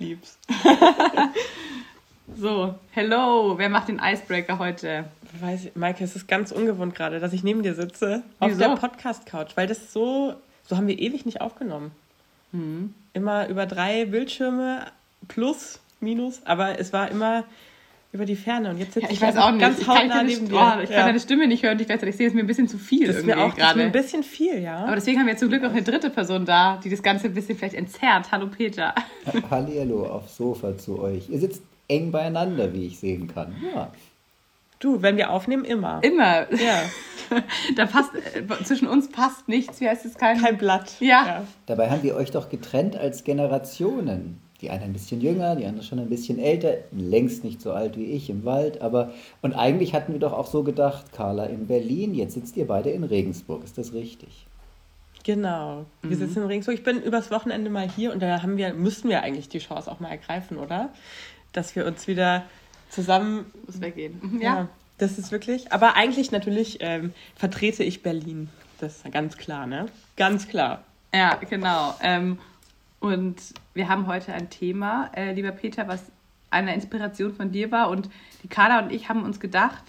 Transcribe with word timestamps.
lieb's. 0.00 0.38
so, 2.36 2.74
hello, 2.92 3.56
wer 3.56 3.68
macht 3.68 3.88
den 3.88 4.00
Icebreaker 4.02 4.58
heute? 4.58 5.04
Ich 5.34 5.42
weiß, 5.42 5.68
Maike, 5.74 6.02
es 6.02 6.16
ist 6.16 6.26
ganz 6.26 6.50
ungewohnt 6.50 6.94
gerade, 6.94 7.20
dass 7.20 7.32
ich 7.32 7.44
neben 7.44 7.62
dir 7.62 7.74
sitze. 7.74 8.22
Auf 8.40 8.56
der 8.56 8.76
Podcast-Couch, 8.76 9.52
weil 9.56 9.66
das 9.66 9.92
so, 9.92 10.34
so 10.66 10.76
haben 10.76 10.88
wir 10.88 10.98
ewig 10.98 11.26
nicht 11.26 11.40
aufgenommen. 11.40 11.92
Mhm. 12.52 12.94
Immer 13.12 13.48
über 13.48 13.66
drei 13.66 14.06
Bildschirme 14.06 14.86
plus, 15.28 15.80
minus, 16.00 16.40
aber 16.44 16.78
es 16.78 16.92
war 16.92 17.10
immer 17.10 17.44
über 18.12 18.24
die 18.24 18.34
Ferne 18.34 18.70
und 18.70 18.78
jetzt 18.78 18.94
sitze 18.94 19.06
ja, 19.06 19.12
ich, 19.12 19.18
ich 19.18 19.22
weiß 19.22 19.36
auch 19.36 19.52
nicht. 19.52 19.60
ganz 19.60 19.86
hautnah 19.86 20.22
neben 20.24 20.48
dir. 20.48 20.54
Oh, 20.54 20.82
ich 20.82 20.90
ja. 20.90 20.96
kann 20.96 21.06
deine 21.06 21.20
Stimme 21.20 21.46
nicht 21.46 21.62
hören, 21.62 21.78
ich 21.78 21.86
gleichzeitig 21.86 22.16
sehe 22.16 22.26
es 22.26 22.34
mir 22.34 22.40
ein 22.40 22.46
bisschen 22.46 22.66
zu 22.66 22.76
viel 22.76 23.06
das 23.06 23.16
irgendwie 23.16 23.30
ist 23.30 23.36
mir 23.36 23.44
auch, 23.44 23.54
gerade. 23.54 23.82
ein 23.82 23.92
bisschen 23.92 24.24
viel, 24.24 24.60
ja. 24.60 24.78
Aber 24.84 24.96
deswegen 24.96 25.20
haben 25.20 25.28
wir 25.28 25.36
zum 25.36 25.48
Glück 25.48 25.64
auch 25.64 25.70
eine 25.70 25.82
dritte 25.82 26.10
Person 26.10 26.44
da, 26.44 26.80
die 26.82 26.90
das 26.90 27.02
Ganze 27.02 27.26
ein 27.26 27.34
bisschen 27.34 27.56
vielleicht 27.56 27.76
entzerrt. 27.76 28.32
Hallo 28.32 28.48
Peter. 28.48 28.94
Hallihallo 29.50 30.06
aufs 30.06 30.36
Sofa 30.36 30.76
zu 30.76 31.00
euch. 31.00 31.28
Ihr 31.30 31.38
sitzt 31.38 31.62
eng 31.86 32.10
beieinander, 32.10 32.72
wie 32.72 32.86
ich 32.86 32.98
sehen 32.98 33.28
kann. 33.32 33.54
Ja. 33.74 33.92
Du, 34.80 35.02
wenn 35.02 35.16
wir 35.16 35.30
aufnehmen, 35.30 35.64
immer. 35.64 36.02
Immer. 36.02 36.52
Ja. 36.54 36.82
da 37.76 37.86
passt, 37.86 38.12
äh, 38.14 38.64
zwischen 38.64 38.88
uns 38.88 39.10
passt 39.10 39.46
nichts. 39.46 39.80
Wie 39.80 39.88
heißt 39.88 40.06
es? 40.06 40.14
Kein, 40.14 40.40
Kein 40.40 40.56
Blatt. 40.56 40.94
Ja. 41.00 41.26
ja. 41.26 41.46
Dabei 41.66 41.90
haben 41.90 42.02
wir 42.02 42.16
euch 42.16 42.30
doch 42.30 42.48
getrennt 42.48 42.96
als 42.96 43.22
Generationen. 43.22 44.40
Die 44.60 44.70
eine 44.70 44.84
ein 44.84 44.92
bisschen 44.92 45.20
jünger, 45.20 45.56
die 45.56 45.66
andere 45.66 45.84
schon 45.84 45.98
ein 45.98 46.08
bisschen 46.08 46.38
älter, 46.38 46.74
längst 46.92 47.44
nicht 47.44 47.60
so 47.60 47.72
alt 47.72 47.96
wie 47.96 48.04
ich 48.04 48.28
im 48.28 48.44
Wald, 48.44 48.80
aber 48.82 49.12
und 49.40 49.54
eigentlich 49.54 49.94
hatten 49.94 50.12
wir 50.12 50.20
doch 50.20 50.32
auch 50.32 50.46
so 50.46 50.62
gedacht, 50.62 51.12
Carla 51.12 51.46
in 51.46 51.66
Berlin, 51.66 52.14
jetzt 52.14 52.34
sitzt 52.34 52.56
ihr 52.56 52.66
beide 52.66 52.90
in 52.90 53.04
Regensburg, 53.04 53.64
ist 53.64 53.78
das 53.78 53.94
richtig? 53.94 54.46
Genau. 55.24 55.84
Wir 56.02 56.16
mhm. 56.16 56.20
sitzen 56.20 56.38
in 56.42 56.46
Regensburg. 56.46 56.74
Ich 56.74 56.82
bin 56.82 57.02
übers 57.02 57.30
Wochenende 57.30 57.70
mal 57.70 57.88
hier 57.88 58.12
und 58.12 58.20
da 58.22 58.42
haben 58.42 58.56
wir, 58.56 58.72
müssten 58.74 59.08
wir 59.08 59.22
eigentlich 59.22 59.48
die 59.48 59.58
Chance 59.58 59.90
auch 59.90 60.00
mal 60.00 60.08
ergreifen, 60.08 60.58
oder? 60.58 60.90
Dass 61.52 61.76
wir 61.76 61.86
uns 61.86 62.06
wieder 62.06 62.44
zusammen. 62.88 63.46
Muss 63.66 63.80
weggehen. 63.80 64.38
Ja. 64.40 64.54
ja. 64.54 64.68
Das 64.98 65.18
ist 65.18 65.32
wirklich. 65.32 65.72
Aber 65.72 65.96
eigentlich 65.96 66.30
natürlich 66.30 66.78
ähm, 66.80 67.12
vertrete 67.34 67.82
ich 67.82 68.02
Berlin. 68.02 68.50
Das 68.80 68.96
ist 68.96 69.12
ganz 69.12 69.36
klar, 69.36 69.66
ne? 69.66 69.86
Ganz 70.16 70.48
klar. 70.48 70.84
Ja, 71.12 71.36
genau. 71.48 71.94
Ähm, 72.02 72.38
und 73.00 73.36
wir 73.74 73.88
haben 73.88 74.06
heute 74.06 74.32
ein 74.32 74.50
Thema, 74.50 75.10
äh, 75.14 75.32
lieber 75.32 75.52
Peter, 75.52 75.88
was 75.88 76.12
eine 76.50 76.74
Inspiration 76.74 77.32
von 77.34 77.50
dir 77.50 77.70
war. 77.70 77.90
Und 77.90 78.10
die 78.42 78.48
Carla 78.48 78.80
und 78.80 78.92
ich 78.92 79.08
haben 79.08 79.24
uns 79.24 79.40
gedacht, 79.40 79.84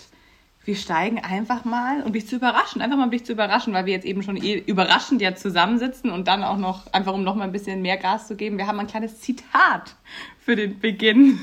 wir 0.64 0.76
steigen 0.76 1.20
einfach 1.20 1.66
mal, 1.66 2.04
um 2.04 2.14
dich 2.14 2.28
zu 2.28 2.36
überraschen, 2.36 2.82
einfach 2.82 2.98
mal 2.98 3.06
um 3.06 3.12
dich 3.12 3.26
zu 3.26 3.32
überraschen, 3.32 3.74
weil 3.74 3.86
wir 3.86 3.94
jetzt 3.94 4.06
eben 4.06 4.22
schon 4.22 4.38
eh 4.38 4.58
überraschend 4.60 5.22
ja 5.22 5.36
zusammensitzen 5.36 6.12
und 6.12 6.28
dann 6.28 6.44
auch 6.44 6.58
noch, 6.58 6.92
einfach 6.94 7.14
um 7.14 7.24
noch 7.24 7.36
mal 7.36 7.46
ein 7.46 7.52
bisschen 7.52 7.82
mehr 7.82 7.98
Gas 7.98 8.28
zu 8.28 8.36
geben, 8.36 8.58
wir 8.58 8.68
haben 8.68 8.80
ein 8.80 8.88
kleines 8.88 9.20
Zitat 9.20 9.96
für 10.40 10.56
den 10.56 10.80
Beginn 10.80 11.40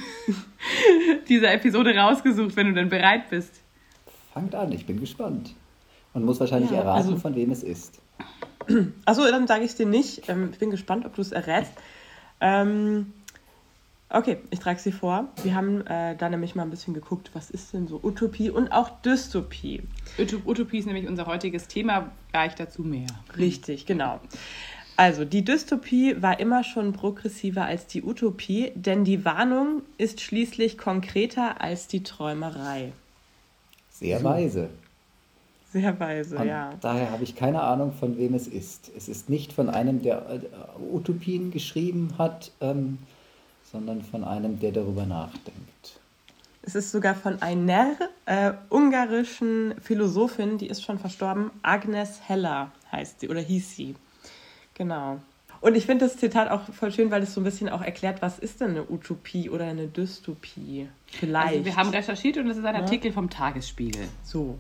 dieser 1.29 1.53
Episode 1.53 1.97
rausgesucht, 1.97 2.55
wenn 2.55 2.69
du 2.69 2.75
denn 2.75 2.89
bereit 2.89 3.29
bist. 3.29 3.61
Fangt 4.33 4.55
an, 4.55 4.71
ich 4.71 4.87
bin 4.87 5.01
gespannt. 5.01 5.55
Und 6.15 6.25
muss 6.25 6.39
wahrscheinlich 6.39 6.71
ja, 6.71 6.79
erraten, 6.79 7.09
also, 7.09 7.17
von 7.17 7.35
wem 7.35 7.51
es 7.51 7.65
ist. 7.65 8.01
Achso, 9.05 9.23
dann 9.23 9.47
sage 9.47 9.65
ich 9.65 9.71
es 9.71 9.77
dir 9.77 9.87
nicht. 9.87 10.29
Ähm, 10.29 10.51
ich 10.53 10.59
bin 10.59 10.71
gespannt, 10.71 11.07
ob 11.07 11.15
du 11.15 11.23
es 11.23 11.33
errätst. 11.33 11.73
Ähm, 12.41 13.13
okay, 14.11 14.39
ich 14.51 14.59
trage 14.59 14.79
sie 14.79 14.93
vor. 14.93 15.29
Wir 15.43 15.55
haben 15.55 15.87
äh, 15.87 16.17
da 16.17 16.29
nämlich 16.29 16.55
mal 16.55 16.63
ein 16.63 16.71
bisschen 16.71 16.95
geguckt, 16.95 17.31
was 17.35 17.51
ist 17.51 17.73
denn 17.73 17.89
so 17.89 18.01
Utopie 18.03 18.51
und 18.51 18.71
auch 18.71 18.91
Dystopie. 19.03 19.83
Utopie 20.45 20.79
ist 20.79 20.87
nämlich 20.87 21.09
unser 21.09 21.27
heutiges 21.27 21.67
Thema, 21.67 22.11
gleich 22.33 22.55
dazu 22.55 22.83
mehr. 22.83 23.09
Richtig, 23.37 23.87
genau. 23.87 24.21
Also, 24.97 25.25
die 25.25 25.45
Dystopie 25.45 26.21
war 26.21 26.41
immer 26.41 26.65
schon 26.65 26.93
progressiver 26.93 27.65
als 27.65 27.87
die 27.87 28.03
Utopie, 28.03 28.73
denn 28.75 29.05
die 29.05 29.25
Warnung 29.25 29.83
ist 29.97 30.21
schließlich 30.21 30.77
konkreter 30.77 31.61
als 31.61 31.87
die 31.87 32.03
Träumerei. 32.03 32.93
Sehr 33.91 34.23
weise. 34.25 34.71
Sehr 35.71 35.99
weise, 36.01 36.37
Und 36.37 36.47
ja. 36.47 36.73
Daher 36.81 37.11
habe 37.11 37.25
ich 37.25 37.37
keine 37.37 37.63
Ahnung, 37.63 37.93
von 37.93 38.17
wem 38.17 38.35
es 38.35 38.47
ist. 38.47 38.91
Es 38.97 39.09
ist 39.09 39.29
nicht 39.29 39.53
von 39.53 39.69
einem, 39.69 40.03
der 40.03 40.27
äh, 40.31 40.41
Utopien 40.95 41.51
geschrieben 41.51 42.15
hat, 42.17 42.53
ähm, 42.61 42.99
sondern 43.71 44.03
von 44.03 44.25
einem, 44.25 44.61
der 44.61 44.73
darüber 44.73 45.05
nachdenkt. 45.05 46.01
Es 46.63 46.75
ist 46.75 46.91
sogar 46.91 47.15
von 47.15 47.41
einer 47.43 47.97
äh, 48.27 48.53
ungarischen 48.71 49.75
Philosophin, 49.81 50.59
die 50.59 50.67
ist 50.67 50.83
schon 50.83 50.99
verstorben. 50.99 51.51
Agnes 51.63 52.21
Heller 52.27 52.73
heißt 52.91 53.21
sie 53.21 53.29
oder 53.29 53.41
hieß 53.41 53.77
sie. 53.77 53.95
Genau. 54.75 55.19
Und 55.61 55.77
ich 55.77 55.87
finde 55.87 56.07
das 56.07 56.17
Zitat 56.17 56.51
auch 56.51 56.63
voll 56.73 56.93
schön, 56.93 57.11
weil 57.11 57.23
es 57.23 57.35
so 57.35 57.41
ein 57.41 57.45
bisschen 57.45 57.69
auch 57.69 57.83
erklärt, 57.83 58.23
was 58.23 58.39
ist 58.39 58.61
denn 58.61 58.71
eine 58.71 58.89
Utopie 58.89 59.51
oder 59.51 59.65
eine 59.65 59.87
Dystopie? 59.87 60.89
Vielleicht. 61.07 61.49
Also 61.49 61.65
wir 61.65 61.77
haben 61.77 61.91
recherchiert 61.91 62.37
und 62.37 62.49
es 62.49 62.59
ist 62.59 62.65
ein 62.65 62.77
Artikel 62.77 63.09
ja? 63.09 63.13
vom 63.13 63.29
Tagesspiegel. 63.29 64.05
So. 64.23 64.59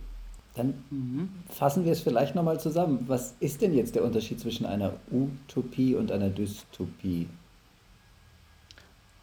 Dann 0.58 0.74
mhm. 0.90 1.28
fassen 1.48 1.84
wir 1.84 1.92
es 1.92 2.00
vielleicht 2.00 2.34
nochmal 2.34 2.58
zusammen. 2.58 3.04
Was 3.06 3.36
ist 3.38 3.62
denn 3.62 3.74
jetzt 3.74 3.94
der 3.94 4.02
Unterschied 4.02 4.40
zwischen 4.40 4.66
einer 4.66 4.94
Utopie 5.10 5.94
und 5.94 6.10
einer 6.10 6.28
Dystopie? 6.28 7.28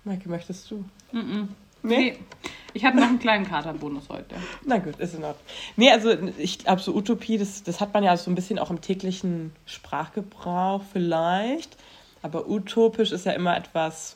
Maike, 0.05 0.29
möchtest 0.29 0.71
du? 0.71 0.85
Mhm. 1.11 1.49
Nee? 1.83 1.97
nee? 1.97 2.17
Ich 2.73 2.85
habe 2.85 2.97
noch 2.97 3.07
einen 3.07 3.19
kleinen 3.19 3.45
Katerbonus 3.45 4.07
heute. 4.09 4.35
Na 4.65 4.77
gut, 4.77 4.97
ist 4.97 5.13
in 5.13 5.23
Ordnung. 5.23 5.45
Nee, 5.75 5.91
also 5.91 6.11
ich 6.37 6.59
glaube, 6.59 6.81
so 6.81 6.95
Utopie, 6.95 7.37
das, 7.37 7.63
das 7.63 7.81
hat 7.81 7.93
man 7.93 8.03
ja 8.03 8.15
so 8.15 8.31
ein 8.31 8.35
bisschen 8.35 8.57
auch 8.57 8.69
im 8.69 8.81
täglichen 8.81 9.51
Sprachgebrauch 9.65 10.83
vielleicht. 10.91 11.75
Aber 12.21 12.49
utopisch 12.49 13.11
ist 13.11 13.25
ja 13.25 13.33
immer 13.33 13.55
etwas 13.57 14.15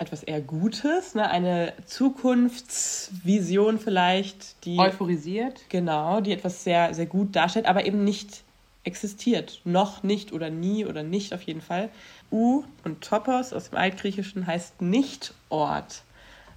etwas 0.00 0.22
eher 0.22 0.40
Gutes, 0.40 1.14
ne? 1.14 1.30
eine 1.30 1.74
Zukunftsvision 1.84 3.78
vielleicht, 3.78 4.64
die 4.64 4.78
euphorisiert. 4.78 5.60
Genau, 5.68 6.22
die 6.22 6.32
etwas 6.32 6.64
sehr, 6.64 6.94
sehr 6.94 7.04
gut 7.04 7.36
darstellt, 7.36 7.66
aber 7.66 7.84
eben 7.84 8.02
nicht 8.02 8.42
existiert. 8.82 9.60
Noch 9.64 10.02
nicht 10.02 10.32
oder 10.32 10.48
nie 10.48 10.86
oder 10.86 11.02
nicht 11.02 11.34
auf 11.34 11.42
jeden 11.42 11.60
Fall. 11.60 11.90
U 12.32 12.64
und 12.82 13.02
Topos 13.02 13.52
aus 13.52 13.68
dem 13.68 13.76
Altgriechischen 13.76 14.46
heißt 14.46 14.80
Nicht-Ort. 14.80 16.02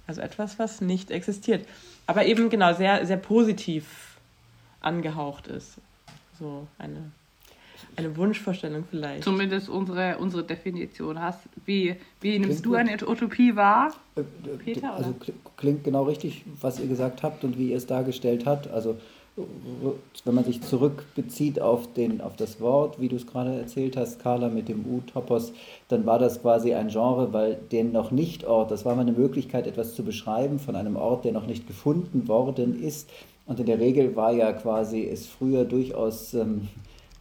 Also 0.06 0.22
etwas, 0.22 0.58
was 0.58 0.80
nicht 0.80 1.10
existiert. 1.10 1.66
Aber 2.06 2.24
eben 2.24 2.48
genau 2.48 2.72
sehr, 2.72 3.04
sehr 3.06 3.18
positiv 3.18 4.16
angehaucht 4.80 5.48
ist. 5.48 5.74
So 6.38 6.66
eine 6.78 7.12
eine 7.96 8.16
Wunschvorstellung 8.16 8.84
vielleicht. 8.90 9.24
Zumindest 9.24 9.68
unsere, 9.68 10.18
unsere 10.18 10.44
Definition 10.44 11.20
hast. 11.20 11.40
Wie, 11.64 11.96
wie 12.20 12.38
nimmst 12.38 12.62
klingt 12.62 12.66
du 12.66 12.74
eine 12.74 13.08
Utopie 13.08 13.54
wahr, 13.56 13.92
äh, 14.16 14.20
äh, 14.20 14.24
Peter? 14.56 14.94
Also 14.94 15.10
oder? 15.10 15.32
klingt 15.56 15.84
genau 15.84 16.04
richtig, 16.04 16.44
was 16.60 16.80
ihr 16.80 16.86
gesagt 16.86 17.22
habt 17.22 17.44
und 17.44 17.58
wie 17.58 17.70
ihr 17.70 17.76
es 17.76 17.86
dargestellt 17.86 18.46
habt. 18.46 18.68
Also 18.68 18.96
wenn 20.24 20.34
man 20.34 20.44
sich 20.44 20.62
zurückbezieht 20.62 21.60
auf, 21.60 21.92
den, 21.92 22.20
auf 22.20 22.36
das 22.36 22.60
Wort, 22.60 23.00
wie 23.00 23.08
du 23.08 23.16
es 23.16 23.26
gerade 23.26 23.58
erzählt 23.58 23.96
hast, 23.96 24.20
Carla 24.20 24.48
mit 24.48 24.68
dem 24.68 24.84
U-Topos, 24.86 25.52
dann 25.88 26.06
war 26.06 26.20
das 26.20 26.40
quasi 26.40 26.72
ein 26.72 26.88
Genre, 26.88 27.32
weil 27.32 27.56
den 27.72 27.90
noch 27.90 28.12
nicht 28.12 28.44
Ort, 28.44 28.70
das 28.70 28.84
war 28.84 28.94
mal 28.94 29.02
eine 29.02 29.12
Möglichkeit, 29.12 29.66
etwas 29.66 29.94
zu 29.94 30.04
beschreiben 30.04 30.60
von 30.60 30.76
einem 30.76 30.94
Ort, 30.94 31.24
der 31.24 31.32
noch 31.32 31.46
nicht 31.46 31.66
gefunden 31.66 32.28
worden 32.28 32.80
ist. 32.80 33.10
Und 33.46 33.58
in 33.58 33.66
der 33.66 33.80
Regel 33.80 34.14
war 34.14 34.32
ja 34.32 34.52
quasi 34.52 35.04
es 35.04 35.26
früher 35.26 35.64
durchaus 35.64 36.32
ähm, 36.34 36.68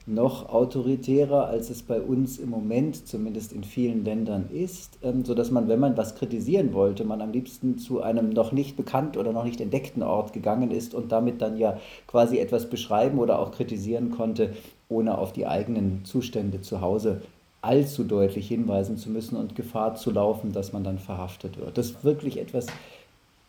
noch 0.06 0.50
autoritärer, 0.50 1.48
als 1.48 1.70
es 1.70 1.82
bei 1.82 2.02
uns 2.02 2.38
im 2.38 2.50
Moment 2.50 3.08
zumindest 3.08 3.54
in 3.54 3.64
vielen 3.64 4.04
Ländern 4.04 4.50
ist, 4.52 5.00
ähm, 5.02 5.24
sodass 5.24 5.50
man, 5.50 5.70
wenn 5.70 5.80
man 5.80 5.96
was 5.96 6.16
kritisieren 6.16 6.74
wollte, 6.74 7.06
man 7.06 7.22
am 7.22 7.32
liebsten 7.32 7.78
zu 7.78 8.02
einem 8.02 8.30
noch 8.30 8.52
nicht 8.52 8.76
bekannt 8.76 9.16
oder 9.16 9.32
noch 9.32 9.46
nicht 9.46 9.62
entdeckten 9.62 10.04
Ort 10.04 10.34
gegangen 10.34 10.72
ist 10.72 10.94
und 10.94 11.12
damit 11.12 11.42
dann 11.42 11.58
ja 11.58 11.80
quasi 12.08 12.38
etwas 12.38 12.70
beschreiben 12.70 13.18
oder 13.20 13.40
auch 13.40 13.52
kritisieren 13.52 14.12
konnte, 14.12 14.54
ohne 14.90 15.18
auf 15.18 15.32
die 15.32 15.48
eigenen 15.48 16.04
Zustände 16.04 16.62
zu 16.62 16.82
Hause 16.82 17.22
allzu 17.62 18.04
deutlich 18.04 18.50
hinweisen 18.50 18.98
zu 18.98 19.10
müssen 19.10 19.38
und 19.38 19.56
Gefahr 19.56 19.96
zu 19.96 20.12
laufen, 20.12 20.52
dass 20.52 20.74
man 20.74 20.84
dann 20.84 21.00
verhaftet 21.00 21.58
wird. 21.58 21.78
Das 21.78 22.04
wirklich 22.04 22.38
etwas 22.38 22.68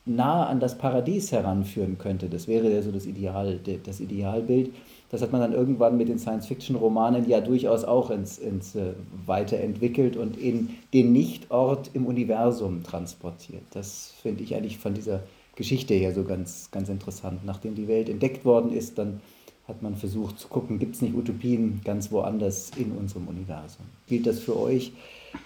nahe 0.06 0.46
an 0.46 0.61
das 0.61 0.79
Paradies 0.79 1.32
heranführen 1.32 1.99
könnte. 1.99 2.29
Das 2.29 2.46
wäre 2.46 2.70
ja 2.70 2.81
so 2.82 2.93
das, 2.93 3.06
Ideal, 3.06 3.58
das 3.84 3.99
Idealbild. 4.00 4.70
Das 5.14 5.22
hat 5.22 5.31
man 5.31 5.40
dann 5.40 5.52
irgendwann 5.52 5.96
mit 5.96 6.08
den 6.08 6.19
Science-Fiction-Romanen 6.19 7.28
ja 7.28 7.40
durchaus 7.40 7.84
auch 7.84 8.11
ins, 8.11 8.37
ins 8.37 8.75
äh, 8.75 8.94
Weiterentwickelt 9.26 10.16
und 10.16 10.37
in 10.37 10.70
den 10.93 11.12
Nichtort 11.12 11.88
im 11.94 12.06
Universum 12.06 12.82
transportiert. 12.82 13.62
Das 13.75 14.12
finde 14.20 14.43
ich 14.43 14.56
eigentlich 14.56 14.78
von 14.78 14.93
dieser 14.93 15.20
Geschichte 15.55 15.94
her 15.94 16.12
so 16.12 16.25
ganz, 16.25 16.69
ganz 16.72 16.88
interessant. 16.88 17.44
Nachdem 17.44 17.76
die 17.76 17.87
Welt 17.87 18.08
entdeckt 18.08 18.44
worden 18.44 18.72
ist, 18.72 18.99
dann 18.99 19.20
hat 19.69 19.82
man 19.82 19.94
versucht 19.94 20.40
zu 20.40 20.49
gucken, 20.49 20.81
gibt 20.81 20.96
es 20.96 21.02
nicht 21.02 21.14
Utopien 21.14 21.81
ganz 21.84 22.10
woanders 22.10 22.72
in 22.76 22.90
unserem 22.90 23.28
Universum. 23.28 23.87
Spielt 24.06 24.26
das 24.26 24.40
für 24.40 24.58
euch 24.58 24.90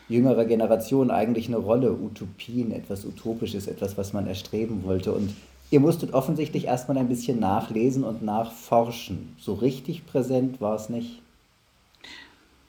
jüngerer 0.09 0.47
Generation 0.47 1.11
eigentlich 1.11 1.49
eine 1.49 1.59
Rolle? 1.59 1.93
Utopien, 1.93 2.73
etwas 2.73 3.05
Utopisches, 3.05 3.67
etwas, 3.67 3.99
was 3.99 4.14
man 4.14 4.29
erstreben 4.29 4.85
wollte? 4.85 5.12
Und 5.12 5.35
Ihr 5.70 5.81
musstet 5.81 6.15
offensichtlich 6.15 6.65
erstmal 6.65 6.97
ein 6.99 7.09
bisschen 7.09 7.41
nachlesen 7.41 8.05
und 8.05 8.23
nachforschen. 8.23 9.37
So 9.38 9.55
richtig 9.55 10.06
präsent 10.06 10.61
war 10.61 10.75
es 10.75 10.88
nicht. 10.88 11.20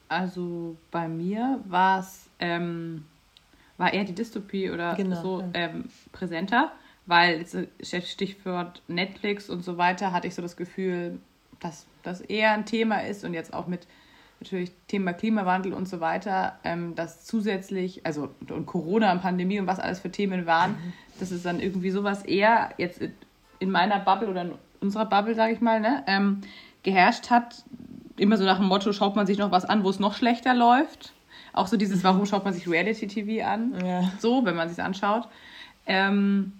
Also 0.10 0.75
bei 0.92 1.07
mir 1.07 1.60
war 1.68 2.00
es 2.00 2.28
ähm, 2.40 3.06
war 3.78 3.94
eher 3.94 4.04
die 4.04 4.13
Dystopie 4.13 4.69
oder 4.69 4.96
genau, 4.96 5.22
so 5.22 5.44
ähm, 5.54 5.86
präsenter, 6.12 6.72
weil 7.06 7.46
Stichwort 7.81 8.81
Netflix 8.88 9.50
und 9.50 9.63
so 9.63 9.78
weiter 9.78 10.12
hatte 10.12 10.28
ich 10.28 10.36
so 10.36 10.42
das 10.42 10.57
Gefühl, 10.57 11.19
dass 11.60 11.86
das 12.04 12.22
eher 12.22 12.52
ein 12.52 12.66
Thema 12.66 13.06
ist 13.06 13.24
und 13.24 13.34
jetzt 13.34 13.54
auch 13.54 13.68
mit 13.68 13.88
natürlich 14.40 14.72
Thema 14.88 15.14
Klimawandel 15.14 15.74
und 15.74 15.88
so 15.88 16.00
weiter, 16.00 16.58
ähm, 16.64 16.96
dass 16.96 17.26
zusätzlich, 17.26 18.06
also 18.06 18.30
und 18.50 18.66
Corona 18.66 19.12
und 19.12 19.22
Pandemie 19.22 19.60
und 19.60 19.68
was 19.68 19.80
alles 19.80 20.00
für 20.00 20.12
Themen 20.12 20.46
waren, 20.46 20.72
mhm. 20.72 20.94
dass 21.20 21.32
es 21.32 21.44
dann 21.44 21.60
irgendwie 21.60 21.92
sowas 21.92 22.24
eher 22.24 22.70
jetzt 22.78 23.02
in 23.60 23.72
meiner 23.72 24.00
Bubble 24.00 24.30
oder 24.30 24.44
in 24.44 24.52
unserer 24.80 25.06
Bubble, 25.06 25.36
sage 25.36 25.54
ich 25.54 25.62
mal, 25.62 25.80
ne, 25.80 26.04
ähm, 26.08 26.42
geherrscht 26.84 27.30
hat. 27.30 27.64
Immer 28.18 28.38
so 28.38 28.46
nach 28.46 28.58
dem 28.58 28.68
Motto, 28.68 28.92
schaut 28.94 29.16
man 29.16 29.28
sich 29.28 29.38
noch 29.38 29.52
was 29.52 29.66
an, 29.66 29.84
wo 29.84 29.90
es 29.90 30.00
noch 30.00 30.16
schlechter 30.16 30.54
läuft. 30.54 31.14
Auch 31.54 31.68
so 31.68 31.78
dieses, 31.78 32.04
warum 32.04 32.26
schaut 32.26 32.46
man 32.46 32.54
sich 32.54 32.70
Reality-TV 32.70 33.46
an? 33.46 33.74
Ja. 33.86 34.12
So, 34.20 34.46
wenn 34.46 34.56
man 34.56 34.70
sich 34.70 34.82
anschaut. 34.82 35.28
Ähm, 35.86 36.54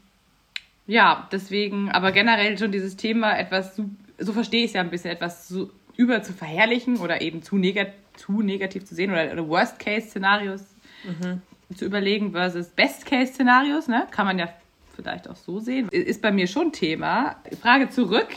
ja, 0.88 1.28
deswegen, 1.32 1.92
aber 1.92 2.12
generell 2.12 2.58
schon 2.58 2.72
dieses 2.72 2.98
Thema 2.98 3.38
etwas, 3.38 3.80
so 4.18 4.34
verstehe 4.34 4.64
ich 4.64 4.72
es 4.72 4.74
ja 4.74 4.82
ein 4.82 4.90
bisschen, 4.90 5.12
etwas 5.12 5.48
so 5.48 5.70
über 6.00 6.24
zu 6.24 6.32
verherrlichen 6.32 6.96
oder 6.98 7.22
eben 7.22 7.44
zu, 7.44 7.58
negat 7.58 7.92
zu 8.16 8.42
negativ 8.42 8.86
zu 8.86 8.96
sehen 8.96 9.12
oder, 9.12 9.34
oder 9.34 9.50
Worst-Case-Szenarios 9.50 10.62
mhm. 11.04 11.42
zu 11.76 11.84
überlegen 11.84 12.32
versus 12.32 12.68
Best-Case-Szenarios, 12.70 13.90
ne? 13.90 14.08
Kann 14.10 14.26
man 14.26 14.40
ja 14.40 14.48
vielleicht 14.96 15.30
auch 15.30 15.36
so 15.36 15.60
sehen. 15.60 15.90
Ist 15.90 16.22
bei 16.22 16.32
mir 16.32 16.48
schon 16.48 16.72
Thema. 16.72 17.36
Frage 17.62 17.90
zurück. 17.90 18.30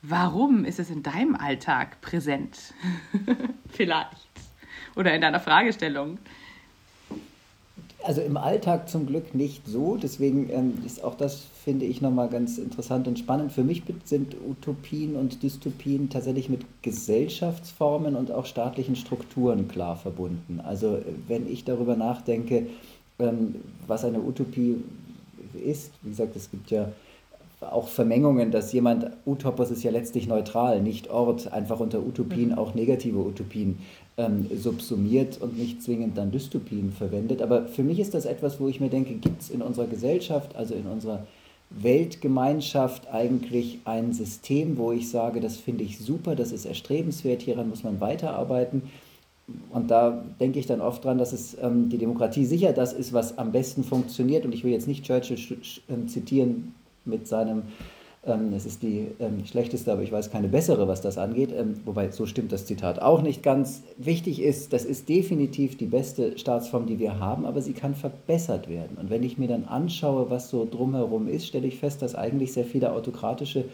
Warum 0.00 0.64
ist 0.64 0.78
es 0.78 0.90
in 0.90 1.02
deinem 1.02 1.34
Alltag 1.34 2.00
präsent? 2.02 2.72
vielleicht. 3.68 4.28
Oder 4.94 5.12
in 5.12 5.20
deiner 5.20 5.40
Fragestellung? 5.40 6.18
Also 8.04 8.20
im 8.20 8.36
Alltag 8.36 8.88
zum 8.88 9.06
Glück 9.06 9.34
nicht 9.34 9.66
so. 9.66 9.96
Deswegen 9.96 10.48
ähm, 10.50 10.82
ist 10.86 11.02
auch 11.02 11.16
das, 11.16 11.48
finde 11.68 11.84
ich, 11.84 12.00
nochmal 12.00 12.30
ganz 12.30 12.56
interessant 12.56 13.06
und 13.08 13.18
spannend. 13.18 13.52
Für 13.52 13.62
mich 13.62 13.82
sind 14.04 14.34
Utopien 14.48 15.16
und 15.16 15.42
Dystopien 15.42 16.08
tatsächlich 16.08 16.48
mit 16.48 16.62
Gesellschaftsformen 16.80 18.16
und 18.16 18.32
auch 18.32 18.46
staatlichen 18.46 18.96
Strukturen 18.96 19.68
klar 19.68 19.96
verbunden. 19.96 20.62
Also 20.64 21.00
wenn 21.26 21.46
ich 21.46 21.64
darüber 21.64 21.94
nachdenke, 21.94 22.68
ähm, 23.18 23.56
was 23.86 24.06
eine 24.06 24.18
Utopie 24.18 24.76
ist, 25.62 25.92
wie 26.00 26.08
gesagt, 26.08 26.36
es 26.36 26.50
gibt 26.50 26.70
ja 26.70 26.90
auch 27.60 27.88
Vermengungen, 27.88 28.50
dass 28.50 28.72
jemand, 28.72 29.10
Utopos 29.26 29.70
ist 29.70 29.82
ja 29.82 29.90
letztlich 29.90 30.26
neutral, 30.26 30.80
nicht 30.80 31.10
Ort, 31.10 31.52
einfach 31.52 31.80
unter 31.80 31.98
Utopien 31.98 32.52
mhm. 32.52 32.58
auch 32.58 32.74
negative 32.74 33.18
Utopien 33.18 33.80
ähm, 34.16 34.46
subsumiert 34.56 35.38
und 35.42 35.58
nicht 35.58 35.82
zwingend 35.82 36.16
dann 36.16 36.30
Dystopien 36.30 36.92
verwendet. 36.92 37.42
Aber 37.42 37.66
für 37.66 37.82
mich 37.82 38.00
ist 38.00 38.14
das 38.14 38.24
etwas, 38.24 38.58
wo 38.58 38.68
ich 38.68 38.80
mir 38.80 38.88
denke, 38.88 39.12
gibt 39.12 39.42
es 39.42 39.50
in 39.50 39.60
unserer 39.60 39.86
Gesellschaft, 39.86 40.56
also 40.56 40.72
in 40.72 40.86
unserer 40.86 41.26
Weltgemeinschaft 41.70 43.08
eigentlich 43.08 43.80
ein 43.84 44.12
System, 44.12 44.78
wo 44.78 44.92
ich 44.92 45.10
sage, 45.10 45.40
das 45.40 45.56
finde 45.56 45.84
ich 45.84 45.98
super, 45.98 46.34
das 46.34 46.52
ist 46.52 46.64
erstrebenswert, 46.64 47.42
hieran 47.42 47.68
muss 47.68 47.84
man 47.84 48.00
weiterarbeiten. 48.00 48.82
Und 49.70 49.90
da 49.90 50.24
denke 50.40 50.58
ich 50.58 50.66
dann 50.66 50.80
oft 50.80 51.04
dran, 51.04 51.18
dass 51.18 51.32
es 51.32 51.56
ähm, 51.62 51.88
die 51.88 51.98
Demokratie 51.98 52.44
sicher 52.44 52.72
das 52.72 52.92
ist, 52.92 53.12
was 53.12 53.38
am 53.38 53.52
besten 53.52 53.82
funktioniert. 53.82 54.44
Und 54.44 54.54
ich 54.54 54.62
will 54.62 54.72
jetzt 54.72 54.88
nicht 54.88 55.04
Churchill 55.04 55.38
äh, 55.38 56.06
zitieren, 56.06 56.74
mit 57.08 57.26
seinem, 57.26 57.62
ähm, 58.28 58.52
es 58.54 58.66
ist 58.66 58.82
die 58.82 59.08
ähm, 59.18 59.44
schlechteste, 59.44 59.92
aber 59.92 60.02
ich 60.02 60.12
weiß 60.12 60.30
keine 60.30 60.48
bessere, 60.48 60.88
was 60.88 61.00
das 61.00 61.18
angeht, 61.18 61.52
ähm, 61.56 61.80
wobei 61.84 62.10
so 62.10 62.26
stimmt 62.26 62.52
das 62.52 62.66
Zitat 62.66 63.00
auch 63.00 63.22
nicht 63.22 63.42
ganz. 63.42 63.82
Wichtig 63.96 64.42
ist, 64.42 64.72
das 64.72 64.84
ist 64.84 65.08
definitiv 65.08 65.76
die 65.76 65.86
beste 65.86 66.38
Staatsform, 66.38 66.86
die 66.86 66.98
wir 66.98 67.18
haben, 67.18 67.44
aber 67.44 67.62
sie 67.62 67.72
kann 67.72 67.94
verbessert 67.94 68.68
werden. 68.68 68.96
Und 68.98 69.10
wenn 69.10 69.22
ich 69.22 69.38
mir 69.38 69.48
dann 69.48 69.64
anschaue, 69.64 70.30
was 70.30 70.50
so 70.50 70.66
drumherum 70.70 71.28
ist, 71.28 71.46
stelle 71.46 71.66
ich 71.66 71.78
fest, 71.78 72.02
dass 72.02 72.14
eigentlich 72.14 72.52
sehr 72.52 72.64
viele 72.64 72.92
autokratische 72.92 73.64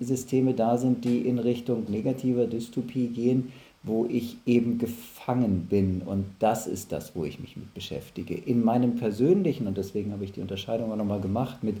Systeme 0.00 0.52
da 0.52 0.76
sind, 0.76 1.06
die 1.06 1.20
in 1.20 1.38
Richtung 1.38 1.84
negativer 1.88 2.46
Dystopie 2.46 3.06
gehen 3.06 3.50
wo 3.84 4.06
ich 4.06 4.38
eben 4.46 4.78
gefangen 4.78 5.66
bin. 5.68 6.02
Und 6.04 6.24
das 6.38 6.66
ist 6.66 6.90
das, 6.90 7.14
wo 7.14 7.24
ich 7.24 7.38
mich 7.38 7.56
mit 7.56 7.72
beschäftige. 7.74 8.34
In 8.34 8.64
meinem 8.64 8.96
persönlichen, 8.96 9.66
und 9.66 9.76
deswegen 9.76 10.12
habe 10.12 10.24
ich 10.24 10.32
die 10.32 10.40
Unterscheidung 10.40 10.90
auch 10.90 10.96
nochmal 10.96 11.20
gemacht, 11.20 11.62
mit 11.62 11.76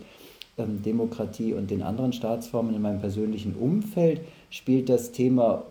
Demokratie 0.56 1.52
und 1.52 1.70
den 1.70 1.82
anderen 1.82 2.12
Staatsformen 2.12 2.74
in 2.74 2.82
meinem 2.82 3.00
persönlichen 3.00 3.54
Umfeld 3.54 4.20
spielt 4.50 4.88
das 4.88 5.12
Thema 5.12 5.64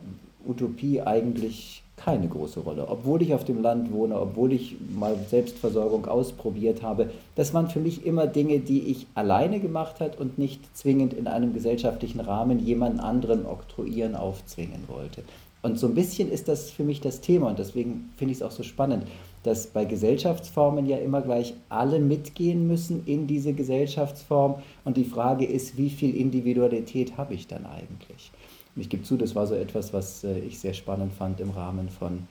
Utopie 0.46 1.02
eigentlich 1.02 1.84
keine 1.96 2.28
große 2.28 2.60
Rolle. 2.60 2.88
Obwohl 2.90 3.22
ich 3.22 3.34
auf 3.34 3.46
dem 3.46 3.62
Land 3.62 3.94
wohne, 3.94 4.20
obwohl 4.20 4.52
ich 4.52 4.76
mal 4.98 5.16
Selbstversorgung 5.30 6.06
ausprobiert 6.06 6.82
habe, 6.82 7.10
das 7.36 7.54
waren 7.54 7.70
für 7.70 7.80
mich 7.80 8.06
immer 8.06 8.28
Dinge, 8.28 8.60
die 8.60 8.82
ich 8.90 9.08
alleine 9.16 9.60
gemacht 9.60 10.02
habe 10.02 10.18
und 10.18 10.38
nicht 10.38 10.76
zwingend 10.76 11.14
in 11.14 11.28
einem 11.28 11.54
gesellschaftlichen 11.54 12.20
Rahmen 12.20 12.60
jemand 12.60 13.00
anderen 13.00 13.46
oktroyieren, 13.46 14.16
aufzwingen 14.16 14.84
wollte. 14.88 15.24
Und 15.62 15.80
so 15.80 15.88
ein 15.88 15.96
bisschen 15.96 16.30
ist 16.30 16.50
das 16.50 16.72
für 16.72 16.84
mich 16.84 17.00
das 17.00 17.22
Thema 17.22 17.48
und 17.48 17.60
deswegen 17.60 18.10
finde 18.18 18.34
ich 18.34 18.40
es 18.40 18.44
auch 18.44 18.52
so 18.52 18.64
spannend 18.64 19.06
dass 19.44 19.68
bei 19.68 19.86
Gesellschaftsformen 19.86 20.86
ja 20.86 20.98
immer 20.98 21.22
gleich 21.22 21.54
alle 21.70 22.00
mitgehen 22.00 22.68
müssen 22.68 23.06
in 23.06 23.28
diese 23.28 23.54
Gesellschaftsform. 23.54 24.56
Und 24.86 24.98
die 24.98 25.06
Frage 25.06 25.46
ist, 25.46 25.78
wie 25.78 25.90
viel 25.90 26.16
Individualität 26.16 27.18
habe 27.18 27.34
ich 27.34 27.48
dann 27.48 27.66
eigentlich? 27.66 28.32
Und 28.76 28.82
ich 28.82 28.90
gebe 28.90 29.04
zu, 29.04 29.18
das 29.18 29.36
war 29.36 29.46
so 29.46 29.56
etwas, 29.56 29.94
was 29.94 30.24
äh, 30.24 30.40
ich 30.40 30.60
sehr 30.60 30.74
spannend 30.74 31.14
fand 31.14 31.40
im 31.40 31.52
Rahmen 31.52 31.90
von 31.90 32.28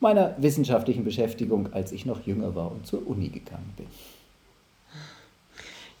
meiner 0.00 0.34
wissenschaftlichen 0.38 1.04
Beschäftigung, 1.04 1.72
als 1.72 1.92
ich 1.92 2.04
noch 2.06 2.26
jünger 2.26 2.54
war 2.54 2.72
und 2.72 2.86
zur 2.86 3.06
Uni 3.06 3.28
gegangen 3.28 3.72
bin. 3.76 3.86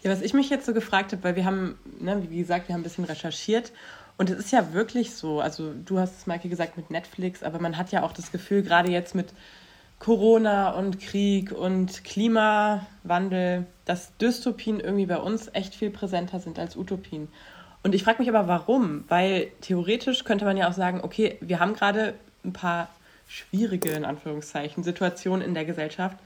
Ja, 0.02 0.10
was 0.10 0.20
ich 0.20 0.34
mich 0.34 0.50
jetzt 0.50 0.66
so 0.66 0.74
gefragt 0.74 1.12
habe, 1.12 1.24
weil 1.24 1.36
wir 1.36 1.44
haben, 1.44 1.76
ne, 2.00 2.22
wie 2.28 2.38
gesagt, 2.38 2.68
wir 2.68 2.74
haben 2.74 2.80
ein 2.80 2.84
bisschen 2.84 3.04
recherchiert 3.04 3.72
und 4.18 4.28
es 4.30 4.38
ist 4.38 4.52
ja 4.52 4.72
wirklich 4.72 5.14
so, 5.14 5.40
also 5.40 5.72
du 5.72 5.98
hast 5.98 6.18
es, 6.18 6.26
Maike, 6.26 6.48
gesagt 6.48 6.76
mit 6.76 6.90
Netflix, 6.90 7.42
aber 7.42 7.58
man 7.58 7.78
hat 7.78 7.90
ja 7.90 8.02
auch 8.02 8.12
das 8.12 8.30
Gefühl, 8.30 8.62
gerade 8.62 8.90
jetzt 8.90 9.14
mit 9.14 9.32
Corona 9.98 10.70
und 10.70 11.00
Krieg 11.00 11.52
und 11.52 12.04
Klimawandel, 12.04 13.66
dass 13.84 14.16
Dystopien 14.18 14.80
irgendwie 14.80 15.06
bei 15.06 15.18
uns 15.18 15.48
echt 15.52 15.74
viel 15.74 15.90
präsenter 15.90 16.40
sind 16.40 16.58
als 16.58 16.76
Utopien. 16.76 17.28
Und 17.82 17.94
ich 17.94 18.02
frage 18.02 18.18
mich 18.20 18.28
aber, 18.28 18.48
warum? 18.48 19.04
Weil 19.08 19.48
theoretisch 19.60 20.24
könnte 20.24 20.44
man 20.44 20.56
ja 20.56 20.68
auch 20.68 20.72
sagen, 20.72 21.00
okay, 21.02 21.36
wir 21.40 21.60
haben 21.60 21.74
gerade 21.74 22.14
ein 22.44 22.52
paar 22.52 22.88
schwierige, 23.28 23.90
in 23.90 24.04
Anführungszeichen, 24.04 24.82
Situationen 24.84 25.46
in 25.46 25.54
der 25.54 25.64
Gesellschaft. 25.64 26.18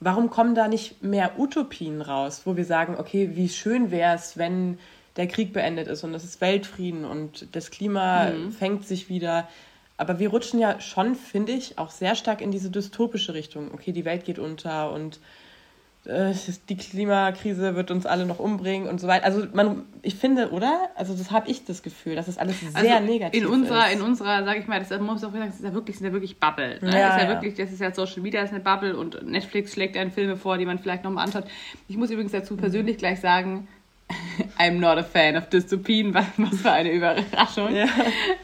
Warum 0.00 0.30
kommen 0.30 0.54
da 0.54 0.68
nicht 0.68 1.02
mehr 1.02 1.38
Utopien 1.38 2.02
raus, 2.02 2.42
wo 2.44 2.56
wir 2.56 2.64
sagen, 2.64 2.96
okay, 2.98 3.30
wie 3.34 3.48
schön 3.48 3.90
wäre 3.90 4.14
es, 4.14 4.36
wenn 4.36 4.78
der 5.16 5.26
Krieg 5.26 5.52
beendet 5.52 5.88
ist 5.88 6.04
und 6.04 6.14
es 6.14 6.24
ist 6.24 6.40
Weltfrieden 6.40 7.04
und 7.04 7.48
das 7.54 7.70
Klima 7.70 8.30
mhm. 8.30 8.52
fängt 8.52 8.86
sich 8.86 9.08
wieder. 9.08 9.48
Aber 9.98 10.18
wir 10.18 10.30
rutschen 10.30 10.60
ja 10.60 10.80
schon, 10.80 11.16
finde 11.16 11.52
ich, 11.52 11.76
auch 11.76 11.90
sehr 11.90 12.14
stark 12.14 12.40
in 12.40 12.50
diese 12.50 12.70
dystopische 12.70 13.34
Richtung. 13.34 13.72
Okay, 13.74 13.92
die 13.92 14.04
Welt 14.04 14.24
geht 14.24 14.38
unter 14.38 14.92
und 14.92 15.18
äh, 16.04 16.32
die 16.68 16.76
Klimakrise 16.76 17.74
wird 17.74 17.90
uns 17.90 18.06
alle 18.06 18.24
noch 18.24 18.38
umbringen 18.38 18.88
und 18.88 19.00
so 19.00 19.08
weiter. 19.08 19.26
Also 19.26 19.46
man, 19.52 19.84
ich 20.02 20.14
finde, 20.14 20.50
oder? 20.52 20.88
Also 20.94 21.14
das 21.14 21.30
habe 21.30 21.50
ich 21.50 21.64
das 21.64 21.82
Gefühl, 21.82 22.14
dass 22.14 22.26
das 22.26 22.38
alles 22.38 22.60
sehr 22.60 22.70
also 22.74 23.04
negativ 23.04 23.42
in 23.42 23.48
unserer, 23.48 23.88
ist. 23.88 23.96
In 23.96 24.02
unserer, 24.02 24.44
sage 24.44 24.60
ich 24.60 24.68
mal, 24.68 24.78
das 24.78 24.88
muss 25.00 25.24
auch 25.24 25.32
sagen, 25.32 25.46
das 25.46 25.56
ist 25.56 25.64
ja 25.64 25.74
wirklich, 25.74 25.98
sind 25.98 26.06
ja 26.06 26.12
wirklich 26.12 26.38
Bubble. 26.38 26.78
Ne? 26.80 26.90
Ja, 26.90 26.90
das 26.90 26.92
ist 26.92 27.00
ja, 27.00 27.22
ja, 27.22 27.28
wirklich, 27.28 27.54
das 27.54 27.72
ist 27.72 27.80
ja 27.80 27.92
Social 27.92 28.22
Media 28.22 28.42
ist 28.42 28.50
eine 28.50 28.60
Bubble 28.60 28.96
und 28.96 29.22
Netflix 29.26 29.72
schlägt 29.72 29.96
einen 29.96 30.12
Filme 30.12 30.36
vor, 30.36 30.56
die 30.56 30.64
man 30.64 30.78
vielleicht 30.78 31.04
nochmal 31.04 31.24
anschaut. 31.24 31.44
Ich 31.88 31.96
muss 31.96 32.10
übrigens 32.10 32.32
dazu 32.32 32.56
persönlich 32.56 32.98
gleich 32.98 33.20
sagen, 33.20 33.68
I'm 34.58 34.78
not 34.78 34.96
a 34.96 35.02
fan 35.02 35.36
of 35.36 35.48
Dystopien, 35.48 36.14
was, 36.14 36.26
was 36.36 36.60
für 36.60 36.72
eine 36.72 36.90
Überraschung. 36.92 37.74
Ja. 37.74 37.86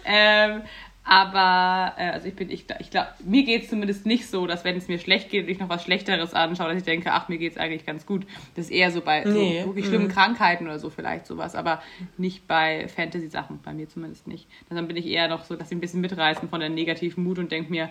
Ähm, 0.04 0.62
aber 1.04 1.92
äh, 1.99 2.11
also 2.11 2.28
ich 2.28 2.34
bin, 2.34 2.50
ich, 2.50 2.64
ich 2.78 2.90
glaube, 2.90 3.08
mir 3.25 3.44
geht 3.44 3.64
es 3.64 3.68
zumindest 3.68 4.06
nicht 4.06 4.26
so, 4.26 4.46
dass 4.46 4.64
wenn 4.64 4.76
es 4.76 4.88
mir 4.88 4.99
schlecht 4.99 5.28
geht 5.28 5.44
und 5.44 5.50
ich 5.50 5.58
noch 5.58 5.68
was 5.68 5.84
Schlechteres 5.84 6.32
anschaue, 6.32 6.68
dass 6.68 6.78
ich 6.78 6.84
denke, 6.84 7.12
ach, 7.12 7.28
mir 7.28 7.37
geht 7.37 7.52
es 7.52 7.58
eigentlich 7.58 7.84
ganz 7.84 8.06
gut. 8.06 8.26
Das 8.54 8.66
ist 8.66 8.70
eher 8.70 8.90
so 8.90 9.02
bei 9.02 9.23
nee. 9.25 9.61
so 9.61 9.68
wirklich 9.68 9.87
schlimmen 9.87 10.06
mhm. 10.06 10.12
Krankheiten 10.12 10.66
oder 10.66 10.78
so 10.78 10.88
vielleicht 10.88 11.26
sowas, 11.26 11.54
aber 11.54 11.82
nicht 12.16 12.49
bei 12.49 12.88
Fantasy-Sachen, 12.88 13.61
bei 13.62 13.75
mir 13.75 13.87
zumindest 13.88 14.26
nicht. 14.26 14.49
Dann 14.70 14.88
bin 14.88 14.96
ich 14.96 15.06
eher 15.06 15.28
noch 15.28 15.44
so, 15.44 15.56
dass 15.56 15.68
sie 15.68 15.75
ein 15.75 15.80
bisschen 15.80 16.00
mitreißen 16.00 16.49
von 16.49 16.61
der 16.61 16.70
negativen 16.70 17.23
Mut 17.23 17.38
und 17.38 17.52
denke 17.52 17.70
mir, 17.70 17.90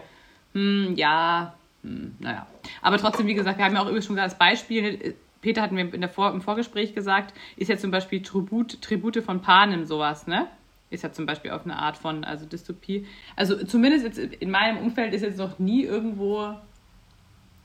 hm, 0.53 0.95
ja, 0.95 1.53
hm, 1.83 2.15
naja. 2.19 2.47
Aber 2.81 2.97
trotzdem, 2.97 3.27
wie 3.27 3.35
gesagt, 3.35 3.59
wir 3.59 3.65
haben 3.65 3.75
ja 3.75 3.81
auch 3.81 3.87
übrigens 3.87 4.07
schon 4.07 4.17
als 4.17 4.37
Beispiel, 4.37 5.15
Peter 5.41 5.61
hat 5.61 5.71
mir 5.71 5.93
in 5.93 6.01
der 6.01 6.09
Vor 6.09 6.31
im 6.31 6.41
Vorgespräch 6.41 6.95
gesagt, 6.95 7.35
ist 7.57 7.67
ja 7.67 7.77
zum 7.77 7.91
Beispiel 7.91 8.23
Tribut, 8.23 8.81
Tribute 8.81 9.21
von 9.23 9.41
Panem 9.41 9.85
sowas, 9.85 10.25
ne? 10.25 10.47
Ist 10.93 11.03
ja 11.03 11.11
zum 11.11 11.25
Beispiel 11.25 11.51
auf 11.51 11.65
eine 11.65 11.77
Art 11.77 11.97
von 11.97 12.23
also 12.23 12.45
Dystopie. 12.45 13.05
Also 13.35 13.65
zumindest 13.65 14.05
jetzt 14.05 14.17
in 14.17 14.49
meinem 14.49 14.77
Umfeld 14.77 15.13
ist 15.13 15.23
jetzt 15.23 15.37
noch 15.37 15.59
nie 15.59 15.83
irgendwo, 15.83 16.53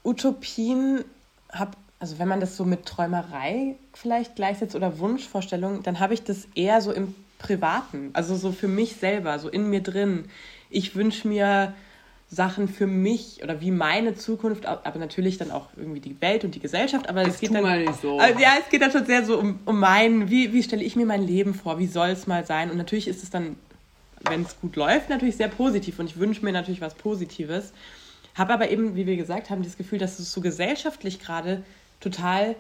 Utopien 0.04 1.04
habe 1.52 1.72
also 2.04 2.20
wenn 2.20 2.28
man 2.28 2.42
das 2.42 2.58
so 2.58 2.66
mit 2.66 2.86
Träumerei 2.86 3.78
vielleicht 3.94 4.36
gleichsetzt 4.36 4.76
oder 4.76 5.00
Wunschvorstellung, 5.00 5.84
dann 5.84 6.02
habe 6.02 6.14
ich 6.14 6.22
das 6.22 6.50
eher 6.54 6.82
so 6.82 6.92
im 6.92 7.16
Privaten, 7.44 8.10
also 8.14 8.36
so 8.36 8.52
für 8.52 8.68
mich 8.68 8.96
selber, 8.96 9.38
so 9.38 9.50
in 9.50 9.70
mir 9.70 9.82
drin. 9.82 10.26
Ich 10.70 10.96
wünsche 10.96 11.28
mir 11.28 11.74
Sachen 12.30 12.68
für 12.68 12.88
mich 12.88 13.44
oder 13.44 13.62
wie 13.62 13.70
meine 13.70 14.16
Zukunft, 14.16 14.66
aber 14.66 14.98
natürlich 14.98 15.38
dann 15.38 15.52
auch 15.52 15.68
irgendwie 15.76 16.00
die 16.00 16.20
Welt 16.22 16.44
und 16.44 16.56
die 16.56 16.60
Gesellschaft. 16.60 17.08
Aber 17.10 17.22
es 17.22 17.40
geht 17.40 17.54
dann 17.54 17.94
so. 18.02 18.20
Ja, 18.20 18.54
es 18.60 18.70
geht 18.70 18.82
dann 18.82 18.92
schon 18.92 19.06
sehr 19.06 19.24
so 19.24 19.38
um, 19.38 19.60
um 19.66 19.80
mein, 19.80 20.30
wie, 20.30 20.52
wie 20.54 20.64
stelle 20.64 20.84
ich 20.84 20.96
mir 20.96 21.06
mein 21.06 21.28
Leben 21.28 21.54
vor, 21.54 21.78
wie 21.78 21.86
soll 21.86 22.10
es 22.10 22.26
mal 22.26 22.46
sein? 22.46 22.72
Und 22.72 22.78
natürlich 22.78 23.08
ist 23.08 23.22
es 23.22 23.30
dann, 23.30 23.58
wenn 24.22 24.42
es 24.42 24.60
gut 24.60 24.76
läuft, 24.76 25.10
natürlich 25.10 25.36
sehr 25.36 25.50
positiv 25.50 26.00
und 26.00 26.08
ich 26.08 26.18
wünsche 26.18 26.44
mir 26.44 26.54
natürlich 26.54 26.82
was 26.82 26.96
Positives. 26.96 27.74
Habe 28.36 28.54
aber 28.54 28.72
eben, 28.72 28.96
wie 28.96 29.06
wir 29.06 29.18
gesagt 29.18 29.50
haben, 29.50 29.62
das 29.62 29.78
Gefühl, 29.78 30.00
dass 30.00 30.18
es 30.18 30.32
so 30.32 30.42
gesellschaftlich 30.42 31.20
gerade 31.20 31.62
total 32.00 32.56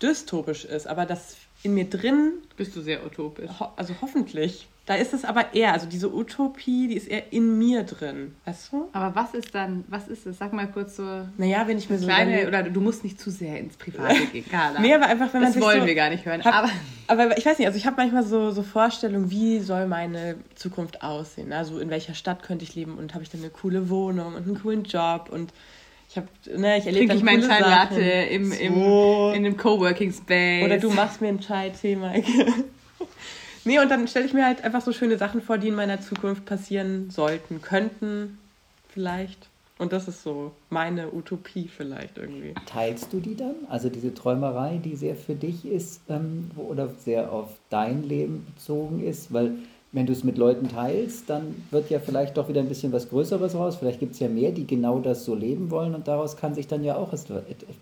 dystopisch 0.00 0.64
ist, 0.64 0.86
aber 0.86 1.04
dass 1.06 1.36
in 1.62 1.74
mir 1.74 1.88
drin. 1.88 2.32
Bist 2.56 2.74
du 2.76 2.80
sehr 2.80 3.04
utopisch? 3.04 3.50
Ho 3.60 3.68
also 3.76 3.94
hoffentlich. 4.00 4.68
Da 4.86 4.94
ist 4.94 5.12
es 5.12 5.24
aber 5.24 5.52
eher, 5.52 5.72
also 5.72 5.88
diese 5.88 6.14
Utopie, 6.14 6.86
die 6.86 6.94
ist 6.94 7.08
eher 7.08 7.32
in 7.32 7.58
mir 7.58 7.82
drin, 7.82 8.36
weißt 8.44 8.72
du? 8.72 8.88
Aber 8.92 9.16
was 9.16 9.34
ist 9.34 9.52
dann, 9.52 9.82
was 9.88 10.06
ist 10.06 10.26
es? 10.26 10.38
Sag 10.38 10.52
mal 10.52 10.70
kurz 10.70 10.94
so. 10.94 11.26
Naja, 11.36 11.66
wenn 11.66 11.76
ich 11.76 11.90
mir 11.90 11.98
so. 11.98 12.06
Kleine, 12.06 12.46
oder 12.46 12.62
du 12.62 12.80
musst 12.80 13.02
nicht 13.02 13.20
zu 13.20 13.32
sehr 13.32 13.58
ins 13.58 13.76
Private 13.76 14.26
gehen, 14.32 14.44
Carla. 14.48 14.78
nee, 14.78 14.94
aber 14.94 15.06
einfach, 15.06 15.34
wenn 15.34 15.42
das 15.42 15.54
man 15.54 15.60
Das 15.60 15.68
wollen 15.68 15.80
so 15.80 15.86
wir 15.88 15.94
gar 15.96 16.08
nicht 16.10 16.24
hören. 16.24 16.44
Hab, 16.44 16.54
aber, 16.54 16.70
aber 17.08 17.36
ich 17.36 17.44
weiß 17.44 17.58
nicht, 17.58 17.66
also 17.66 17.76
ich 17.76 17.84
habe 17.84 17.96
manchmal 17.96 18.22
so, 18.22 18.52
so 18.52 18.62
Vorstellungen, 18.62 19.28
wie 19.28 19.58
soll 19.58 19.88
meine 19.88 20.36
Zukunft 20.54 21.02
aussehen? 21.02 21.52
Also 21.52 21.80
in 21.80 21.90
welcher 21.90 22.14
Stadt 22.14 22.44
könnte 22.44 22.64
ich 22.64 22.76
leben 22.76 22.96
und 22.96 23.12
habe 23.14 23.24
ich 23.24 23.30
dann 23.30 23.40
eine 23.40 23.50
coole 23.50 23.90
Wohnung 23.90 24.34
und 24.34 24.46
einen 24.46 24.62
coolen 24.62 24.84
Job 24.84 25.30
und 25.32 25.52
ich 26.16 26.52
habe, 26.52 26.60
ne, 26.60 26.78
ich 26.78 26.86
erlebe 26.86 27.08
Trinke 27.08 27.16
ich 27.16 27.22
meinen 27.22 27.42
Chai 27.42 27.60
Latte 27.60 28.00
im, 28.00 28.52
im, 28.52 28.74
so. 28.74 29.32
in 29.34 29.44
einem 29.44 29.56
Coworking 29.56 30.12
Space. 30.12 30.64
Oder 30.64 30.78
du 30.78 30.90
machst 30.90 31.20
mir 31.20 31.28
einen 31.28 31.40
Chai-Tee, 31.40 31.96
Maike. 31.96 32.26
nee, 33.64 33.78
und 33.78 33.90
dann 33.90 34.08
stelle 34.08 34.26
ich 34.26 34.32
mir 34.32 34.44
halt 34.44 34.64
einfach 34.64 34.80
so 34.80 34.92
schöne 34.92 35.18
Sachen 35.18 35.42
vor, 35.42 35.58
die 35.58 35.68
in 35.68 35.74
meiner 35.74 36.00
Zukunft 36.00 36.44
passieren 36.46 37.10
sollten, 37.10 37.60
könnten, 37.60 38.38
vielleicht. 38.88 39.48
Und 39.78 39.92
das 39.92 40.08
ist 40.08 40.22
so 40.22 40.52
meine 40.70 41.12
Utopie 41.12 41.68
vielleicht 41.68 42.16
irgendwie. 42.16 42.54
Teilst 42.64 43.12
du 43.12 43.20
die 43.20 43.36
dann? 43.36 43.54
Also 43.68 43.90
diese 43.90 44.14
Träumerei, 44.14 44.80
die 44.82 44.96
sehr 44.96 45.16
für 45.16 45.34
dich 45.34 45.66
ist 45.66 46.00
ähm, 46.08 46.50
oder 46.56 46.88
sehr 46.88 47.30
auf 47.30 47.50
dein 47.68 48.02
Leben 48.02 48.46
bezogen 48.54 49.06
ist? 49.06 49.34
Weil 49.34 49.56
wenn 49.96 50.04
du 50.04 50.12
es 50.12 50.24
mit 50.24 50.36
Leuten 50.36 50.68
teilst, 50.68 51.30
dann 51.30 51.64
wird 51.70 51.88
ja 51.88 51.98
vielleicht 51.98 52.36
doch 52.36 52.50
wieder 52.50 52.60
ein 52.60 52.68
bisschen 52.68 52.92
was 52.92 53.08
Größeres 53.08 53.54
raus. 53.54 53.76
Vielleicht 53.76 53.98
gibt 53.98 54.12
es 54.12 54.20
ja 54.20 54.28
mehr, 54.28 54.52
die 54.52 54.66
genau 54.66 54.98
das 54.98 55.24
so 55.24 55.34
leben 55.34 55.70
wollen 55.70 55.94
und 55.94 56.06
daraus 56.06 56.36
kann 56.36 56.54
sich 56.54 56.68
dann 56.68 56.84
ja 56.84 56.96
auch 56.96 57.14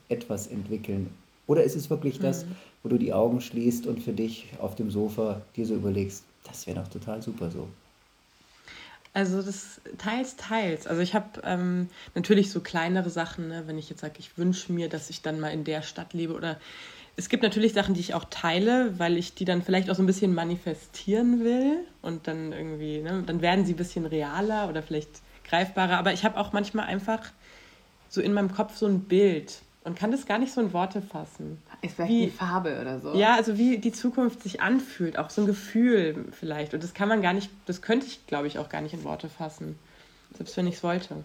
etwas 0.09 0.47
entwickeln. 0.47 1.11
Oder 1.49 1.65
ist 1.65 1.75
es 1.75 1.91
wirklich 1.91 2.21
das, 2.21 2.45
mhm. 2.45 2.57
wo 2.85 2.89
du 2.91 2.99
die 2.99 3.13
Augen 3.13 3.41
schließt 3.41 3.89
und 3.89 4.01
für 4.01 4.13
dich 4.13 4.47
auf 4.61 4.77
dem 4.77 4.93
Sofa 4.93 5.43
dir 5.57 5.67
so 5.67 5.75
überlegst, 5.75 6.23
das 6.47 6.69
wäre 6.69 6.81
doch 6.81 6.89
total 6.89 7.21
super 7.21 7.51
so? 7.51 7.67
Also 9.13 9.43
das 9.43 9.81
teils, 9.99 10.37
teils. 10.37 10.87
Also 10.87 11.03
ich 11.03 11.15
habe 11.15 11.43
ähm, 11.43 11.89
natürlich 12.15 12.53
so 12.53 12.61
kleinere 12.61 13.11
Sachen, 13.11 13.49
ne? 13.49 13.65
wenn 13.67 13.77
ich 13.77 13.91
jetzt 13.91 14.03
sage, 14.03 14.15
ich 14.19 14.39
wünsche 14.39 14.73
mir, 14.73 14.89
dass 14.89 15.11
ich 15.11 15.21
dann 15.21 15.41
mal 15.41 15.51
in 15.51 15.65
der 15.65 15.83
Stadt 15.83 16.15
lebe 16.15 16.35
oder 16.35 16.61
es 17.17 17.29
gibt 17.29 17.43
natürlich 17.43 17.73
Sachen, 17.73 17.95
die 17.95 18.01
ich 18.01 18.15
auch 18.15 18.25
teile, 18.25 18.99
weil 18.99 19.17
ich 19.17 19.35
die 19.35 19.45
dann 19.45 19.63
vielleicht 19.63 19.89
auch 19.89 19.95
so 19.95 20.03
ein 20.03 20.07
bisschen 20.07 20.35
manifestieren 20.35 21.45
will 21.45 21.79
und 22.03 22.27
dann 22.27 22.53
irgendwie, 22.53 23.01
ne, 23.01 23.23
dann 23.25 23.41
werden 23.41 23.65
sie 23.65 23.75
ein 23.75 23.77
bisschen 23.77 24.05
realer 24.07 24.69
oder 24.69 24.83
vielleicht 24.83 25.23
greifbarer. 25.49 25.99
Aber 25.99 26.13
ich 26.13 26.25
habe 26.25 26.39
auch 26.39 26.53
manchmal 26.53 26.87
einfach 26.87 27.31
so 28.09 28.21
in 28.21 28.33
meinem 28.33 28.53
Kopf 28.53 28.77
so 28.77 28.87
ein 28.87 29.01
Bild 29.01 29.63
und 29.85 29.97
kann 29.97 30.11
das 30.11 30.27
gar 30.27 30.39
nicht 30.39 30.53
so 30.53 30.61
in 30.61 30.73
Worte 30.73 31.03
fassen. 31.03 31.63
Ist 31.83 31.95
vielleicht 31.97 32.11
wie, 32.11 32.27
die 32.27 32.31
Farbe 32.31 32.81
oder 32.81 32.99
so. 32.99 33.15
Ja, 33.15 33.37
also 33.37 33.59
wie 33.59 33.79
die 33.79 33.93
Zukunft 33.93 34.43
sich 34.43 34.61
anfühlt, 34.61 35.19
auch 35.19 35.31
so 35.31 35.43
ein 35.43 35.47
Gefühl 35.47 36.27
vielleicht. 36.33 36.75
Und 36.75 36.83
das 36.83 36.95
kann 36.95 37.09
man 37.09 37.23
gar 37.23 37.33
nicht, 37.33 37.51
das 37.67 37.81
könnte 37.81 38.07
ich, 38.07 38.27
glaube 38.27 38.49
ich, 38.49 38.59
auch 38.59 38.69
gar 38.69 38.81
nicht 38.81 38.95
in 38.95 39.05
Worte 39.05 39.29
fassen, 39.29 39.79
selbst 40.37 40.57
wenn 40.57 40.67
ich 40.67 40.77
es 40.77 40.83
wollte. 40.83 41.23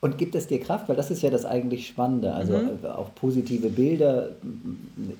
Und 0.00 0.16
gibt 0.16 0.36
es 0.36 0.46
dir 0.46 0.60
Kraft? 0.60 0.88
Weil 0.88 0.94
das 0.94 1.10
ist 1.10 1.22
ja 1.22 1.30
das 1.30 1.44
eigentlich 1.44 1.88
Spannende. 1.88 2.32
Also 2.32 2.56
mhm. 2.56 2.70
Äh, 2.84 2.88
auch 2.88 3.12
positive 3.14 3.68
Bilder, 3.68 4.30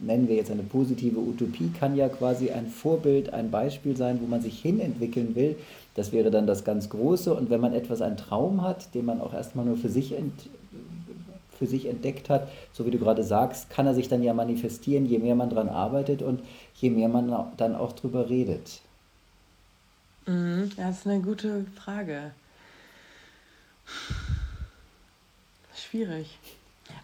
nennen 0.03 0.29
wir 0.29 0.37
jetzt 0.37 0.51
eine 0.51 0.63
positive 0.63 1.19
Utopie, 1.19 1.71
kann 1.71 1.97
ja 1.97 2.09
quasi 2.09 2.51
ein 2.51 2.69
Vorbild, 2.69 3.33
ein 3.33 3.51
Beispiel 3.51 3.97
sein, 3.97 4.21
wo 4.23 4.27
man 4.27 4.41
sich 4.41 4.61
hinentwickeln 4.61 5.35
will. 5.35 5.57
Das 5.97 6.13
wäre 6.13 6.31
dann 6.31 6.47
das 6.47 6.63
ganz 6.63 6.91
Große. 6.91 7.35
Und 7.35 7.51
wenn 7.51 7.61
man 7.61 7.75
etwas, 7.75 8.03
einen 8.03 8.17
Traum 8.17 8.63
hat, 8.63 8.95
den 8.95 9.05
man 9.05 9.21
auch 9.21 9.35
erstmal 9.35 9.65
nur 9.65 9.77
für 9.77 9.89
sich, 9.89 10.17
ent, 10.17 10.33
für 11.59 11.67
sich 11.67 11.87
entdeckt 11.87 12.31
hat, 12.31 12.49
so 12.73 12.87
wie 12.87 12.93
du 12.93 12.99
gerade 12.99 13.25
sagst, 13.25 13.71
kann 13.71 13.87
er 13.89 13.95
sich 13.95 14.09
dann 14.09 14.23
ja 14.23 14.33
manifestieren, 14.33 15.07
je 15.07 15.19
mehr 15.19 15.35
man 15.35 15.51
daran 15.51 15.69
arbeitet 15.69 16.23
und 16.23 16.41
je 16.77 16.91
mehr 16.91 17.09
man 17.09 17.35
dann 17.57 17.75
auch 17.75 17.95
drüber 17.95 18.31
redet. 18.31 18.81
Mhm. 20.27 20.71
Das 20.77 20.99
ist 20.99 21.07
eine 21.09 21.21
gute 21.21 21.65
Frage 21.75 22.31
schwierig. 25.89 26.39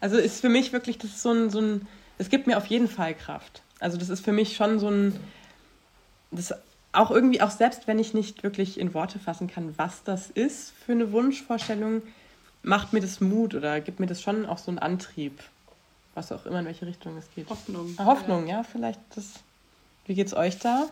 Also 0.01 0.17
ist 0.17 0.41
für 0.41 0.49
mich 0.49 0.73
wirklich, 0.73 0.99
das 0.99 1.11
ist 1.11 1.23
so 1.23 1.31
ein, 1.31 1.51
so 1.51 1.61
ein, 1.61 1.87
es 2.19 2.29
gibt 2.29 2.47
mir 2.47 2.57
auf 2.57 2.67
jeden 2.67 2.89
Fall 2.89 3.15
Kraft. 3.15 3.63
Also 3.81 3.97
das 3.99 4.09
ist 4.09 4.25
für 4.25 4.33
mich 4.33 4.57
schon 4.57 4.79
so 4.79 4.89
ein, 4.89 5.19
das 6.31 6.55
auch 6.93 7.11
irgendwie, 7.11 7.41
auch 7.41 7.51
selbst 7.51 7.87
wenn 7.87 7.99
ich 7.99 8.15
nicht 8.15 8.43
wirklich 8.43 8.79
in 8.79 8.95
Worte 8.95 9.19
fassen 9.19 9.49
kann, 9.49 9.75
was 9.77 10.05
das 10.05 10.31
ist 10.31 10.73
für 10.85 10.93
eine 10.93 11.13
Wunschvorstellung, 11.13 12.03
macht 12.63 12.93
mir 12.93 13.01
das 13.01 13.21
Mut 13.21 13.55
oder 13.55 13.81
gibt 13.81 14.01
mir 14.01 14.07
das 14.07 14.23
schon 14.23 14.47
auch 14.47 14.59
so 14.59 14.71
einen 14.71 14.79
Antrieb. 14.79 15.41
Was 16.15 16.31
auch 16.31 16.47
immer, 16.47 16.61
in 16.61 16.67
welche 16.67 16.87
Richtung 16.87 17.17
es 17.19 17.27
geht. 17.35 17.51
Hoffnung. 17.51 17.97
Hoffnung, 17.99 18.47
ja, 18.47 18.63
vielleicht 18.63 19.01
das. 19.17 19.33
Wie 20.07 20.15
geht's 20.15 20.33
euch 20.33 20.59
da? 20.59 20.87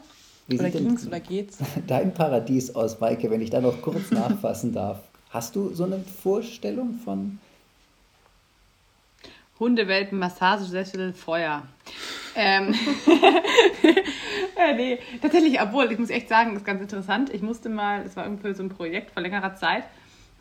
Wie 0.49 0.59
oder 0.59 0.71
ging's 0.71 1.07
oder 1.07 1.21
geht's? 1.21 1.59
Dein 1.87 2.13
Paradies 2.13 2.75
aus, 2.75 2.99
Maike, 2.99 3.31
wenn 3.31 3.41
ich 3.41 3.51
da 3.51 3.61
noch 3.61 3.81
kurz 3.81 4.11
nachfassen 4.11 4.73
darf. 4.73 5.01
Hast 5.31 5.55
du 5.55 5.73
so 5.73 5.85
eine 5.85 6.01
Vorstellung 6.01 6.99
von 7.05 7.39
Hundewelpen, 9.59 10.19
Massage, 10.19 10.65
Sessel, 10.65 11.13
Feuer. 11.13 11.63
Ähm, 12.35 12.75
äh, 14.57 14.75
nee, 14.75 14.99
tatsächlich, 15.21 15.61
obwohl, 15.61 15.91
ich 15.93 15.99
muss 15.99 16.11
echt 16.11 16.29
sagen, 16.29 16.51
das 16.51 16.63
ist 16.63 16.67
ganz 16.67 16.81
interessant. 16.81 17.31
Ich 17.33 17.43
musste 17.43 17.69
mal, 17.69 18.03
das 18.03 18.17
war 18.17 18.25
irgendwie 18.25 18.55
so 18.55 18.63
ein 18.63 18.69
Projekt 18.69 19.11
vor 19.13 19.23
längerer 19.23 19.55
Zeit, 19.55 19.85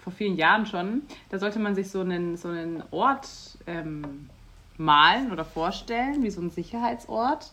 vor 0.03 0.13
vielen 0.13 0.35
Jahren 0.35 0.65
schon, 0.65 1.03
da 1.29 1.39
sollte 1.39 1.59
man 1.59 1.75
sich 1.75 1.89
so 1.89 2.01
einen, 2.01 2.37
so 2.37 2.47
einen 2.47 2.83
Ort 2.91 3.27
ähm, 3.67 4.29
malen 4.77 5.31
oder 5.31 5.45
vorstellen, 5.45 6.23
wie 6.23 6.31
so 6.31 6.41
ein 6.41 6.49
Sicherheitsort. 6.49 7.51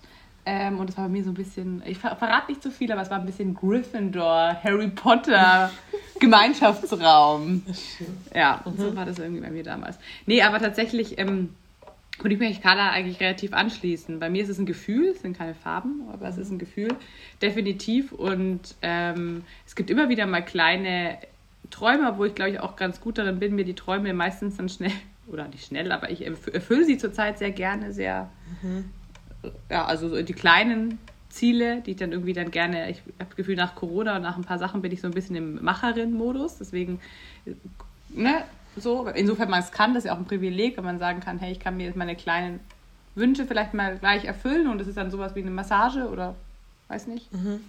Ähm, 0.51 0.79
und 0.79 0.89
es 0.89 0.97
war 0.97 1.05
bei 1.05 1.11
mir 1.11 1.23
so 1.23 1.31
ein 1.31 1.35
bisschen, 1.35 1.83
ich 1.85 1.99
ver 1.99 2.17
verrate 2.17 2.51
nicht 2.51 2.63
zu 2.63 2.71
viel, 2.71 2.91
aber 2.91 3.03
es 3.03 3.11
war 3.11 3.21
ein 3.21 3.27
bisschen 3.27 3.53
Gryffindor, 3.53 4.57
Harry 4.65 4.89
Potter 4.89 5.71
Gemeinschaftsraum. 6.21 7.63
Ja, 8.35 8.63
mhm. 8.65 8.79
so 8.79 8.97
war 8.97 9.05
das 9.05 9.19
irgendwie 9.19 9.43
bei 9.43 9.51
mir 9.51 9.63
damals. 9.63 9.99
Nee, 10.25 10.41
aber 10.41 10.59
tatsächlich 10.59 11.19
ähm, 11.19 11.51
würde 12.19 12.33
ich 12.35 12.41
mich 12.41 12.63
Carla 12.63 12.93
eigentlich 12.93 13.21
relativ 13.21 13.53
anschließen. 13.53 14.19
Bei 14.21 14.31
mir 14.31 14.43
ist 14.43 14.49
es 14.49 14.59
ein 14.59 14.65
Gefühl, 14.65 15.09
es 15.09 15.21
sind 15.21 15.37
keine 15.37 15.55
Farben, 15.55 16.09
aber 16.11 16.27
es 16.29 16.39
ist 16.39 16.51
ein 16.51 16.59
Gefühl, 16.59 16.97
definitiv. 17.43 18.13
Und 18.13 18.75
ähm, 18.81 19.45
es 19.67 19.77
gibt 19.77 19.91
immer 19.91 20.09
wieder 20.09 20.25
mal 20.25 20.43
kleine 20.43 21.19
Träume, 21.69 22.17
wo 22.17 22.25
ich 22.25 22.35
glaube 22.35 22.53
ich 22.53 22.61
auch 22.61 22.77
ganz 22.77 23.03
gut 23.03 23.19
darin 23.19 23.39
bin, 23.39 23.55
mir 23.55 23.67
die 23.67 23.75
Träume 23.75 24.15
meistens 24.15 24.57
dann 24.57 24.71
schnell, 24.71 24.93
oder 25.31 25.47
nicht 25.47 25.67
schnell, 25.67 25.93
aber 25.93 26.09
ich 26.09 26.25
erfülle 26.25 26.85
sie 26.87 26.97
zurzeit 26.97 27.37
sehr 27.37 27.51
gerne, 27.51 27.93
sehr 27.93 28.31
mhm 28.63 28.87
ja, 29.71 29.85
also 29.85 30.23
die 30.23 30.33
kleinen 30.33 30.99
Ziele, 31.29 31.83
die 31.83 31.93
ich 31.93 31.97
dann 31.97 32.13
irgendwie 32.13 32.33
dann 32.33 32.51
gerne, 32.51 32.91
ich 32.91 32.99
habe 32.99 33.27
das 33.29 33.37
Gefühl, 33.37 33.57
nach 33.57 33.75
Corona 33.75 34.17
und 34.17 34.23
nach 34.23 34.37
ein 34.37 34.45
paar 34.45 34.59
Sachen 34.59 34.83
bin 34.83 34.93
ich 34.93 35.01
so 35.01 35.07
ein 35.07 35.15
bisschen 35.15 35.37
im 35.37 35.63
Macherin-Modus. 35.63 36.59
Deswegen, 36.59 37.01
ne, 38.09 38.45
so, 38.77 39.07
insofern 39.09 39.51
man 39.51 39.61
es 39.61 39.71
kann, 39.71 39.95
das 39.95 40.05
ist 40.05 40.09
ja 40.09 40.15
auch 40.15 40.19
ein 40.19 40.25
Privileg, 40.25 40.77
wenn 40.77 40.85
man 40.85 40.99
sagen 40.99 41.21
kann, 41.21 41.39
hey, 41.39 41.53
ich 41.53 41.61
kann 41.61 41.77
mir 41.77 41.87
jetzt 41.87 41.97
meine 41.97 42.17
kleinen 42.17 42.61
Wünsche 43.15 43.47
vielleicht 43.47 43.75
mal 43.75 43.99
gleich 43.99 44.25
erfüllen 44.25 44.69
und 44.69 44.79
das 44.79 44.89
ist 44.89 44.97
dann 44.97 45.11
sowas 45.11 45.35
wie 45.35 45.41
eine 45.41 45.51
Massage 45.51 46.09
oder 46.09 46.35
weiß 46.89 47.07
nicht, 47.09 47.33
mhm. 47.33 47.61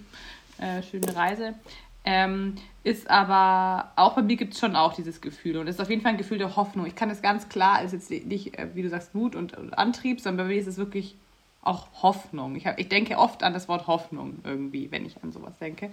äh, 0.58 0.82
schöne 0.82 1.14
Reise. 1.14 1.54
Ähm, 2.02 2.54
ist 2.82 3.10
aber 3.10 3.92
auch 3.96 4.14
bei 4.14 4.22
mir 4.22 4.36
gibt 4.36 4.54
es 4.54 4.60
schon 4.60 4.74
auch 4.74 4.94
dieses 4.94 5.20
Gefühl 5.20 5.58
und 5.58 5.68
es 5.68 5.76
ist 5.76 5.80
auf 5.82 5.90
jeden 5.90 6.00
Fall 6.00 6.12
ein 6.12 6.18
Gefühl 6.18 6.38
der 6.38 6.56
Hoffnung. 6.56 6.86
Ich 6.86 6.94
kann 6.94 7.10
es 7.10 7.20
ganz 7.20 7.50
klar, 7.50 7.76
als 7.76 7.92
jetzt 7.92 8.10
nicht, 8.10 8.58
äh, 8.58 8.68
wie 8.74 8.82
du 8.82 8.88
sagst, 8.88 9.14
Mut 9.14 9.36
und, 9.36 9.56
und 9.56 9.76
Antrieb, 9.76 10.20
sondern 10.20 10.46
bei 10.46 10.54
mir 10.54 10.60
ist 10.60 10.66
es 10.66 10.78
wirklich 10.78 11.16
auch 11.62 11.88
Hoffnung. 12.02 12.56
Ich, 12.56 12.66
hab, 12.66 12.78
ich 12.78 12.88
denke 12.88 13.18
oft 13.18 13.42
an 13.42 13.52
das 13.52 13.68
Wort 13.68 13.86
Hoffnung 13.86 14.38
irgendwie, 14.44 14.90
wenn 14.90 15.04
ich 15.04 15.22
an 15.22 15.30
sowas 15.32 15.58
denke. 15.58 15.90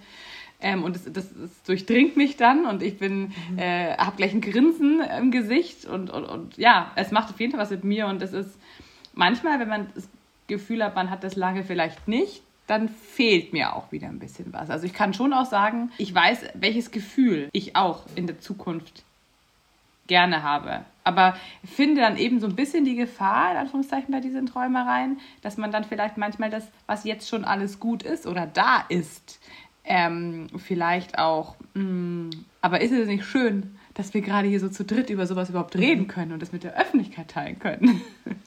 Ähm, 0.60 0.82
und 0.82 0.96
das, 0.96 1.04
das, 1.04 1.28
das, 1.34 1.62
durchdringt 1.64 2.16
mich 2.16 2.36
dann 2.36 2.64
und 2.66 2.82
ich 2.82 2.98
bin, 2.98 3.32
mhm. 3.50 3.58
äh, 3.58 3.96
habe 3.96 4.16
gleich 4.16 4.32
ein 4.32 4.40
Grinsen 4.40 5.00
im 5.00 5.30
Gesicht 5.30 5.84
und, 5.84 6.10
und, 6.10 6.24
und 6.24 6.56
ja, 6.56 6.90
es 6.96 7.10
macht 7.10 7.30
auf 7.30 7.38
jeden 7.38 7.52
Fall 7.52 7.60
was 7.60 7.70
mit 7.70 7.84
mir 7.84 8.06
und 8.06 8.22
es 8.22 8.32
ist 8.32 8.58
manchmal, 9.12 9.60
wenn 9.60 9.68
man 9.68 9.88
das 9.94 10.08
Gefühl 10.46 10.82
hat, 10.82 10.94
man 10.94 11.10
hat 11.10 11.22
das 11.22 11.36
lange 11.36 11.62
vielleicht 11.62 12.08
nicht, 12.08 12.42
dann 12.66 12.88
fehlt 12.88 13.52
mir 13.52 13.74
auch 13.74 13.92
wieder 13.92 14.08
ein 14.08 14.18
bisschen 14.18 14.52
was. 14.52 14.70
Also 14.70 14.86
ich 14.86 14.94
kann 14.94 15.14
schon 15.14 15.32
auch 15.32 15.46
sagen, 15.46 15.90
ich 15.98 16.14
weiß, 16.14 16.46
welches 16.54 16.90
Gefühl 16.90 17.48
ich 17.52 17.76
auch 17.76 18.04
in 18.14 18.26
der 18.26 18.40
Zukunft 18.40 19.04
gerne 20.08 20.42
habe. 20.42 20.84
Aber 21.04 21.36
finde 21.64 22.00
dann 22.00 22.16
eben 22.16 22.40
so 22.40 22.46
ein 22.46 22.56
bisschen 22.56 22.84
die 22.84 22.96
Gefahr, 22.96 23.52
in 23.52 23.58
Anführungszeichen, 23.58 24.12
bei 24.12 24.20
diesen 24.20 24.46
Träumereien, 24.46 25.20
dass 25.40 25.56
man 25.56 25.70
dann 25.70 25.84
vielleicht 25.84 26.16
manchmal 26.18 26.50
das, 26.50 26.68
was 26.86 27.04
jetzt 27.04 27.28
schon 27.28 27.44
alles 27.44 27.78
gut 27.78 28.02
ist 28.02 28.26
oder 28.26 28.46
da 28.46 28.84
ist, 28.88 29.40
ähm, 29.84 30.48
vielleicht 30.56 31.18
auch, 31.18 31.56
mh, 31.74 31.82
mm, 31.82 32.30
aber 32.60 32.80
ist 32.80 32.92
es 32.92 33.06
nicht 33.06 33.24
schön, 33.24 33.78
dass 33.94 34.12
wir 34.12 34.20
gerade 34.20 34.48
hier 34.48 34.60
so 34.60 34.68
zu 34.68 34.84
dritt 34.84 35.08
über 35.10 35.26
sowas 35.26 35.48
überhaupt 35.50 35.76
reden 35.76 36.08
können 36.08 36.32
und 36.32 36.42
das 36.42 36.52
mit 36.52 36.62
der 36.62 36.78
Öffentlichkeit 36.78 37.28
teilen 37.28 37.58
können? 37.58 38.02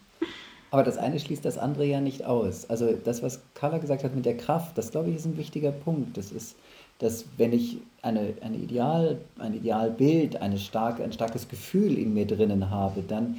Aber 0.72 0.84
das 0.84 0.98
eine 0.98 1.20
schließt 1.20 1.44
das 1.44 1.58
andere 1.58 1.86
ja 1.86 2.00
nicht 2.00 2.24
aus. 2.24 2.70
Also 2.70 2.94
das, 2.94 3.22
was 3.22 3.42
Carla 3.56 3.80
gesagt 3.80 4.06
hat 4.06 4.16
mit 4.16 4.26
der 4.26 4.38
Kraft, 4.38 4.78
das 4.78 4.92
glaube 4.92 5.10
ich 5.10 5.18
ist 5.18 5.26
ein 5.26 5.38
wichtiger 5.38 5.74
Punkt. 5.74 6.16
Das 6.16 6.32
ist, 6.32 6.56
dass 7.02 7.26
wenn 7.38 7.52
ich 7.52 7.80
eine, 8.04 8.36
eine 8.42 8.58
Ideal, 8.58 9.18
ein 9.40 9.56
Idealbild, 9.56 10.42
eine 10.42 10.58
starke, 10.58 11.04
ein 11.04 11.12
starkes 11.12 11.48
Gefühl 11.48 11.98
in 11.98 12.14
mir 12.14 12.28
drinnen 12.28 12.70
habe, 12.70 13.02
dann 13.02 13.38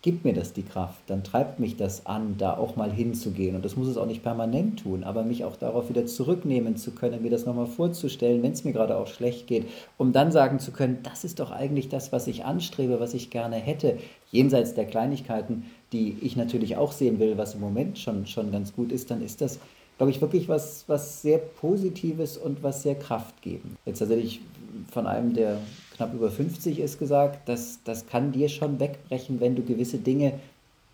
gibt 0.00 0.24
mir 0.24 0.32
das 0.32 0.52
die 0.52 0.64
Kraft, 0.64 0.98
dann 1.06 1.22
treibt 1.22 1.60
mich 1.60 1.76
das 1.76 2.06
an, 2.06 2.34
da 2.36 2.56
auch 2.56 2.74
mal 2.74 2.90
hinzugehen. 2.90 3.54
Und 3.54 3.64
das 3.64 3.76
muss 3.76 3.86
es 3.86 3.96
auch 3.96 4.06
nicht 4.06 4.24
permanent 4.24 4.80
tun, 4.80 5.04
aber 5.04 5.22
mich 5.22 5.44
auch 5.44 5.54
darauf 5.54 5.88
wieder 5.88 6.06
zurücknehmen 6.06 6.76
zu 6.76 6.90
können, 6.90 7.22
mir 7.22 7.30
das 7.30 7.46
nochmal 7.46 7.66
vorzustellen, 7.66 8.42
wenn 8.42 8.50
es 8.50 8.64
mir 8.64 8.72
gerade 8.72 8.96
auch 8.96 9.06
schlecht 9.06 9.46
geht, 9.46 9.68
um 9.98 10.12
dann 10.12 10.32
sagen 10.32 10.58
zu 10.58 10.72
können, 10.72 10.98
das 11.04 11.22
ist 11.22 11.38
doch 11.38 11.52
eigentlich 11.52 11.88
das, 11.88 12.10
was 12.10 12.26
ich 12.26 12.44
anstrebe, 12.44 12.98
was 12.98 13.14
ich 13.14 13.30
gerne 13.30 13.56
hätte, 13.56 13.96
jenseits 14.32 14.74
der 14.74 14.86
Kleinigkeiten, 14.86 15.66
die 15.92 16.16
ich 16.20 16.36
natürlich 16.36 16.76
auch 16.76 16.90
sehen 16.90 17.20
will, 17.20 17.38
was 17.38 17.54
im 17.54 17.60
Moment 17.60 17.98
schon, 17.98 18.26
schon 18.26 18.50
ganz 18.50 18.74
gut 18.74 18.90
ist, 18.90 19.10
dann 19.10 19.22
ist 19.22 19.40
das 19.40 19.60
glaube 19.96 20.10
ich, 20.10 20.20
wirklich 20.20 20.48
was, 20.48 20.84
was 20.88 21.22
sehr 21.22 21.38
Positives 21.38 22.36
und 22.36 22.62
was 22.62 22.82
sehr 22.82 22.94
Kraftgebend. 22.94 23.76
Jetzt 23.84 24.00
tatsächlich 24.00 24.40
von 24.90 25.06
einem, 25.06 25.34
der 25.34 25.58
knapp 25.96 26.14
über 26.14 26.30
50 26.30 26.80
ist, 26.80 26.98
gesagt, 26.98 27.48
dass 27.48 27.78
das 27.84 28.06
kann 28.06 28.32
dir 28.32 28.48
schon 28.48 28.80
wegbrechen, 28.80 29.40
wenn 29.40 29.54
du 29.54 29.62
gewisse 29.62 29.98
Dinge 29.98 30.34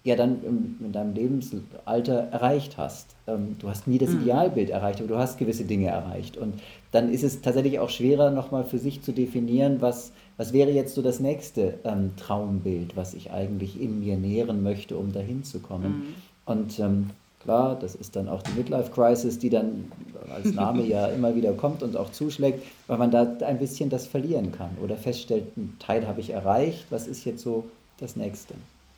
ja 0.04 0.16
dann 0.16 0.76
in 0.80 0.92
deinem 0.92 1.14
Lebensalter 1.14 2.28
erreicht 2.30 2.76
hast. 2.78 3.14
Ähm, 3.26 3.56
du 3.58 3.68
hast 3.68 3.86
nie 3.86 3.98
das 3.98 4.10
mhm. 4.10 4.22
Idealbild 4.22 4.70
erreicht, 4.70 5.00
aber 5.00 5.08
du 5.08 5.18
hast 5.18 5.38
gewisse 5.38 5.64
Dinge 5.64 5.88
erreicht. 5.88 6.36
Und 6.36 6.60
dann 6.92 7.12
ist 7.12 7.24
es 7.24 7.40
tatsächlich 7.40 7.78
auch 7.78 7.90
schwerer, 7.90 8.30
nochmal 8.30 8.64
für 8.64 8.78
sich 8.78 9.02
zu 9.02 9.12
definieren, 9.12 9.80
was, 9.80 10.12
was 10.36 10.52
wäre 10.52 10.70
jetzt 10.70 10.94
so 10.94 11.02
das 11.02 11.20
nächste 11.20 11.78
ähm, 11.84 12.12
Traumbild, 12.16 12.96
was 12.96 13.14
ich 13.14 13.30
eigentlich 13.32 13.80
in 13.80 14.00
mir 14.00 14.16
nähren 14.16 14.62
möchte, 14.62 14.96
um 14.96 15.12
dahin 15.12 15.44
zu 15.44 15.60
kommen. 15.60 15.90
Mhm. 15.90 16.14
Und 16.46 16.78
ähm, 16.78 17.10
Klar, 17.42 17.78
das 17.80 17.94
ist 17.94 18.16
dann 18.16 18.28
auch 18.28 18.42
die 18.42 18.52
Midlife 18.52 18.90
Crisis, 18.90 19.38
die 19.38 19.50
dann 19.50 19.90
als 20.34 20.52
Name 20.52 20.84
ja 20.84 21.06
immer 21.14 21.34
wieder 21.34 21.52
kommt 21.52 21.82
und 21.82 21.96
auch 21.96 22.10
zuschlägt, 22.10 22.62
weil 22.86 22.98
man 22.98 23.10
da 23.10 23.36
ein 23.46 23.58
bisschen 23.58 23.90
das 23.90 24.06
verlieren 24.06 24.52
kann 24.52 24.70
oder 24.82 24.96
feststellt, 24.96 25.44
einen 25.56 25.76
Teil 25.78 26.06
habe 26.06 26.20
ich 26.20 26.30
erreicht, 26.30 26.86
was 26.90 27.06
ist 27.06 27.24
jetzt 27.24 27.42
so 27.42 27.64
das 27.98 28.16
nächste? 28.16 28.54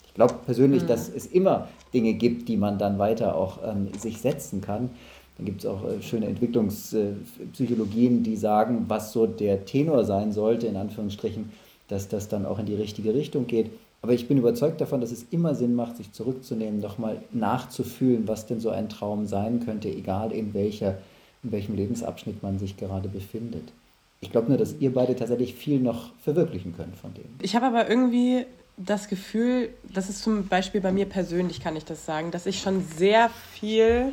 Ich 0.07 0.15
glaube 0.15 0.35
persönlich, 0.45 0.83
mhm. 0.83 0.89
dass 0.89 1.09
es 1.09 1.27
immer 1.27 1.69
Dinge 1.95 2.15
gibt, 2.15 2.49
die 2.49 2.57
man 2.57 2.79
dann 2.79 2.99
weiter 2.99 3.37
auch 3.37 3.59
ähm, 3.65 3.89
sich 3.99 4.19
setzen 4.19 4.61
kann. 4.61 4.91
Dann 5.37 5.47
gibt 5.47 5.61
es 5.61 5.67
auch 5.67 5.85
äh, 5.85 6.03
schöne 6.03 6.27
Entwicklungspsychologien, 6.27 8.23
die 8.23 8.37
sagen, 8.37 8.87
was 8.89 9.13
so 9.13 9.27
der 9.27 9.65
Tenor 9.65 10.05
sein 10.05 10.33
sollte, 10.33 10.67
in 10.67 10.77
Anführungsstrichen, 10.77 11.51
dass 11.89 12.09
das 12.09 12.29
dann 12.29 12.45
auch 12.45 12.59
in 12.59 12.67
die 12.67 12.75
richtige 12.75 13.15
Richtung 13.15 13.47
geht. 13.47 13.71
Aber 14.03 14.13
ich 14.13 14.29
bin 14.29 14.39
überzeugt 14.39 14.81
davon, 14.81 15.01
dass 15.01 15.11
es 15.11 15.27
immer 15.31 15.55
Sinn 15.55 15.75
macht, 15.75 15.97
sich 15.97 16.13
zurückzunehmen, 16.13 16.81
nochmal 16.81 17.23
nachzufühlen, 17.33 18.27
was 18.27 18.47
denn 18.47 18.61
so 18.61 18.71
ein 18.71 18.89
Traum 18.89 19.27
sein 19.27 19.61
könnte, 19.65 19.89
egal 19.89 20.33
in, 20.33 20.55
welcher, 20.55 20.99
in 21.43 21.53
welchem 21.53 21.75
Lebensabschnitt 21.75 22.43
man 22.43 22.59
sich 22.59 22.77
gerade 22.77 23.09
befindet. 23.09 23.73
Ich 24.21 24.31
glaube 24.31 24.49
nur, 24.49 24.59
dass 24.59 24.75
ihr 24.79 24.93
beide 24.93 25.17
tatsächlich 25.17 25.55
viel 25.55 25.81
noch 25.81 26.13
verwirklichen 26.23 26.75
könnt 26.77 26.97
von 26.97 27.13
dem. 27.15 27.25
Ich 27.43 27.57
habe 27.57 27.67
aber 27.67 27.89
irgendwie 27.89 28.47
das 28.77 29.09
Gefühl, 29.09 29.71
das 29.93 30.09
ist 30.09 30.23
zum 30.23 30.47
Beispiel 30.49 30.81
bei 30.81 30.93
mir 30.93 31.07
persönlich, 31.07 31.61
kann 31.61 31.77
ich 31.77 31.85
das 31.85 32.07
sagen, 32.07 32.31
dass 32.31 32.47
ich 32.47 32.61
schon 32.61 32.83
sehr 32.97 33.31
viel 33.53 34.13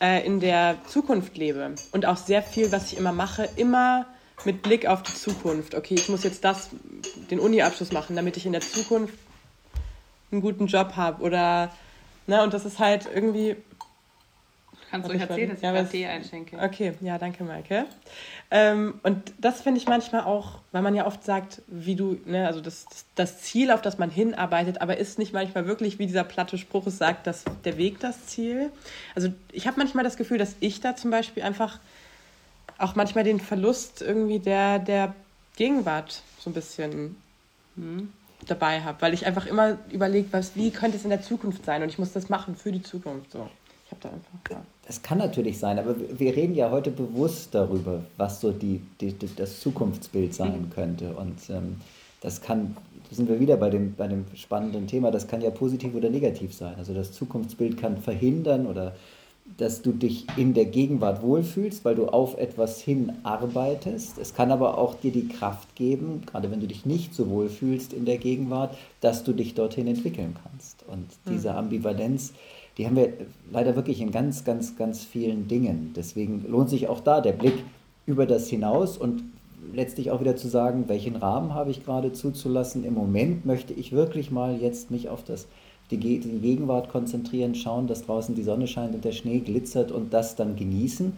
äh, 0.00 0.26
in 0.26 0.40
der 0.40 0.76
Zukunft 0.86 1.36
lebe 1.36 1.74
und 1.92 2.06
auch 2.06 2.16
sehr 2.16 2.42
viel, 2.42 2.72
was 2.72 2.92
ich 2.92 2.98
immer 2.98 3.12
mache, 3.12 3.48
immer 3.56 4.06
mit 4.44 4.62
Blick 4.62 4.86
auf 4.86 5.02
die 5.02 5.14
Zukunft. 5.14 5.74
Okay, 5.74 5.94
ich 5.94 6.08
muss 6.08 6.24
jetzt 6.24 6.44
das, 6.44 6.70
den 7.30 7.40
Uni-Abschluss 7.40 7.92
machen, 7.92 8.16
damit 8.16 8.36
ich 8.36 8.46
in 8.46 8.52
der 8.52 8.60
Zukunft 8.60 9.14
einen 10.32 10.40
guten 10.40 10.66
Job 10.66 10.96
habe. 10.96 11.22
Oder, 11.22 11.70
ne, 12.26 12.42
und 12.42 12.54
das 12.54 12.64
ist 12.64 12.78
halt 12.78 13.08
irgendwie. 13.12 13.56
Kannst 14.90 15.08
du 15.08 15.14
euch 15.14 15.20
erzählen, 15.20 15.50
dass 15.50 15.58
ich 15.58 15.62
ja, 15.62 15.84
Tee 15.84 16.06
einschenke. 16.06 16.58
Okay, 16.58 16.94
ja, 17.00 17.16
danke, 17.16 17.44
Maike. 17.44 17.86
Ähm, 18.50 18.98
und 19.04 19.32
das 19.38 19.62
finde 19.62 19.78
ich 19.78 19.86
manchmal 19.86 20.22
auch, 20.22 20.58
weil 20.72 20.82
man 20.82 20.96
ja 20.96 21.06
oft 21.06 21.22
sagt, 21.22 21.62
wie 21.68 21.94
du, 21.94 22.18
ne, 22.24 22.48
also 22.48 22.60
das, 22.60 22.86
das 23.14 23.40
Ziel, 23.40 23.70
auf 23.70 23.82
das 23.82 23.98
man 23.98 24.10
hinarbeitet, 24.10 24.80
aber 24.80 24.96
ist 24.96 25.20
nicht 25.20 25.32
manchmal 25.32 25.66
wirklich, 25.66 26.00
wie 26.00 26.06
dieser 26.06 26.24
platte 26.24 26.58
Spruch 26.58 26.88
es 26.88 26.98
sagt, 26.98 27.28
dass 27.28 27.44
der 27.64 27.78
Weg 27.78 28.00
das 28.00 28.26
Ziel. 28.26 28.72
Also 29.14 29.28
ich 29.52 29.68
habe 29.68 29.78
manchmal 29.78 30.02
das 30.02 30.16
Gefühl, 30.16 30.38
dass 30.38 30.56
ich 30.58 30.80
da 30.80 30.96
zum 30.96 31.12
Beispiel 31.12 31.44
einfach 31.44 31.78
auch 32.80 32.94
manchmal 32.94 33.24
den 33.24 33.40
Verlust 33.40 34.02
irgendwie 34.02 34.38
der, 34.38 34.78
der 34.78 35.14
Gegenwart 35.56 36.22
so 36.38 36.50
ein 36.50 36.54
bisschen 36.54 37.16
hm, 37.76 38.10
dabei 38.46 38.80
habe, 38.82 39.00
weil 39.02 39.14
ich 39.14 39.26
einfach 39.26 39.46
immer 39.46 39.78
überlege, 39.90 40.28
wie 40.54 40.70
könnte 40.70 40.96
es 40.96 41.04
in 41.04 41.10
der 41.10 41.22
Zukunft 41.22 41.64
sein 41.64 41.82
und 41.82 41.90
ich 41.90 41.98
muss 41.98 42.12
das 42.12 42.28
machen 42.28 42.56
für 42.56 42.72
die 42.72 42.82
Zukunft. 42.82 43.32
So. 43.32 43.48
Ich 43.84 43.90
habe 43.90 44.00
da 44.00 44.08
einfach. 44.08 44.50
Ja. 44.50 44.62
Das 44.86 45.02
kann 45.02 45.18
natürlich 45.18 45.58
sein, 45.58 45.78
aber 45.78 45.94
wir 46.18 46.34
reden 46.34 46.54
ja 46.54 46.70
heute 46.70 46.90
bewusst 46.90 47.54
darüber, 47.54 48.02
was 48.16 48.40
so 48.40 48.50
die, 48.50 48.80
die, 49.00 49.14
das 49.36 49.60
Zukunftsbild 49.60 50.34
sein 50.34 50.62
mhm. 50.62 50.70
könnte. 50.70 51.12
Und 51.12 51.38
ähm, 51.50 51.80
das 52.20 52.40
kann, 52.40 52.76
da 53.08 53.14
sind 53.14 53.28
wir 53.28 53.38
wieder 53.38 53.56
bei 53.56 53.70
dem, 53.70 53.94
bei 53.94 54.08
dem 54.08 54.24
spannenden 54.34 54.86
Thema, 54.86 55.10
das 55.10 55.28
kann 55.28 55.42
ja 55.42 55.50
positiv 55.50 55.94
oder 55.94 56.10
negativ 56.10 56.54
sein. 56.54 56.74
Also 56.76 56.94
das 56.94 57.12
Zukunftsbild 57.12 57.76
kann 57.76 57.98
verhindern 57.98 58.66
oder 58.66 58.94
dass 59.58 59.82
du 59.82 59.92
dich 59.92 60.26
in 60.36 60.54
der 60.54 60.64
Gegenwart 60.64 61.22
wohlfühlst, 61.22 61.84
weil 61.84 61.94
du 61.94 62.06
auf 62.06 62.38
etwas 62.38 62.80
hinarbeitest. 62.80 64.18
Es 64.18 64.34
kann 64.34 64.50
aber 64.50 64.78
auch 64.78 64.94
dir 64.94 65.12
die 65.12 65.28
Kraft 65.28 65.74
geben, 65.76 66.22
gerade 66.26 66.50
wenn 66.50 66.60
du 66.60 66.66
dich 66.66 66.86
nicht 66.86 67.14
so 67.14 67.28
wohlfühlst 67.28 67.92
in 67.92 68.04
der 68.04 68.18
Gegenwart, 68.18 68.76
dass 69.00 69.24
du 69.24 69.32
dich 69.32 69.54
dorthin 69.54 69.86
entwickeln 69.86 70.34
kannst. 70.42 70.84
Und 70.86 71.06
mhm. 71.24 71.30
diese 71.30 71.54
Ambivalenz, 71.54 72.32
die 72.78 72.86
haben 72.86 72.96
wir 72.96 73.12
leider 73.52 73.76
wirklich 73.76 74.00
in 74.00 74.10
ganz, 74.10 74.44
ganz, 74.44 74.76
ganz 74.76 75.04
vielen 75.04 75.48
Dingen. 75.48 75.92
Deswegen 75.94 76.46
lohnt 76.48 76.70
sich 76.70 76.88
auch 76.88 77.00
da 77.00 77.20
der 77.20 77.32
Blick 77.32 77.64
über 78.06 78.26
das 78.26 78.48
hinaus 78.48 78.96
und 78.96 79.22
letztlich 79.74 80.10
auch 80.10 80.20
wieder 80.20 80.36
zu 80.36 80.48
sagen, 80.48 80.84
welchen 80.88 81.16
Rahmen 81.16 81.54
habe 81.54 81.70
ich 81.70 81.84
gerade 81.84 82.12
zuzulassen. 82.12 82.84
Im 82.84 82.94
Moment 82.94 83.44
möchte 83.44 83.72
ich 83.72 83.92
wirklich 83.92 84.30
mal 84.30 84.56
jetzt 84.56 84.90
mich 84.90 85.08
auf 85.08 85.24
das 85.24 85.46
die, 85.98 86.18
die 86.18 86.38
Gegenwart 86.40 86.88
konzentrieren, 86.88 87.54
schauen, 87.54 87.86
dass 87.86 88.04
draußen 88.04 88.34
die 88.34 88.42
Sonne 88.42 88.66
scheint 88.66 88.94
und 88.94 89.04
der 89.04 89.12
Schnee 89.12 89.40
glitzert 89.40 89.92
und 89.92 90.12
das 90.12 90.36
dann 90.36 90.56
genießen, 90.56 91.12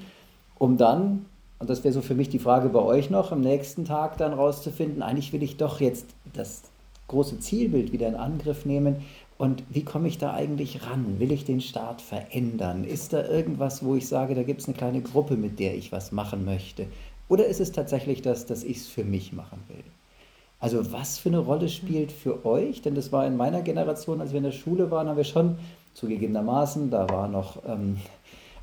um 0.59 0.77
dann, 0.77 1.27
und 1.59 1.71
das 1.71 1.85
wäre 1.85 1.95
so 1.95 2.01
für 2.01 2.15
mich 2.15 2.29
die 2.29 2.39
Frage 2.39 2.69
bei 2.69 2.81
euch 2.81 3.11
noch, 3.11 3.33
am 3.33 3.41
nächsten 3.41 3.85
Tag 3.85 4.19
dann 4.19 4.33
rauszufinden, 4.33 5.03
eigentlich 5.03 5.33
will 5.33 5.43
ich 5.43 5.57
doch 5.57 5.81
jetzt 5.81 6.07
das 6.33 6.63
große 7.09 7.39
Zielbild 7.41 7.93
wieder 7.93 8.09
in 8.09 8.15
Angriff 8.15 8.65
nehmen. 8.65 8.97
Und 9.39 9.65
wie 9.71 9.85
komme 9.85 10.09
ich 10.09 10.19
da 10.19 10.33
eigentlich 10.33 10.87
ran? 10.87 11.19
Will 11.19 11.33
ich 11.33 11.45
den 11.45 11.61
Staat 11.61 12.01
verändern? 12.01 12.85
Ist 12.85 13.13
da 13.13 13.27
irgendwas, 13.27 13.85
wo 13.85 13.97
ich 13.97 14.07
sage, 14.07 14.35
da 14.35 14.43
gibt 14.43 14.61
es 14.61 14.69
eine 14.69 14.77
kleine 14.77 15.03
Gruppe, 15.03 15.37
mit 15.37 15.59
der 15.59 15.75
ich 15.75 15.93
was 15.93 16.13
machen 16.13 16.45
möchte? 16.45 16.87
Oder 17.29 17.47
ist 17.47 17.61
es 17.61 17.73
tatsächlich 17.73 18.23
das, 18.23 18.47
dass 18.47 18.63
ich 18.65 18.79
es 18.79 18.89
für 18.89 19.05
mich 19.05 19.33
machen 19.33 19.59
will? 19.69 19.72
Also 20.63 20.93
was 20.93 21.19
für 21.19 21.29
eine 21.29 21.41
Rolle 21.41 21.69
spielt 21.69 22.13
für 22.13 22.47
euch? 22.47 22.83
Denn 22.83 22.95
das 22.95 23.11
war 23.11 23.27
in 23.27 23.37
meiner 23.37 23.63
Generation, 23.63 24.21
als 24.21 24.31
wir 24.31 24.39
in 24.39 24.45
der 24.45 24.53
Schule 24.53 24.93
waren, 24.93 25.09
haben 25.09 25.17
wir 25.17 25.25
schon 25.25 25.57
zugegebenermaßen, 25.95 26.89
da 26.89 27.11
war 27.11 27.27
noch 27.27 27.57
ähm, 27.67 27.97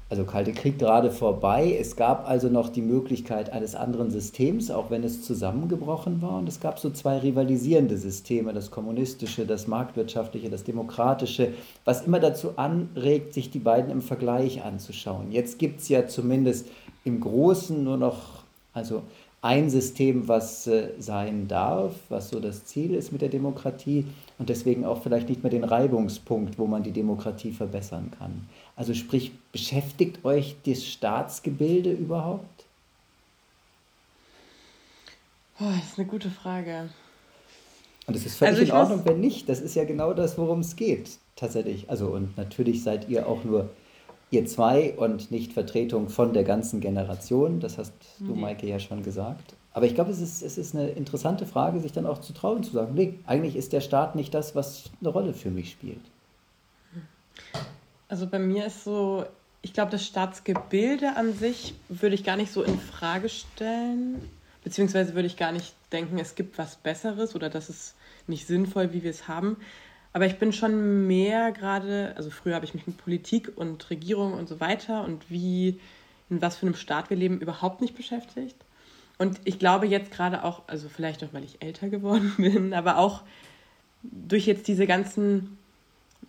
also 0.09 0.23
Kalte 0.23 0.53
Krieg 0.53 0.79
gerade 0.79 1.12
vorbei. 1.12 1.77
Es 1.77 1.97
gab 1.97 2.25
also 2.25 2.47
noch 2.47 2.69
die 2.69 2.81
Möglichkeit 2.81 3.51
eines 3.51 3.75
anderen 3.75 4.12
Systems, 4.12 4.71
auch 4.71 4.89
wenn 4.89 5.03
es 5.03 5.23
zusammengebrochen 5.23 6.21
war. 6.21 6.38
Und 6.38 6.47
es 6.47 6.62
gab 6.62 6.79
so 6.79 6.89
zwei 6.89 7.17
rivalisierende 7.17 7.97
Systeme, 7.97 8.53
das 8.53 8.71
kommunistische, 8.71 9.45
das 9.45 9.67
marktwirtschaftliche, 9.67 10.49
das 10.49 10.63
demokratische, 10.63 11.53
was 11.83 12.03
immer 12.03 12.21
dazu 12.21 12.53
anregt, 12.55 13.33
sich 13.33 13.51
die 13.51 13.59
beiden 13.59 13.91
im 13.91 14.01
Vergleich 14.01 14.63
anzuschauen. 14.63 15.33
Jetzt 15.33 15.59
gibt 15.59 15.81
es 15.81 15.89
ja 15.89 16.07
zumindest 16.07 16.69
im 17.03 17.19
Großen 17.19 17.83
nur 17.83 17.97
noch, 17.97 18.43
also 18.73 19.03
ein 19.41 19.69
System, 19.69 20.28
was 20.28 20.67
äh, 20.67 20.89
sein 20.99 21.47
darf, 21.47 21.93
was 22.10 22.30
so 22.30 22.39
das 22.39 22.65
Ziel 22.65 22.93
ist 22.93 23.12
mit 23.12 23.21
der 23.21 23.30
Demokratie 23.30 24.06
und 24.38 24.49
deswegen 24.49 24.86
auch 24.86 25.02
vielleicht 25.02 25.30
nicht 25.30 25.43
mehr 25.43 25.52
den 25.52 25.63
Reibungspunkt, 25.63 26.60
wo 26.60 26.67
man 26.67 26.84
die 26.84 26.91
Demokratie 26.91 27.52
verbessern 27.52 28.12
kann. 28.17 28.47
Also 28.75 28.93
sprich, 28.93 29.32
beschäftigt 29.52 30.25
euch 30.25 30.58
das 30.65 30.86
Staatsgebilde 30.86 31.91
überhaupt? 31.91 32.65
Boah, 35.58 35.73
das 35.75 35.91
ist 35.91 35.99
eine 35.99 36.08
gute 36.08 36.30
Frage. 36.30 36.89
Und 38.08 38.15
es 38.15 38.25
ist 38.25 38.38
völlig 38.38 38.60
also 38.60 38.71
in 38.71 38.71
Ordnung, 38.71 39.02
wenn 39.06 39.19
nicht. 39.21 39.47
Das 39.47 39.62
ist 39.62 39.75
ja 39.75 39.86
genau 39.86 40.13
das, 40.13 40.38
worum 40.38 40.62
es 40.62 40.75
geht, 40.75 41.12
tatsächlich. 41.36 41.89
Also 41.89 42.08
und 42.08 42.38
natürlich 42.38 42.84
seid 42.84 43.08
ihr 43.08 43.28
auch 43.28 43.43
nur 43.43 43.69
ihr 44.32 44.46
zwei 44.46 44.94
und 44.96 45.32
nicht 45.32 45.54
Vertretung 45.54 46.10
von 46.10 46.34
der 46.34 46.44
ganzen 46.44 46.82
Generation. 46.82 47.60
Das 47.60 47.78
hast 47.78 47.94
du, 48.20 48.34
nee. 48.34 48.42
Maike, 48.42 48.68
ja 48.68 48.80
schon 48.80 49.04
gesagt. 49.04 49.56
Aber 49.74 49.86
ich 49.86 49.96
glaube, 49.96 50.12
es 50.12 50.20
ist, 50.20 50.42
es 50.42 50.58
ist 50.58 50.76
eine 50.76 50.89
interessante 50.89 51.46
Frage, 51.46 51.80
sich 51.80 51.92
dann 51.92 52.06
auch 52.06 52.20
zu 52.20 52.34
trauen, 52.34 52.63
zu 52.63 52.72
sagen, 52.72 52.94
nee, 52.96 53.15
eigentlich 53.26 53.56
ist 53.56 53.72
der 53.72 53.82
Staat 53.82 54.15
nicht 54.15 54.34
das, 54.34 54.56
was 54.56 54.89
eine 55.00 55.10
Rolle 55.10 55.34
für 55.34 55.52
mich 55.52 55.72
spielt. 55.72 56.02
Also 58.08 58.28
bei 58.28 58.39
mir 58.39 58.65
ist 58.65 58.84
so, 58.84 59.26
ich 59.62 59.74
glaube, 59.74 59.92
das 59.92 60.06
Staatsgebilde 60.06 61.15
an 61.15 61.34
sich 61.34 61.76
würde 61.88 62.15
ich 62.15 62.24
gar 62.24 62.38
nicht 62.38 62.52
so 62.52 62.63
in 62.63 62.80
Frage 62.80 63.30
stellen, 63.30 64.22
beziehungsweise 64.63 65.13
würde 65.13 65.28
ich 65.28 65.38
gar 65.38 65.52
nicht 65.52 65.74
denken, 65.92 66.18
es 66.18 66.36
gibt 66.36 66.58
was 66.58 66.76
Besseres 66.76 67.36
oder 67.36 67.50
das 67.50 67.70
ist 67.70 67.96
nicht 68.28 68.48
sinnvoll, 68.48 68.94
wie 68.94 69.04
wir 69.04 69.12
es 69.12 69.28
haben. 69.28 69.58
Aber 70.12 70.26
ich 70.26 70.39
bin 70.39 70.52
schon 70.54 71.08
mehr 71.08 71.52
gerade, 71.52 72.13
also 72.15 72.30
früher 72.30 72.56
habe 72.56 72.65
ich 72.65 72.74
mich 72.74 72.88
mit 72.88 72.98
Politik 72.98 73.52
und 73.56 73.89
Regierung 73.89 74.34
und 74.34 74.50
so 74.50 74.60
weiter 74.60 75.04
und 75.04 75.30
wie, 75.30 75.80
in 76.30 76.41
was 76.41 76.58
für 76.58 76.65
einem 76.65 76.76
Staat 76.76 77.10
wir 77.10 77.17
leben, 77.17 77.39
überhaupt 77.41 77.82
nicht 77.82 77.95
beschäftigt. 77.95 78.56
Und 79.19 79.39
ich 79.43 79.60
glaube 79.60 79.86
jetzt 79.86 80.12
gerade 80.12 80.43
auch, 80.43 80.63
also 80.67 80.89
vielleicht 80.89 81.24
auch, 81.24 81.34
weil 81.34 81.43
ich 81.43 81.62
älter 81.62 81.89
geworden 81.89 82.34
bin, 82.38 82.74
aber 82.74 82.98
auch 82.98 83.22
durch 84.02 84.48
jetzt 84.48 84.67
diese 84.67 84.88
ganzen, 84.88 85.58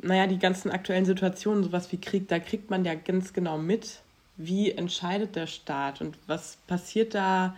naja, 0.02 0.26
die 0.26 0.38
ganzen 0.38 0.70
aktuellen 0.70 1.04
Situationen, 1.04 1.64
sowas 1.64 1.90
wie 1.92 2.00
Krieg, 2.00 2.28
da 2.28 2.38
kriegt 2.38 2.68
man 2.68 2.84
ja 2.84 2.94
ganz 2.94 3.32
genau 3.32 3.56
mit, 3.56 4.00
wie 4.36 4.72
entscheidet 4.72 5.36
der 5.36 5.46
Staat 5.46 6.00
und 6.00 6.18
was 6.26 6.58
passiert 6.66 7.14
da 7.14 7.54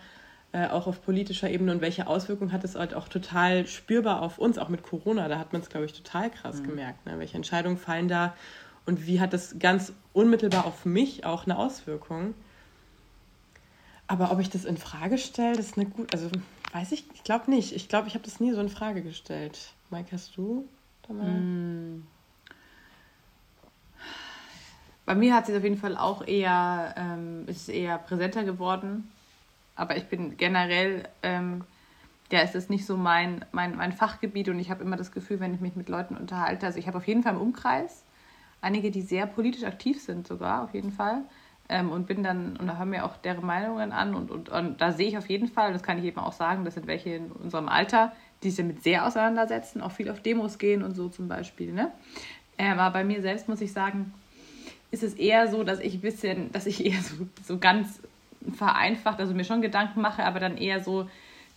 äh, 0.52 0.68
auch 0.68 0.86
auf 0.86 1.02
politischer 1.02 1.48
Ebene 1.50 1.72
und 1.72 1.80
welche 1.80 2.06
Auswirkungen 2.06 2.52
hat 2.52 2.62
es 2.62 2.74
halt 2.74 2.92
auch 2.92 3.08
total 3.08 3.66
spürbar 3.66 4.20
auf 4.20 4.38
uns, 4.38 4.58
auch 4.58 4.68
mit 4.68 4.82
Corona. 4.82 5.28
Da 5.28 5.38
hat 5.38 5.52
man 5.54 5.62
es, 5.62 5.70
glaube 5.70 5.86
ich, 5.86 5.94
total 5.94 6.30
krass 6.30 6.60
mhm. 6.60 6.68
gemerkt. 6.68 7.06
Ne? 7.06 7.18
Welche 7.18 7.36
Entscheidungen 7.36 7.78
fallen 7.78 8.08
da 8.08 8.34
und 8.84 9.06
wie 9.06 9.20
hat 9.20 9.32
das 9.32 9.58
ganz 9.58 9.94
unmittelbar 10.12 10.66
auf 10.66 10.84
mich 10.84 11.24
auch 11.24 11.46
eine 11.46 11.56
Auswirkung? 11.56 12.34
Aber 14.06 14.30
ob 14.30 14.40
ich 14.40 14.50
das 14.50 14.66
in 14.66 14.76
Frage 14.76 15.16
stelle, 15.16 15.56
das 15.56 15.68
ist 15.68 15.78
eine 15.78 15.86
gute, 15.86 16.12
also 16.12 16.28
weiß 16.72 16.92
ich, 16.92 17.06
ich 17.14 17.24
glaube 17.24 17.50
nicht. 17.50 17.74
Ich 17.74 17.88
glaube, 17.88 18.08
ich 18.08 18.14
habe 18.14 18.24
das 18.24 18.38
nie 18.38 18.52
so 18.52 18.60
in 18.60 18.68
Frage 18.68 19.00
gestellt. 19.00 19.72
Mike, 19.88 20.10
hast 20.12 20.36
du 20.36 20.68
da 21.08 21.14
mal? 21.14 21.30
Mm. 21.30 22.06
Bei 25.06 25.14
mir 25.14 25.34
hat 25.34 25.48
es 25.48 25.56
auf 25.56 25.64
jeden 25.64 25.78
Fall 25.78 25.96
auch 25.96 26.26
eher, 26.26 26.94
ähm, 26.98 27.44
ist 27.46 27.70
eher 27.70 27.96
präsenter 27.96 28.44
geworden 28.44 29.10
aber 29.74 29.96
ich 29.96 30.06
bin 30.06 30.36
generell, 30.36 31.08
ähm, 31.22 31.64
ja, 32.30 32.40
ist 32.40 32.70
nicht 32.70 32.86
so 32.86 32.96
mein, 32.96 33.44
mein, 33.52 33.76
mein 33.76 33.92
Fachgebiet 33.92 34.48
und 34.48 34.58
ich 34.58 34.70
habe 34.70 34.82
immer 34.82 34.96
das 34.96 35.12
Gefühl, 35.12 35.40
wenn 35.40 35.54
ich 35.54 35.60
mich 35.60 35.76
mit 35.76 35.88
Leuten 35.88 36.16
unterhalte, 36.16 36.66
also 36.66 36.78
ich 36.78 36.86
habe 36.86 36.98
auf 36.98 37.06
jeden 37.06 37.22
Fall 37.22 37.34
im 37.34 37.40
Umkreis 37.40 38.04
einige, 38.62 38.90
die 38.90 39.02
sehr 39.02 39.26
politisch 39.26 39.64
aktiv 39.64 40.00
sind 40.00 40.26
sogar, 40.26 40.64
auf 40.64 40.72
jeden 40.72 40.92
Fall. 40.92 41.22
Ähm, 41.68 41.90
und 41.90 42.06
bin 42.06 42.22
dann, 42.22 42.56
und 42.56 42.66
da 42.66 42.76
hören 42.76 42.92
wir 42.92 43.04
auch 43.04 43.16
deren 43.18 43.46
Meinungen 43.46 43.92
an 43.92 44.14
und, 44.14 44.30
und, 44.30 44.48
und 44.48 44.80
da 44.80 44.92
sehe 44.92 45.08
ich 45.08 45.18
auf 45.18 45.28
jeden 45.28 45.48
Fall, 45.48 45.72
das 45.72 45.82
kann 45.82 45.98
ich 45.98 46.04
eben 46.04 46.18
auch 46.18 46.32
sagen, 46.32 46.64
das 46.64 46.74
sind 46.74 46.86
welche 46.86 47.10
in 47.10 47.30
unserem 47.30 47.68
Alter, 47.68 48.12
die 48.42 48.50
sich 48.50 48.58
damit 48.58 48.82
sehr 48.82 49.06
auseinandersetzen, 49.06 49.80
auch 49.80 49.92
viel 49.92 50.10
auf 50.10 50.20
Demos 50.20 50.58
gehen 50.58 50.82
und 50.82 50.94
so 50.94 51.08
zum 51.08 51.28
Beispiel. 51.28 51.72
Ne? 51.72 51.92
Ähm, 52.58 52.78
aber 52.78 52.92
bei 52.92 53.04
mir 53.04 53.22
selbst 53.22 53.48
muss 53.48 53.60
ich 53.60 53.72
sagen, 53.72 54.12
ist 54.90 55.02
es 55.02 55.14
eher 55.14 55.48
so, 55.48 55.64
dass 55.64 55.80
ich 55.80 55.94
ein 55.94 56.00
bisschen, 56.00 56.52
dass 56.52 56.66
ich 56.66 56.84
eher 56.84 57.00
so, 57.00 57.26
so 57.42 57.58
ganz 57.58 58.00
vereinfacht, 58.54 59.20
also 59.20 59.34
mir 59.34 59.44
schon 59.44 59.62
Gedanken 59.62 60.00
mache, 60.00 60.24
aber 60.24 60.40
dann 60.40 60.56
eher 60.56 60.80
so 60.80 61.08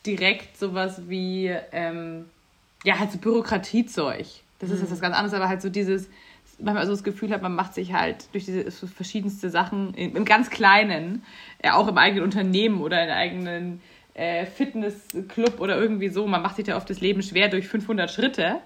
direkt 0.06 0.58
sowas 0.58 1.04
wie, 1.08 1.54
ähm, 1.72 2.26
ja, 2.84 3.00
halt 3.00 3.12
so 3.12 3.18
Bürokratiezeug. 3.18 4.26
Das 4.60 4.70
ist 4.70 4.78
mhm. 4.78 4.82
jetzt 4.84 4.92
was 4.92 5.02
ganz 5.02 5.16
anderes, 5.16 5.34
aber 5.34 5.50
halt 5.50 5.62
so 5.62 5.70
dieses, 5.70 6.10
manchmal 6.60 6.86
so 6.86 6.92
das 6.92 7.04
Gefühl 7.04 7.32
hat, 7.32 7.42
man 7.42 7.56
macht 7.56 7.74
sich 7.74 7.94
halt 7.94 8.28
durch 8.34 8.46
diese 8.46 8.72
verschiedenste 8.72 9.50
Sachen 9.50 9.94
im, 9.96 10.16
im 10.16 10.26
ganz 10.26 10.50
Kleinen, 10.50 11.24
ja, 11.64 11.76
auch 11.76 11.88
im 11.88 11.98
eigenen 11.98 12.24
Unternehmen 12.24 12.82
oder 12.82 13.04
in 13.04 13.10
eigenen 13.10 13.82
äh, 14.14 14.46
Fitnessclub 14.46 15.60
oder 15.60 15.78
irgendwie 15.78 16.10
so, 16.10 16.26
man 16.28 16.42
macht 16.42 16.56
sich 16.56 16.68
ja 16.68 16.78
oft 16.78 16.90
das 16.90 17.02
Leben 17.02 17.22
schwer 17.22 17.50
durch 17.50 17.68
500 17.68 18.10
Schritte. 18.10 18.62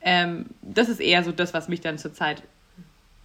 Ähm, 0.00 0.46
das 0.62 0.88
ist 0.88 1.00
eher 1.00 1.24
so 1.24 1.32
das, 1.32 1.54
was 1.54 1.68
mich 1.68 1.80
dann 1.80 1.98
zurzeit 1.98 2.42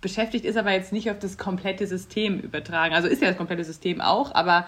beschäftigt, 0.04 0.46
ist 0.46 0.58
aber 0.58 0.72
jetzt 0.72 0.94
nicht 0.94 1.10
auf 1.10 1.18
das 1.18 1.40
komplette 1.40 1.88
System 1.88 2.40
übertragen. 2.40 2.94
Also 2.94 3.08
ist 3.08 3.24
ja 3.24 3.30
das 3.30 3.38
komplette 3.38 3.64
System 3.64 4.02
auch, 4.02 4.36
aber 4.36 4.68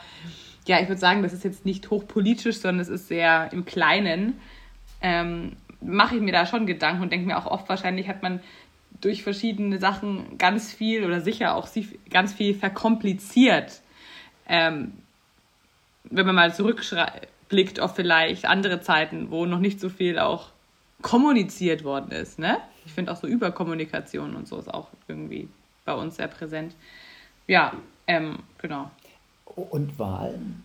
ja, 0.67 0.80
ich 0.80 0.88
würde 0.88 1.00
sagen, 1.00 1.21
das 1.21 1.34
ist 1.34 1.43
jetzt 1.43 1.65
nicht 1.65 1.91
hochpolitisch, 1.91 2.58
sondern 2.58 2.80
es 2.80 2.89
ist 2.89 3.08
sehr 3.08 3.50
im 3.54 3.65
Kleinen. 3.65 4.39
Ähm, 5.02 5.58
Mache 5.82 6.15
ich 6.15 6.21
mir 6.21 6.32
da 6.32 6.48
schon 6.48 6.65
Gedanken 6.65 7.04
und 7.04 7.12
denke 7.12 7.28
mir 7.28 7.38
auch 7.38 7.45
oft, 7.45 7.69
wahrscheinlich 7.69 8.08
hat 8.08 8.24
man 8.24 8.39
durch 9.02 9.21
verschiedene 9.21 9.78
Sachen 9.78 10.39
ganz 10.39 10.74
viel 10.74 11.04
oder 11.06 11.21
sicher 11.21 11.54
auch 11.56 11.67
ganz 12.10 12.34
viel 12.34 12.56
verkompliziert. 12.56 13.82
Ähm, 14.48 14.93
wenn 16.06 16.26
man 16.26 16.34
mal 16.34 16.56
zurückblickt 16.56 17.80
auf 17.80 17.95
vielleicht 17.95 18.45
andere 18.45 18.82
Zeiten, 18.82 19.30
wo 19.30 19.45
noch 19.45 19.60
nicht 19.60 19.80
so 19.80 19.89
viel 19.89 20.17
auch 20.17 20.55
kommuniziert 21.06 21.84
worden 21.84 22.10
ist. 22.10 22.39
Ne? 22.39 22.58
Ich 22.84 22.94
finde 22.94 23.12
auch 23.12 23.15
so 23.15 23.28
Überkommunikation 23.28 24.36
und 24.36 24.48
so 24.48 24.58
ist 24.58 24.74
auch 24.74 24.88
irgendwie 25.08 25.48
bei 25.86 25.94
uns 25.94 26.15
sehr 26.15 26.28
präsent. 26.28 26.76
Ja, 27.46 27.74
ähm, 28.08 28.39
genau. 28.58 28.89
Und 29.46 30.00
Wahlen, 30.00 30.63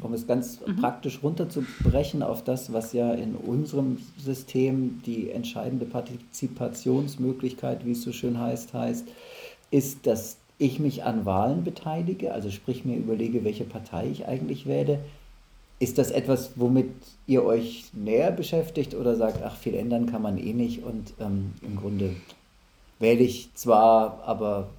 um 0.00 0.14
es 0.14 0.26
ganz 0.26 0.66
mhm. 0.66 0.76
praktisch 0.76 1.22
runterzubrechen 1.22 2.22
auf 2.22 2.42
das, 2.42 2.72
was 2.72 2.94
ja 2.94 3.12
in 3.12 3.36
unserem 3.36 3.98
System 4.16 5.02
die 5.04 5.30
entscheidende 5.30 5.84
Partizipationsmöglichkeit, 5.84 7.84
wie 7.84 7.92
es 7.92 8.00
so 8.00 8.12
schön 8.12 8.40
heißt, 8.40 8.72
heißt, 8.72 9.06
ist, 9.70 10.06
dass 10.06 10.38
ich 10.56 10.78
mich 10.78 11.04
an 11.04 11.26
Wahlen 11.26 11.64
beteilige, 11.64 12.32
also 12.32 12.50
sprich 12.50 12.86
mir 12.86 12.96
überlege, 12.96 13.44
welche 13.44 13.64
Partei 13.64 14.08
ich 14.10 14.26
eigentlich 14.26 14.64
wähle, 14.64 15.00
ist 15.82 15.98
das 15.98 16.12
etwas, 16.12 16.52
womit 16.54 16.90
ihr 17.26 17.44
euch 17.44 17.90
näher 17.92 18.30
beschäftigt 18.30 18.94
oder 18.94 19.16
sagt, 19.16 19.42
ach, 19.42 19.56
viel 19.56 19.74
ändern 19.74 20.06
kann 20.06 20.22
man 20.22 20.38
eh 20.38 20.52
nicht 20.52 20.84
und 20.84 21.12
ähm, 21.18 21.54
im 21.60 21.76
Grunde 21.76 22.14
wähle 23.00 23.20
ich 23.20 23.52
zwar, 23.54 24.22
aber. 24.24 24.70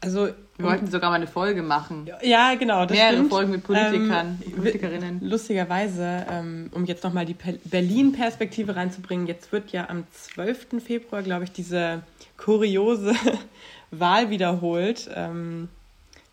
Also, 0.00 0.28
wir 0.56 0.66
wollten 0.66 0.88
sogar 0.88 1.10
mal 1.10 1.16
eine 1.16 1.28
Folge 1.28 1.62
machen. 1.62 2.10
Ja, 2.22 2.54
genau. 2.56 2.84
Das 2.84 2.96
Mehrere 2.96 3.14
stimmt. 3.14 3.30
Folgen 3.30 3.50
mit 3.52 3.64
Politikern, 3.64 4.42
ähm, 4.44 4.52
Politikerinnen. 4.52 5.20
Lustigerweise, 5.22 6.26
ähm, 6.30 6.70
um 6.72 6.84
jetzt 6.84 7.04
nochmal 7.04 7.26
die 7.26 7.36
Berlin-Perspektive 7.64 8.74
reinzubringen, 8.74 9.26
jetzt 9.28 9.52
wird 9.52 9.70
ja 9.70 9.88
am 9.88 10.04
12. 10.10 10.80
Februar, 10.84 11.22
glaube 11.22 11.44
ich, 11.44 11.52
diese 11.52 12.02
kuriose 12.36 13.14
Wahl 13.92 14.30
wiederholt. 14.30 15.08
Ähm, 15.14 15.68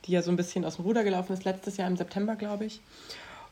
die 0.05 0.11
ja 0.11 0.21
so 0.21 0.31
ein 0.31 0.37
bisschen 0.37 0.65
aus 0.65 0.77
dem 0.77 0.85
Ruder 0.85 1.03
gelaufen 1.03 1.33
ist, 1.33 1.43
letztes 1.43 1.77
Jahr 1.77 1.87
im 1.87 1.97
September, 1.97 2.35
glaube 2.35 2.65
ich. 2.65 2.81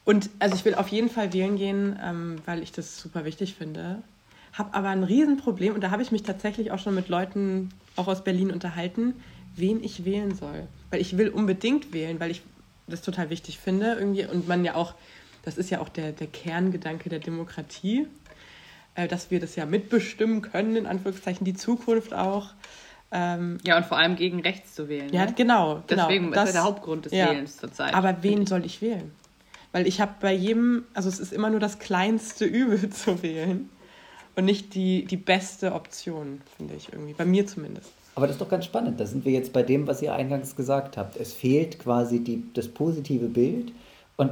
Und 0.05 0.29
also 0.39 0.55
ich 0.55 0.65
will 0.65 0.75
auf 0.75 0.87
jeden 0.87 1.09
Fall 1.09 1.33
wählen 1.33 1.57
gehen, 1.57 1.99
ähm, 2.03 2.37
weil 2.45 2.63
ich 2.63 2.71
das 2.71 2.99
super 2.99 3.25
wichtig 3.25 3.53
finde. 3.55 4.01
habe 4.53 4.73
aber 4.73 4.89
ein 4.89 5.03
Riesenproblem 5.03 5.75
und 5.75 5.81
da 5.81 5.91
habe 5.91 6.01
ich 6.01 6.11
mich 6.11 6.23
tatsächlich 6.23 6.71
auch 6.71 6.79
schon 6.79 6.95
mit 6.95 7.07
Leuten 7.07 7.69
auch 7.95 8.07
aus 8.07 8.23
Berlin 8.23 8.51
unterhalten, 8.51 9.13
wen 9.55 9.83
ich 9.83 10.05
wählen 10.05 10.33
soll. 10.33 10.67
Weil 10.89 11.01
ich 11.01 11.17
will 11.17 11.29
unbedingt 11.29 11.93
wählen, 11.93 12.19
weil 12.19 12.31
ich 12.31 12.41
das 12.87 13.01
total 13.01 13.29
wichtig 13.29 13.59
finde 13.59 13.93
irgendwie 13.93 14.25
und 14.25 14.47
man 14.47 14.65
ja 14.65 14.75
auch, 14.75 14.95
das 15.43 15.57
ist 15.57 15.69
ja 15.69 15.79
auch 15.79 15.89
der, 15.89 16.11
der 16.11 16.27
Kerngedanke 16.27 17.09
der 17.09 17.19
Demokratie, 17.19 18.07
äh, 18.95 19.07
dass 19.07 19.29
wir 19.29 19.39
das 19.39 19.55
ja 19.55 19.65
mitbestimmen 19.65 20.41
können, 20.41 20.75
in 20.75 20.85
Anführungszeichen, 20.87 21.45
die 21.45 21.53
Zukunft 21.53 22.13
auch. 22.13 22.49
Ähm, 23.11 23.57
ja, 23.65 23.77
und 23.77 23.85
vor 23.85 23.97
allem 23.97 24.15
gegen 24.15 24.39
rechts 24.41 24.75
zu 24.75 24.87
wählen. 24.87 25.11
Ja, 25.11 25.25
ne? 25.25 25.33
genau, 25.35 25.81
genau. 25.87 26.07
Deswegen 26.07 26.31
das, 26.31 26.49
ist 26.49 26.55
ja 26.55 26.61
der 26.61 26.63
Hauptgrund 26.69 27.05
des 27.05 27.13
ja. 27.13 27.31
Wählens 27.31 27.57
zurzeit. 27.57 27.93
Aber 27.93 28.17
wen 28.21 28.45
soll 28.45 28.65
ich 28.65 28.81
wählen? 28.81 29.11
Weil 29.71 29.87
ich 29.87 30.01
habe 30.01 30.13
bei 30.19 30.33
jedem, 30.33 30.85
also 30.93 31.09
es 31.09 31.19
ist 31.19 31.33
immer 31.33 31.49
nur 31.49 31.59
das 31.59 31.79
kleinste 31.79 32.45
Übel 32.45 32.89
zu 32.89 33.23
wählen 33.23 33.69
und 34.35 34.45
nicht 34.45 34.75
die, 34.75 35.05
die 35.05 35.17
beste 35.17 35.73
Option, 35.73 36.41
finde 36.55 36.75
ich 36.75 36.91
irgendwie. 36.91 37.13
Bei 37.13 37.25
mir 37.25 37.47
zumindest. 37.47 37.89
Aber 38.15 38.27
das 38.27 38.35
ist 38.35 38.41
doch 38.41 38.49
ganz 38.49 38.65
spannend. 38.65 38.99
Da 38.99 39.05
sind 39.05 39.25
wir 39.25 39.31
jetzt 39.31 39.53
bei 39.53 39.63
dem, 39.63 39.87
was 39.87 40.01
ihr 40.01 40.13
eingangs 40.13 40.55
gesagt 40.55 40.97
habt. 40.97 41.15
Es 41.15 41.33
fehlt 41.33 41.79
quasi 41.79 42.19
die, 42.19 42.43
das 42.53 42.67
positive 42.67 43.27
Bild 43.27 43.71
und 44.19 44.31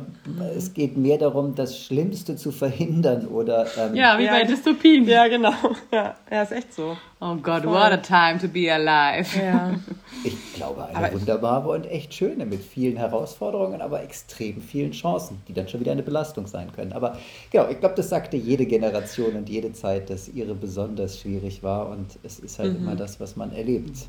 es 0.54 0.74
geht 0.74 0.98
mehr 0.98 1.18
darum, 1.18 1.56
das 1.56 1.80
Schlimmste 1.80 2.36
zu 2.36 2.52
verhindern 2.52 3.26
oder. 3.28 3.66
Ähm, 3.78 3.96
ja, 3.96 4.20
wie 4.20 4.26
ja, 4.26 4.32
bei 4.32 4.44
Dystopien. 4.44 5.08
Ja, 5.08 5.30
genau. 5.30 5.54
Ja, 5.94 6.16
ja, 6.30 6.42
ist 6.42 6.52
echt 6.52 6.74
so. 6.74 6.98
Oh 7.22 7.36
Gott, 7.36 7.64
Voll. 7.64 7.74
what 7.74 7.94
a 7.94 7.98
time 7.98 8.38
to 8.38 8.50
be 8.50 8.70
alive. 8.70 9.40
Ja. 9.40 9.74
Ich 10.26 10.36
glaube, 10.56 10.86
eine 10.88 10.98
aber 10.98 11.14
wunderbare 11.14 11.70
und 11.70 11.86
echt 11.86 12.14
schöne 12.14 12.46
mit 12.46 12.62
vielen 12.62 12.98
Herausforderungen, 12.98 13.82
aber 13.82 14.04
extrem 14.04 14.62
vielen 14.62 14.92
Chancen, 14.92 15.42
die 15.48 15.54
dann 15.54 15.70
schon 15.70 15.80
wieder 15.80 15.94
eine 15.94 16.04
Belastung 16.04 16.48
sein 16.48 16.72
können. 16.74 16.92
Aber 16.92 17.18
genau, 17.50 17.70
ich 17.70 17.80
glaube, 17.80 17.96
das 17.96 18.10
sagte 18.10 18.36
jede 18.36 18.66
Generation 18.66 19.36
und 19.36 19.48
jede 19.48 19.72
Zeit, 19.72 20.10
dass 20.10 20.28
ihre 20.28 20.54
besonders 20.54 21.20
schwierig 21.20 21.64
war 21.64 21.88
und 21.90 22.20
es 22.24 22.40
ist 22.40 22.60
halt 22.60 22.74
mhm. 22.74 22.88
immer 22.88 22.96
das, 22.98 23.22
was 23.22 23.38
man 23.38 23.54
erlebt. 23.54 24.08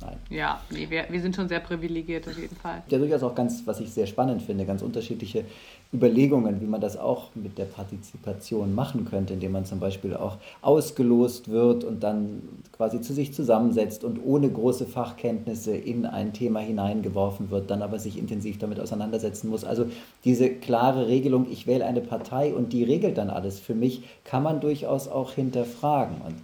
Nein. 0.00 0.16
Ja, 0.30 0.60
nee, 0.70 0.86
wir, 0.88 1.06
wir 1.08 1.20
sind 1.20 1.34
schon 1.34 1.48
sehr 1.48 1.58
privilegiert 1.58 2.28
auf 2.28 2.38
jeden 2.38 2.54
Fall. 2.54 2.82
Ja, 2.88 2.98
durchaus 2.98 3.22
auch 3.24 3.34
ganz, 3.34 3.62
was 3.66 3.80
ich 3.80 3.90
sehr 3.90 4.06
spannend 4.06 4.42
finde, 4.42 4.64
ganz 4.64 4.80
unterschiedliche 4.80 5.44
Überlegungen, 5.92 6.60
wie 6.60 6.66
man 6.66 6.80
das 6.80 6.96
auch 6.96 7.30
mit 7.34 7.58
der 7.58 7.64
Partizipation 7.64 8.74
machen 8.74 9.06
könnte, 9.06 9.32
indem 9.32 9.52
man 9.52 9.64
zum 9.64 9.80
Beispiel 9.80 10.14
auch 10.14 10.36
ausgelost 10.60 11.48
wird 11.48 11.82
und 11.82 12.02
dann 12.02 12.42
quasi 12.76 13.00
zu 13.00 13.12
sich 13.12 13.34
zusammensetzt 13.34 14.04
und 14.04 14.20
ohne 14.24 14.48
große 14.50 14.86
Fachkenntnisse 14.86 15.74
in 15.74 16.06
ein 16.06 16.32
Thema 16.32 16.60
hineingeworfen 16.60 17.50
wird, 17.50 17.70
dann 17.70 17.82
aber 17.82 17.98
sich 17.98 18.18
intensiv 18.18 18.58
damit 18.58 18.78
auseinandersetzen 18.78 19.48
muss. 19.48 19.64
Also 19.64 19.86
diese 20.24 20.50
klare 20.50 21.08
Regelung, 21.08 21.46
ich 21.50 21.66
wähle 21.66 21.86
eine 21.86 22.02
Partei 22.02 22.54
und 22.54 22.72
die 22.72 22.84
regelt 22.84 23.18
dann 23.18 23.30
alles 23.30 23.58
für 23.58 23.74
mich, 23.74 24.02
kann 24.24 24.44
man 24.44 24.60
durchaus 24.60 25.08
auch 25.08 25.32
hinterfragen. 25.32 26.18
Und 26.24 26.36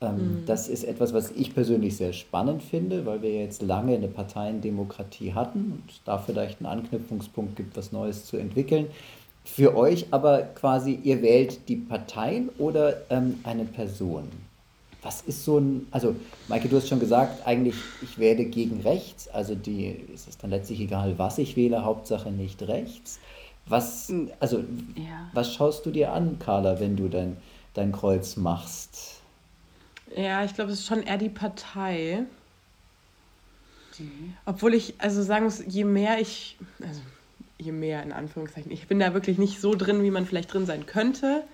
ähm, 0.00 0.16
mhm. 0.16 0.46
Das 0.46 0.68
ist 0.68 0.84
etwas, 0.84 1.12
was 1.12 1.30
ich 1.32 1.54
persönlich 1.54 1.96
sehr 1.96 2.12
spannend 2.12 2.62
finde, 2.62 3.04
weil 3.04 3.22
wir 3.22 3.34
jetzt 3.34 3.62
lange 3.62 3.94
eine 3.94 4.08
Parteiendemokratie 4.08 5.34
hatten 5.34 5.72
und 5.72 6.00
da 6.04 6.18
vielleicht 6.18 6.60
einen 6.60 6.66
Anknüpfungspunkt 6.66 7.56
gibt, 7.56 7.76
was 7.76 7.92
Neues 7.92 8.24
zu 8.24 8.36
entwickeln. 8.36 8.86
Für 9.44 9.76
euch 9.76 10.06
aber 10.10 10.42
quasi, 10.42 10.98
ihr 11.02 11.22
wählt 11.22 11.68
die 11.68 11.76
Parteien 11.76 12.50
oder 12.58 13.02
ähm, 13.10 13.40
eine 13.42 13.64
Person. 13.64 14.28
Was 15.02 15.22
ist 15.22 15.44
so 15.44 15.58
ein, 15.58 15.86
also 15.90 16.14
Maike, 16.48 16.68
du 16.68 16.76
hast 16.76 16.88
schon 16.88 17.00
gesagt, 17.00 17.46
eigentlich 17.46 17.74
ich 18.02 18.18
wähle 18.18 18.44
gegen 18.44 18.82
rechts, 18.82 19.28
also 19.28 19.54
die 19.54 19.86
ist 19.86 20.28
es 20.28 20.36
dann 20.36 20.50
letztlich 20.50 20.80
egal, 20.80 21.18
was 21.18 21.38
ich 21.38 21.56
wähle, 21.56 21.84
Hauptsache 21.84 22.30
nicht 22.30 22.62
rechts. 22.62 23.18
Was, 23.66 24.08
hm. 24.08 24.30
also, 24.40 24.58
ja. 24.96 25.30
was 25.32 25.54
schaust 25.54 25.86
du 25.86 25.90
dir 25.90 26.12
an, 26.12 26.38
Carla, 26.38 26.80
wenn 26.80 26.96
du 26.96 27.08
dein, 27.08 27.36
dein 27.74 27.92
Kreuz 27.92 28.36
machst? 28.36 29.19
Ja, 30.16 30.44
ich 30.44 30.54
glaube, 30.54 30.72
es 30.72 30.80
ist 30.80 30.86
schon 30.86 31.02
eher 31.02 31.18
die 31.18 31.28
Partei. 31.28 32.24
Mhm. 33.98 34.34
Obwohl 34.44 34.74
ich, 34.74 34.94
also 34.98 35.22
sagen 35.22 35.44
muss, 35.44 35.62
je 35.66 35.84
mehr 35.84 36.20
ich, 36.20 36.56
also 36.82 37.00
je 37.58 37.72
mehr 37.72 38.02
in 38.02 38.12
Anführungszeichen, 38.12 38.72
ich 38.72 38.88
bin 38.88 38.98
da 38.98 39.14
wirklich 39.14 39.38
nicht 39.38 39.60
so 39.60 39.74
drin, 39.74 40.02
wie 40.02 40.10
man 40.10 40.26
vielleicht 40.26 40.52
drin 40.52 40.66
sein 40.66 40.86
könnte. 40.86 41.44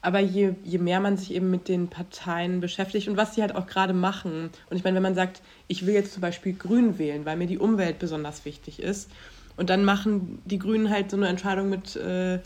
Aber 0.00 0.20
je, 0.20 0.54
je 0.62 0.78
mehr 0.78 1.00
man 1.00 1.16
sich 1.16 1.34
eben 1.34 1.50
mit 1.50 1.66
den 1.66 1.88
Parteien 1.88 2.60
beschäftigt 2.60 3.08
und 3.08 3.16
was 3.16 3.34
sie 3.34 3.42
halt 3.42 3.56
auch 3.56 3.66
gerade 3.66 3.92
machen. 3.92 4.50
Und 4.70 4.76
ich 4.76 4.84
meine, 4.84 4.94
wenn 4.96 5.02
man 5.02 5.16
sagt, 5.16 5.42
ich 5.66 5.86
will 5.86 5.94
jetzt 5.94 6.12
zum 6.12 6.20
Beispiel 6.20 6.52
Grün 6.52 6.98
wählen, 6.98 7.24
weil 7.24 7.36
mir 7.36 7.48
die 7.48 7.58
Umwelt 7.58 7.98
besonders 7.98 8.44
wichtig 8.44 8.80
ist, 8.80 9.10
und 9.58 9.70
dann 9.70 9.84
machen 9.84 10.40
die 10.44 10.60
Grünen 10.60 10.88
halt 10.88 11.10
so 11.10 11.16
eine 11.16 11.26
Entscheidung 11.26 11.68
mit 11.68 11.96
äh, 11.96 12.38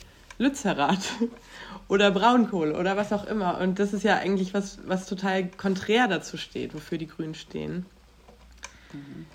Lützerath 0.43 1.09
oder 1.89 2.11
Braunkohle 2.11 2.79
oder 2.79 2.97
was 2.97 3.13
auch 3.13 3.25
immer. 3.25 3.59
Und 3.61 3.79
das 3.79 3.93
ist 3.93 4.03
ja 4.03 4.17
eigentlich 4.17 4.55
was, 4.55 4.79
was 4.87 5.07
total 5.07 5.49
konträr 5.49 6.09
dazu 6.09 6.37
steht, 6.37 6.75
wofür 6.75 6.99
die 6.99 7.07
Grünen 7.07 7.35
stehen. 7.35 7.87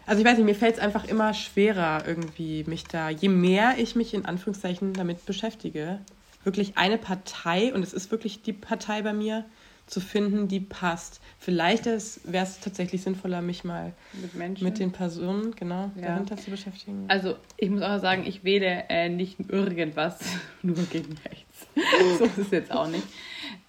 Also 0.05 0.21
ich 0.21 0.27
weiß 0.27 0.37
nicht, 0.37 0.45
mir 0.45 0.55
fällt 0.55 0.75
es 0.75 0.79
einfach 0.79 1.05
immer 1.05 1.33
schwerer, 1.33 2.03
irgendwie 2.05 2.63
mich 2.65 2.83
da, 2.83 3.09
je 3.09 3.29
mehr 3.29 3.75
ich 3.77 3.95
mich 3.95 4.13
in 4.13 4.25
Anführungszeichen 4.25 4.93
damit 4.93 5.25
beschäftige, 5.25 5.99
wirklich 6.43 6.77
eine 6.77 6.97
Partei, 6.97 7.73
und 7.73 7.81
es 7.83 7.93
ist 7.93 8.11
wirklich 8.11 8.41
die 8.43 8.53
Partei 8.53 9.01
bei 9.01 9.13
mir, 9.13 9.45
zu 9.87 10.01
finden, 10.01 10.47
die 10.47 10.59
passt. 10.59 11.21
Vielleicht 11.39 11.85
wäre 11.85 12.43
es 12.43 12.59
tatsächlich 12.59 13.01
sinnvoller, 13.01 13.41
mich 13.41 13.63
mal 13.63 13.93
mit, 14.21 14.35
Menschen? 14.35 14.63
mit 14.63 14.79
den 14.79 14.91
Personen 14.91 15.55
genau 15.55 15.91
ja. 15.95 16.09
dahinter 16.09 16.37
zu 16.37 16.51
beschäftigen. 16.51 17.05
Also 17.07 17.35
ich 17.55 17.69
muss 17.69 17.81
auch 17.81 17.99
sagen, 17.99 18.25
ich 18.25 18.43
wähle 18.43 18.83
äh, 18.89 19.09
nicht 19.09 19.39
irgendwas 19.49 20.19
nur 20.61 20.75
gegen 20.91 21.17
rechts. 21.25 21.67
so 22.19 22.25
ist 22.25 22.37
es 22.37 22.51
jetzt 22.51 22.71
auch 22.71 22.87
nicht. 22.87 23.07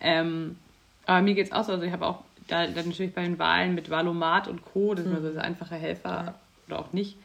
Ähm, 0.00 0.56
aber 1.06 1.22
mir 1.22 1.34
geht 1.34 1.46
es 1.46 1.52
auch 1.52 1.64
so, 1.64 1.72
also 1.72 1.84
ich 1.84 1.92
habe 1.92 2.06
auch 2.06 2.24
da, 2.48 2.66
da, 2.66 2.82
natürlich 2.82 3.14
bei 3.14 3.22
den 3.22 3.38
Wahlen 3.38 3.74
mit 3.74 3.88
Valomat 3.88 4.48
und 4.48 4.64
Co., 4.64 4.94
das 4.94 5.04
sind 5.04 5.22
mhm. 5.22 5.32
so 5.32 5.38
einfache 5.38 5.76
Helfer 5.76 6.24
ja. 6.26 6.34
oder 6.66 6.80
auch 6.80 6.92
nicht. 6.92 7.16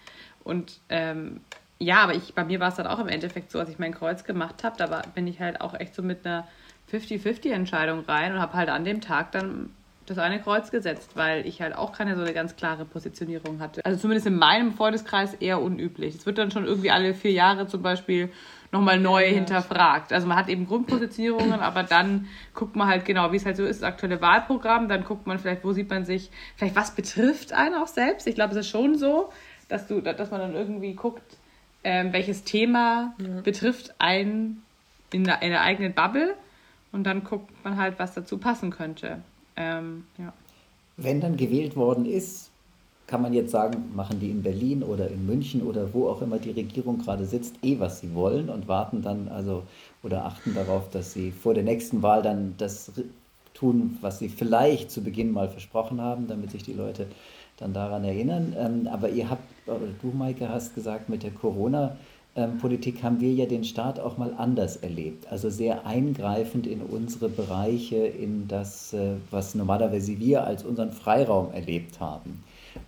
Und 0.43 0.79
ähm, 0.89 1.41
ja, 1.79 2.03
aber 2.03 2.13
ich, 2.13 2.33
bei 2.33 2.43
mir 2.43 2.59
war 2.59 2.69
es 2.69 2.75
dann 2.75 2.87
auch 2.87 2.99
im 2.99 3.07
Endeffekt 3.07 3.51
so, 3.51 3.59
als 3.59 3.69
ich 3.69 3.79
mein 3.79 3.93
Kreuz 3.93 4.23
gemacht 4.23 4.63
habe, 4.63 4.77
da 4.77 4.89
war, 4.89 5.03
bin 5.15 5.27
ich 5.27 5.39
halt 5.39 5.61
auch 5.61 5.73
echt 5.73 5.95
so 5.95 6.03
mit 6.03 6.25
einer 6.25 6.47
50-50-Entscheidung 6.91 8.05
rein 8.05 8.33
und 8.33 8.39
habe 8.39 8.53
halt 8.53 8.69
an 8.69 8.85
dem 8.85 9.01
Tag 9.01 9.31
dann 9.31 9.69
das 10.05 10.17
eine 10.17 10.41
Kreuz 10.41 10.69
gesetzt, 10.69 11.11
weil 11.15 11.45
ich 11.47 11.61
halt 11.61 11.75
auch 11.75 11.93
keine 11.93 12.15
so 12.15 12.21
eine 12.21 12.33
ganz 12.33 12.55
klare 12.55 12.85
Positionierung 12.85 13.59
hatte. 13.59 13.85
Also 13.85 13.99
zumindest 13.99 14.27
in 14.27 14.35
meinem 14.35 14.73
Freundeskreis 14.73 15.33
eher 15.35 15.61
unüblich. 15.61 16.15
Es 16.15 16.25
wird 16.25 16.37
dann 16.37 16.51
schon 16.51 16.65
irgendwie 16.65 16.91
alle 16.91 17.13
vier 17.13 17.31
Jahre 17.31 17.67
zum 17.67 17.81
Beispiel 17.81 18.29
nochmal 18.71 18.99
neu 18.99 19.25
ja, 19.25 19.33
hinterfragt. 19.33 20.11
Also 20.11 20.27
man 20.27 20.35
hat 20.35 20.49
eben 20.49 20.67
Grundpositionierungen, 20.67 21.59
aber 21.61 21.83
dann 21.83 22.27
guckt 22.53 22.75
man 22.75 22.87
halt 22.87 23.05
genau, 23.05 23.31
wie 23.31 23.37
es 23.37 23.45
halt 23.45 23.55
so 23.55 23.63
ist, 23.63 23.81
das 23.81 23.87
aktuelle 23.87 24.19
Wahlprogramm. 24.19 24.89
Dann 24.89 25.05
guckt 25.05 25.25
man 25.25 25.39
vielleicht, 25.39 25.63
wo 25.63 25.71
sieht 25.71 25.89
man 25.89 26.05
sich, 26.05 26.31
vielleicht 26.55 26.75
was 26.75 26.91
betrifft 26.91 27.53
einen 27.53 27.75
auch 27.75 27.87
selbst. 27.87 28.27
Ich 28.27 28.35
glaube, 28.35 28.51
es 28.51 28.57
ist 28.57 28.69
schon 28.69 28.97
so, 28.97 29.31
dass, 29.69 29.87
du, 29.87 30.01
dass 30.01 30.31
man 30.31 30.41
dann 30.41 30.55
irgendwie 30.55 30.93
guckt, 30.93 31.37
ähm, 31.83 32.11
welches 32.11 32.43
Thema 32.43 33.13
ja. 33.19 33.41
betrifft 33.41 33.95
einen 33.99 34.63
in 35.11 35.23
der, 35.23 35.41
in 35.41 35.51
der 35.51 35.61
eigenen 35.61 35.93
Bubble 35.93 36.33
und 36.93 37.03
dann 37.03 37.23
guckt 37.23 37.51
man 37.65 37.77
halt, 37.77 37.99
was 37.99 38.13
dazu 38.13 38.37
passen 38.37 38.69
könnte. 38.71 39.19
Ähm, 39.57 40.05
ja. 40.17 40.31
Wenn 40.95 41.19
dann 41.19 41.35
gewählt 41.35 41.75
worden 41.75 42.05
ist, 42.05 42.49
kann 43.07 43.21
man 43.21 43.33
jetzt 43.33 43.51
sagen, 43.51 43.91
machen 43.93 44.19
die 44.19 44.29
in 44.29 44.41
Berlin 44.41 44.81
oder 44.81 45.09
in 45.09 45.25
München 45.25 45.61
oder 45.63 45.93
wo 45.93 46.07
auch 46.07 46.21
immer 46.21 46.39
die 46.39 46.51
Regierung 46.51 46.99
gerade 46.99 47.25
sitzt, 47.25 47.55
eh 47.61 47.79
was 47.79 47.99
sie 47.99 48.13
wollen 48.15 48.49
und 48.49 48.67
warten 48.67 49.01
dann 49.01 49.27
also 49.27 49.63
oder 50.03 50.25
achten 50.25 50.55
darauf, 50.55 50.89
dass 50.89 51.13
sie 51.13 51.31
vor 51.31 51.53
der 51.53 51.63
nächsten 51.63 52.01
Wahl 52.01 52.21
dann 52.21 52.55
das 52.57 52.91
tun, 53.53 53.97
was 54.01 54.19
sie 54.19 54.29
vielleicht 54.29 54.89
zu 54.89 55.01
Beginn 55.01 55.31
mal 55.31 55.49
versprochen 55.49 55.99
haben, 55.99 56.27
damit 56.27 56.51
sich 56.51 56.63
die 56.63 56.73
Leute 56.73 57.07
dann 57.57 57.73
daran 57.73 58.03
erinnern. 58.03 58.55
Ähm, 58.57 58.87
aber 58.87 59.09
ihr 59.09 59.29
habt, 59.29 59.43
oder 59.67 59.79
du, 60.01 60.07
Maike, 60.11 60.49
hast 60.49 60.73
gesagt, 60.73 61.09
mit 61.09 61.23
der 61.23 61.31
Corona- 61.31 61.97
ähm, 62.35 62.57
Politik 62.57 63.03
haben 63.03 63.19
wir 63.19 63.31
ja 63.31 63.45
den 63.45 63.63
Staat 63.63 63.99
auch 63.99 64.17
mal 64.17 64.33
anders 64.37 64.77
erlebt. 64.77 65.31
Also 65.31 65.49
sehr 65.49 65.85
eingreifend 65.85 66.65
in 66.65 66.81
unsere 66.81 67.29
Bereiche, 67.29 67.97
in 67.97 68.47
das, 68.47 68.93
äh, 68.93 69.15
was 69.29 69.53
normalerweise 69.53 70.17
wir 70.19 70.43
als 70.43 70.63
unseren 70.63 70.91
Freiraum 70.91 71.51
erlebt 71.51 71.99
haben. 71.99 72.43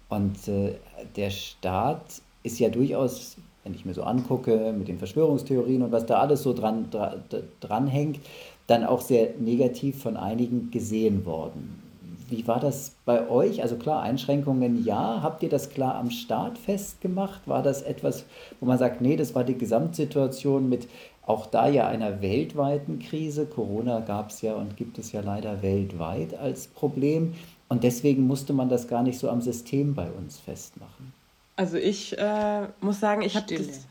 Und 0.10 0.48
äh, 0.48 0.76
der 1.16 1.30
Staat 1.30 2.22
ist 2.42 2.60
ja 2.60 2.70
durchaus, 2.70 3.38
wenn 3.64 3.76
ich 3.76 3.86
mir 3.86 3.94
so 3.94 4.04
angucke, 4.04 4.74
mit 4.76 4.88
den 4.88 4.98
Verschwörungstheorien 4.98 5.84
und 5.84 5.92
was 5.92 6.08
da 6.08 6.20
alles 6.20 6.42
so 6.42 6.54
dran, 6.54 6.90
dran, 6.90 7.24
dran 7.60 7.88
hängt, 7.88 8.20
dann 8.66 8.84
auch 8.84 9.02
sehr 9.02 9.36
negativ 9.40 10.02
von 10.02 10.18
einigen 10.18 10.72
gesehen 10.72 11.26
worden. 11.26 11.85
Wie 12.30 12.48
war 12.48 12.60
das 12.60 12.96
bei 13.06 13.30
euch? 13.30 13.62
Also 13.62 13.76
klar, 13.76 14.02
Einschränkungen 14.02 14.84
ja. 14.84 15.22
Habt 15.22 15.44
ihr 15.44 15.50
das 15.50 15.70
klar 15.70 15.96
am 15.96 16.10
Start 16.10 16.58
festgemacht? 16.58 17.48
War 17.48 17.64
das 17.64 17.82
etwas, 17.82 18.26
wo 18.60 18.66
man 18.66 18.78
sagt, 18.78 19.02
nee, 19.02 19.16
das 19.16 19.36
war 19.36 19.44
die 19.44 19.58
Gesamtsituation 19.58 20.68
mit 20.70 20.88
auch 21.26 21.48
da 21.48 21.68
ja 21.68 21.88
einer 21.88 22.22
weltweiten 22.22 23.00
Krise. 23.00 23.46
Corona 23.46 24.00
gab 24.00 24.30
es 24.30 24.42
ja 24.42 24.54
und 24.54 24.78
gibt 24.78 24.98
es 24.98 25.12
ja 25.12 25.22
leider 25.22 25.62
weltweit 25.62 26.38
als 26.38 26.68
Problem. 26.68 27.34
Und 27.68 27.84
deswegen 27.84 28.28
musste 28.28 28.54
man 28.54 28.70
das 28.70 28.88
gar 28.88 29.02
nicht 29.02 29.18
so 29.18 29.30
am 29.30 29.42
System 29.42 29.96
bei 29.96 30.10
uns 30.12 30.38
festmachen. 30.38 31.14
Also 31.56 31.78
ich 31.78 32.18
äh, 32.18 32.68
muss 32.82 33.00
sagen, 33.00 33.22
ich 33.22 33.36
habe 33.36 33.56
das, 33.56 33.88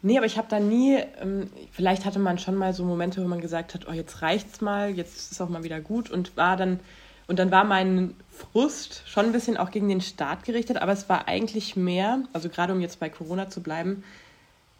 Nee, 0.00 0.16
aber 0.16 0.26
ich 0.26 0.38
habe 0.38 0.48
da 0.48 0.60
nie, 0.60 0.98
ähm, 1.20 1.50
vielleicht 1.72 2.04
hatte 2.04 2.18
man 2.18 2.38
schon 2.38 2.54
mal 2.54 2.72
so 2.72 2.84
Momente, 2.84 3.22
wo 3.22 3.28
man 3.28 3.40
gesagt 3.40 3.74
hat, 3.74 3.88
oh, 3.88 3.92
jetzt 3.92 4.22
reicht's 4.22 4.60
mal, 4.60 4.90
jetzt 4.90 5.16
ist 5.16 5.32
es 5.32 5.40
auch 5.40 5.48
mal 5.48 5.64
wieder 5.64 5.80
gut 5.80 6.10
und 6.10 6.36
war 6.36 6.56
dann, 6.56 6.80
und 7.28 7.38
dann 7.38 7.50
war 7.50 7.62
mein 7.62 8.14
Frust 8.30 9.02
schon 9.06 9.26
ein 9.26 9.32
bisschen 9.32 9.56
auch 9.56 9.70
gegen 9.70 9.88
den 9.88 10.00
Staat 10.00 10.44
gerichtet, 10.44 10.78
aber 10.78 10.92
es 10.92 11.08
war 11.08 11.28
eigentlich 11.28 11.76
mehr, 11.76 12.22
also 12.32 12.48
gerade 12.48 12.72
um 12.72 12.80
jetzt 12.80 12.98
bei 12.98 13.10
Corona 13.10 13.48
zu 13.48 13.62
bleiben, 13.62 14.02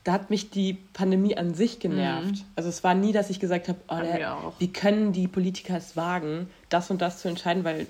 da 0.05 0.13
hat 0.13 0.31
mich 0.31 0.49
die 0.49 0.79
Pandemie 0.95 1.37
an 1.37 1.53
sich 1.55 1.81
genervt. 1.81 2.37
Mhm. 2.37 2.45
Also 2.57 2.71
es 2.71 2.83
war 2.83 2.95
nie, 2.95 3.13
dass 3.13 3.29
ich 3.29 3.41
gesagt 3.41 3.69
habe, 3.69 3.79
oh, 3.89 4.01
der, 4.01 4.39
wie 4.59 4.73
können 4.73 5.13
die 5.13 5.29
Politiker 5.29 5.77
es 5.77 5.97
wagen, 5.97 6.49
das 6.71 6.91
und 6.91 7.03
das 7.03 7.21
zu 7.21 7.29
entscheiden, 7.29 7.65
weil 7.65 7.87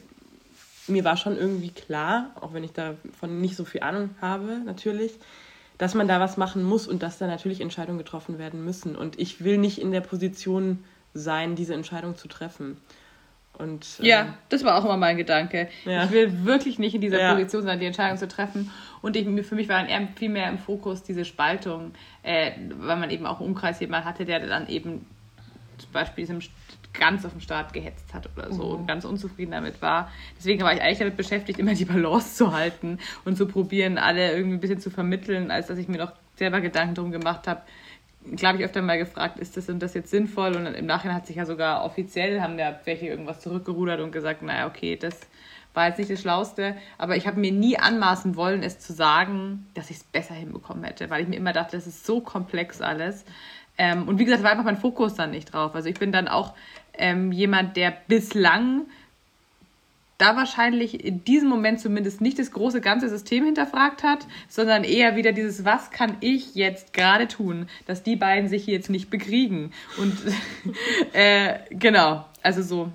mir 0.89 1.05
war 1.05 1.17
schon 1.17 1.37
irgendwie 1.37 1.71
klar, 1.71 2.31
auch 2.41 2.53
wenn 2.53 2.65
ich 2.65 2.73
davon 2.73 3.41
nicht 3.41 3.55
so 3.55 3.65
viel 3.65 3.83
Ahnung 3.83 4.11
habe, 4.21 4.61
natürlich, 4.65 5.13
dass 5.77 5.95
man 5.95 6.09
da 6.09 6.19
was 6.19 6.37
machen 6.37 6.65
muss 6.65 6.89
und 6.89 7.05
dass 7.05 7.19
da 7.19 7.29
natürlich 7.29 7.61
Entscheidungen 7.61 7.99
getroffen 7.99 8.39
werden 8.39 8.65
müssen. 8.65 8.97
Und 8.97 9.17
ich 9.21 9.45
will 9.45 9.59
nicht 9.59 9.81
in 9.81 9.93
der 9.93 10.01
Position 10.01 10.83
sein, 11.15 11.55
diese 11.55 11.75
Entscheidung 11.75 12.17
zu 12.17 12.27
treffen. 12.27 12.79
Und, 13.59 13.99
ja, 14.01 14.21
ähm, 14.21 14.35
das 14.49 14.65
war 14.65 14.77
auch 14.77 14.85
immer 14.85 14.97
mein 14.97 15.17
Gedanke. 15.17 15.69
Ja. 15.85 16.05
Ich 16.05 16.11
will 16.11 16.45
wirklich 16.45 16.79
nicht 16.79 16.95
in 16.95 17.01
dieser 17.01 17.21
ja. 17.21 17.33
Position 17.33 17.63
sein, 17.63 17.81
die 17.81 17.87
Entscheidung 17.87 18.17
zu 18.17 18.29
treffen. 18.29 18.71
Und 19.03 19.17
ich, 19.17 19.25
für 19.47 19.55
mich 19.55 19.69
war 19.69 19.79
dann 19.79 19.89
eher 19.89 20.09
viel 20.17 20.29
mehr 20.29 20.49
im 20.49 20.59
Fokus 20.59 21.03
diese 21.03 21.25
Spaltung, 21.25 21.93
äh, 22.23 22.53
weil 22.79 22.97
man 22.97 23.11
eben 23.11 23.27
auch 23.27 23.41
im 23.41 23.47
Umkreis 23.47 23.81
jemanden 23.81 24.07
hatte, 24.07 24.25
der 24.25 24.47
dann 24.47 24.69
eben 24.69 25.07
zum 25.79 25.93
Beispiel 25.93 26.23
diesem 26.23 26.41
ganz 26.93 27.25
auf 27.25 27.33
den 27.33 27.41
Staat 27.41 27.73
gehetzt 27.73 28.13
hat 28.13 28.29
oder 28.37 28.53
so 28.53 28.65
mhm. 28.65 28.75
und 28.75 28.87
ganz 28.87 29.05
unzufrieden 29.05 29.53
damit 29.53 29.81
war. 29.83 30.11
Deswegen 30.37 30.63
war 30.63 30.73
ich 30.73 30.83
eigentlich 30.83 30.99
damit 30.99 31.17
beschäftigt, 31.17 31.59
immer 31.59 31.75
die 31.75 31.85
Balance 31.85 32.35
zu 32.35 32.53
halten 32.53 32.99
und 33.25 33.37
zu 33.37 33.47
probieren, 33.47 33.99
alle 33.99 34.33
irgendwie 34.33 34.57
ein 34.57 34.61
bisschen 34.61 34.81
zu 34.81 34.91
vermitteln, 34.91 35.51
als 35.51 35.69
dass 35.69 35.79
ich 35.79 35.89
mir 35.89 35.99
noch 35.99 36.13
selber 36.37 36.61
Gedanken 36.61 36.95
darum 36.95 37.13
gemacht 37.13 37.47
habe. 37.47 37.63
Glaube 38.37 38.59
ich 38.59 38.65
öfter 38.65 38.83
mal 38.83 38.99
gefragt, 38.99 39.39
ist 39.39 39.57
das 39.57 39.69
und 39.69 39.81
das 39.81 39.95
jetzt 39.95 40.11
sinnvoll? 40.11 40.57
Und 40.57 40.67
im 40.67 40.87
Nachhinein 40.87 41.17
hat 41.17 41.27
sich 41.27 41.37
ja 41.37 41.47
sogar 41.47 41.85
offiziell, 41.85 42.41
haben 42.41 42.59
ja 42.59 42.79
welche 42.85 43.07
irgendwas 43.07 43.41
zurückgerudert 43.41 44.01
und 44.01 44.13
gesagt, 44.13 44.43
naja, 44.43 44.67
okay, 44.67 44.97
das 44.97 45.19
war 45.75 45.89
jetzt 45.89 45.99
nicht 45.99 46.11
das 46.11 46.21
Schlauste, 46.21 46.77
aber 46.97 47.17
ich 47.17 47.27
habe 47.27 47.39
mir 47.39 47.53
nie 47.53 47.79
anmaßen 47.79 48.37
wollen, 48.37 48.63
es 48.63 48.81
zu 48.81 48.93
sagen, 48.93 49.69
dass 49.75 49.91
ich 49.91 49.99
es 49.99 50.05
besser 50.05 50.35
hinbekommen 50.35 50.83
hätte, 50.83 51.09
weil 51.11 51.23
ich 51.23 51.29
mir 51.29 51.37
immer 51.37 51.53
dachte, 51.53 51.77
das 51.77 51.87
ist 51.87 52.05
so 52.05 52.21
komplex 52.21 52.81
alles. 52.81 53.25
Ähm, 53.77 54.09
und 54.09 54.19
wie 54.19 54.25
gesagt, 54.25 54.43
war 54.43 54.51
einfach 54.51 54.65
mein 54.65 54.77
Fokus 54.77 55.15
dann 55.15 55.31
nicht 55.31 55.53
drauf. 55.53 55.75
Also 55.75 55.89
ich 55.89 55.99
bin 55.99 56.11
dann 56.11 56.27
auch 56.27 56.55
ähm, 56.95 57.31
jemand, 57.31 57.77
der 57.77 57.93
bislang 58.09 58.87
da 60.19 60.37
wahrscheinlich 60.37 61.05
in 61.05 61.25
diesem 61.25 61.49
Moment 61.49 61.81
zumindest 61.81 62.21
nicht 62.21 62.39
das 62.39 62.51
große 62.51 62.81
ganze 62.81 63.09
System 63.09 63.45
hinterfragt 63.45 64.03
hat, 64.03 64.27
sondern 64.49 64.85
eher 64.85 65.17
wieder 65.17 65.33
dieses, 65.33 65.65
was 65.65 65.91
kann 65.91 66.17
ich 66.21 66.55
jetzt 66.55 66.93
gerade 66.93 67.29
tun, 67.29 67.69
dass 67.87 68.03
die 68.03 68.17
beiden 68.17 68.49
sich 68.49 68.67
jetzt 68.67 68.91
nicht 68.91 69.11
bekriegen. 69.11 69.73
Und 69.97 70.17
äh, 71.13 71.55
genau, 71.71 72.25
also 72.43 72.63
so. 72.63 72.91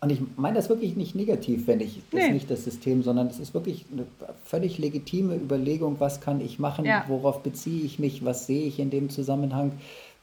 Und 0.00 0.10
ich 0.10 0.20
meine 0.36 0.54
das 0.54 0.68
wirklich 0.68 0.94
nicht 0.94 1.16
negativ, 1.16 1.66
wenn 1.66 1.80
ich 1.80 2.00
das 2.12 2.20
nee. 2.20 2.30
nicht 2.30 2.48
das 2.48 2.62
System, 2.62 3.02
sondern 3.02 3.26
es 3.26 3.40
ist 3.40 3.52
wirklich 3.52 3.84
eine 3.92 4.06
völlig 4.44 4.78
legitime 4.78 5.34
Überlegung, 5.34 5.96
was 5.98 6.20
kann 6.20 6.40
ich 6.40 6.60
machen, 6.60 6.84
ja. 6.84 7.04
worauf 7.08 7.42
beziehe 7.42 7.84
ich 7.84 7.98
mich, 7.98 8.24
was 8.24 8.46
sehe 8.46 8.64
ich 8.66 8.78
in 8.78 8.90
dem 8.90 9.10
Zusammenhang. 9.10 9.72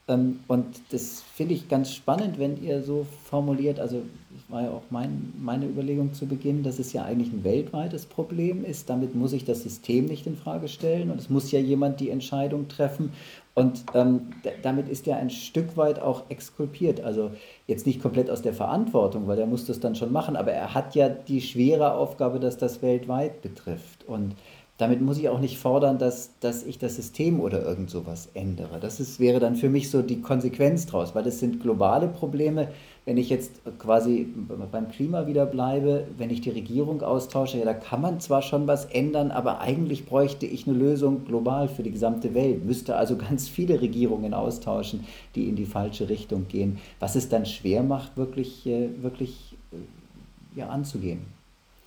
Ähm, 0.08 0.40
und 0.48 0.66
das 0.92 1.24
finde 1.34 1.54
ich 1.56 1.68
ganz 1.68 1.94
spannend, 1.94 2.38
wenn 2.38 2.62
ihr 2.64 2.84
so 2.84 3.08
formuliert, 3.24 3.80
also 3.80 4.04
war 4.50 4.64
ja 4.64 4.70
auch 4.70 4.84
mein, 4.90 5.34
meine 5.40 5.66
Überlegung 5.66 6.14
zu 6.14 6.28
Beginn, 6.28 6.62
dass 6.62 6.78
es 6.78 6.94
ja 6.94 7.04
eigentlich 7.04 7.34
ein 7.34 7.44
weltweites 7.44 8.06
Problem 8.06 8.64
ist. 8.64 8.90
Damit 8.90 9.16
muss 9.16 9.34
ich 9.34 9.46
das 9.46 9.64
System 9.64 10.06
nicht 10.06 10.28
in 10.28 10.38
Frage 10.38 10.68
stellen 10.68 11.10
und 11.10 11.20
es 11.20 11.30
muss 11.30 11.52
ja 11.52 11.60
jemand 11.60 12.00
die 12.00 12.12
Entscheidung 12.12 12.68
treffen. 12.68 13.14
Und 13.56 13.86
ähm, 13.94 14.34
damit 14.64 14.90
ist 14.90 15.08
er 15.08 15.18
ein 15.18 15.30
Stück 15.30 15.78
weit 15.78 16.00
auch 16.00 16.24
exkulpiert. 16.30 17.02
Also 17.02 17.32
jetzt 17.68 17.88
nicht 17.88 18.02
komplett 18.02 18.30
aus 18.30 18.42
der 18.42 18.54
Verantwortung, 18.54 19.28
weil 19.28 19.40
er 19.40 19.48
muss 19.48 19.66
das 19.66 19.80
dann 19.80 19.96
schon 19.96 20.12
machen, 20.12 20.36
aber 20.36 20.52
er 20.52 20.74
hat 20.74 20.94
ja 20.94 21.08
die 21.10 21.42
schwere 21.42 21.94
Aufgabe, 21.94 22.40
dass 22.40 22.58
das 22.58 22.82
weltweit 22.82 23.42
betrifft. 23.42 24.04
Und 24.06 24.36
damit 24.78 25.00
muss 25.00 25.18
ich 25.18 25.30
auch 25.30 25.40
nicht 25.40 25.58
fordern, 25.58 25.98
dass, 26.00 26.38
dass 26.42 26.64
ich 26.64 26.78
das 26.78 26.98
System 26.98 27.40
oder 27.40 27.64
irgend 27.64 27.90
sowas 27.90 28.28
ändere. 28.34 28.80
Das 28.82 29.00
ist, 29.00 29.22
wäre 29.22 29.40
dann 29.40 29.56
für 29.56 29.70
mich 29.70 29.90
so 29.90 30.02
die 30.02 30.20
Konsequenz 30.20 30.86
draus, 30.86 31.16
weil 31.16 31.24
das 31.24 31.40
sind 31.40 31.62
globale 31.62 32.10
Probleme. 32.10 32.68
Wenn 33.06 33.16
ich 33.16 33.30
jetzt 33.30 33.62
quasi 33.80 34.28
beim 34.72 34.90
Klima 34.90 35.28
wieder 35.28 35.46
bleibe, 35.46 36.08
wenn 36.18 36.30
ich 36.30 36.42
die 36.42 36.50
Regierung 36.50 37.04
austausche, 37.04 37.58
ja, 37.60 37.64
da 37.64 37.74
kann 37.74 38.02
man 38.02 38.20
zwar 38.20 38.42
schon 38.42 38.68
was 38.68 38.86
ändern, 38.86 39.32
aber 39.32 39.62
eigentlich 39.62 40.06
bräuchte 40.06 40.46
ich 40.46 40.68
eine 40.68 40.78
Lösung 40.78 41.24
global 41.24 41.70
für 41.70 41.84
die 41.84 41.92
gesamte 41.92 42.34
Welt, 42.34 42.66
müsste 42.66 42.98
also 42.98 43.16
ganz 43.30 43.48
viele 43.48 43.80
Regierungen 43.80 44.34
austauschen, 44.34 45.06
die 45.36 45.48
in 45.48 45.56
die 45.56 45.66
falsche 45.66 46.10
Richtung 46.10 46.48
gehen, 46.50 46.80
was 47.00 47.16
es 47.16 47.30
dann 47.30 47.46
schwer 47.46 47.82
macht, 47.82 48.18
wirklich, 48.18 48.68
äh, 48.68 48.90
wirklich 49.02 49.56
äh, 49.72 50.60
ja, 50.60 50.68
anzugehen. 50.68 51.22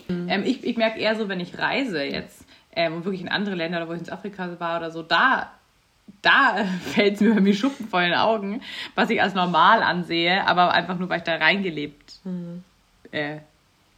Ähm, 0.09 0.43
ich, 0.47 0.65
ich 0.65 0.77
merke 0.79 1.01
eher 1.01 1.17
so, 1.17 1.29
wenn 1.29 1.41
ich 1.41 1.59
reise 1.59 2.03
jetzt, 2.03 2.48
ähm, 2.79 2.95
und 2.95 3.05
wirklich 3.05 3.23
in 3.23 3.29
andere 3.29 3.57
Länder 3.57 3.79
oder 3.79 3.89
wo 3.89 3.93
ich 3.93 4.03
in 4.03 4.11
Afrika 4.11 4.49
war 4.61 4.79
oder 4.79 4.93
so, 4.93 5.03
da, 5.03 5.51
da 6.23 6.65
fällt 6.95 7.17
es 7.17 7.21
mir 7.21 7.35
bei 7.35 7.41
mir 7.41 7.55
Schuppen 7.55 7.89
vor 7.89 8.01
den 8.01 8.15
Augen, 8.15 8.63
was 8.95 9.11
ich 9.11 9.21
als 9.21 9.35
normal 9.35 9.83
ansehe, 9.83 10.47
aber 10.47 10.73
einfach 10.73 10.97
nur, 10.97 11.09
weil 11.09 11.19
ich 11.19 11.25
da 11.25 11.35
reingelebt 11.35 12.21
mhm. 12.25 12.63
äh, 13.11 13.39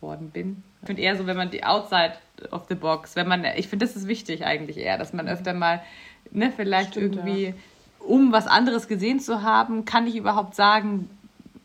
worden 0.00 0.30
bin. 0.30 0.62
Ich 0.80 0.86
finde 0.86 1.02
eher 1.02 1.14
so, 1.14 1.26
wenn 1.26 1.36
man 1.36 1.50
die 1.50 1.62
Outside 1.62 2.14
of 2.50 2.64
the 2.70 2.74
Box, 2.74 3.16
wenn 3.16 3.28
man, 3.28 3.44
ich 3.44 3.68
finde, 3.68 3.84
das 3.84 3.96
ist 3.96 4.08
wichtig 4.08 4.46
eigentlich 4.46 4.78
eher, 4.78 4.96
dass 4.96 5.12
man 5.12 5.28
öfter 5.28 5.52
mal, 5.52 5.82
ne, 6.30 6.50
vielleicht 6.50 6.92
Stimmt, 6.92 7.16
irgendwie, 7.16 7.48
ja. 7.48 7.54
um 7.98 8.32
was 8.32 8.46
anderes 8.46 8.88
gesehen 8.88 9.20
zu 9.20 9.42
haben, 9.42 9.84
kann 9.84 10.06
ich 10.06 10.16
überhaupt 10.16 10.54
sagen, 10.54 11.10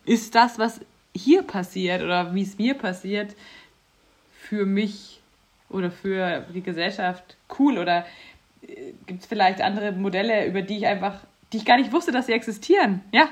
ist 0.04 0.36
das, 0.36 0.60
was 0.60 0.82
hier 1.16 1.44
passiert 1.44 2.04
oder 2.04 2.36
wie 2.36 2.44
es 2.44 2.58
mir 2.58 2.74
passiert, 2.74 3.38
für 4.38 4.66
mich 4.66 5.22
oder 5.70 5.92
für 5.92 6.46
die 6.54 6.62
Gesellschaft 6.62 7.36
cool 7.60 7.78
oder 7.78 8.06
äh, 8.62 8.94
gibt 9.06 9.22
es 9.22 9.26
vielleicht 9.26 9.62
andere 9.62 9.92
Modelle, 9.92 10.46
über 10.46 10.62
die 10.62 10.78
ich 10.78 10.88
einfach, 10.88 11.20
die 11.52 11.58
ich 11.58 11.66
gar 11.66 11.78
nicht 11.78 11.92
wusste, 11.92 12.12
dass 12.12 12.28
sie 12.28 12.34
existieren, 12.34 13.02
ja. 13.12 13.30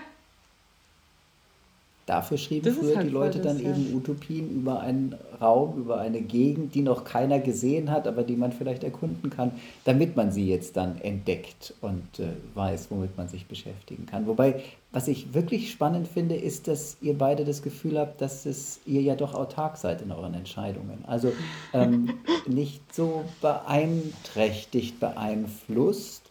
Dafür 2.06 2.38
schrieben 2.38 2.66
das 2.66 2.76
früher 2.76 2.98
halt 2.98 3.08
die 3.08 3.12
Leute 3.12 3.40
dann 3.40 3.58
das, 3.58 3.66
eben 3.66 3.90
ja. 3.90 3.96
Utopien 3.96 4.50
über 4.50 4.82
einen 4.82 5.16
Raum, 5.40 5.78
über 5.78 6.00
eine 6.00 6.22
Gegend, 6.22 6.76
die 6.76 6.82
noch 6.82 7.06
keiner 7.06 7.40
gesehen 7.40 7.90
hat, 7.90 8.08
aber 8.08 8.24
die 8.24 8.36
man 8.36 8.52
vielleicht 8.52 8.84
erkunden 8.84 9.30
kann, 9.30 9.52
damit 9.86 10.16
man 10.16 10.32
sie 10.32 10.48
jetzt 10.48 10.76
dann 10.76 11.00
entdeckt 11.00 11.74
und 11.82 12.20
äh, 12.20 12.28
weiß, 12.56 12.88
womit 12.90 13.18
man 13.18 13.28
sich 13.30 13.46
beschäftigen 13.46 14.06
kann. 14.06 14.28
Wobei 14.28 14.62
was 14.94 15.08
ich 15.08 15.34
wirklich 15.34 15.72
spannend 15.72 16.08
finde, 16.08 16.36
ist, 16.36 16.68
dass 16.68 16.98
ihr 17.02 17.18
beide 17.18 17.46
das 17.46 17.64
Gefühl 17.64 17.98
habt, 17.98 18.22
dass 18.22 18.46
es 18.46 18.80
ihr 18.86 19.02
ja 19.02 19.16
doch 19.16 19.34
autark 19.34 19.78
seid 19.78 20.04
in 20.04 20.12
euren 20.12 20.36
Entscheidungen. 20.36 21.04
Also 21.08 21.34
ähm, 21.74 22.20
nicht 22.46 22.94
so 22.94 23.26
beeinträchtigt, 23.42 25.00
beeinflusst. 25.00 26.23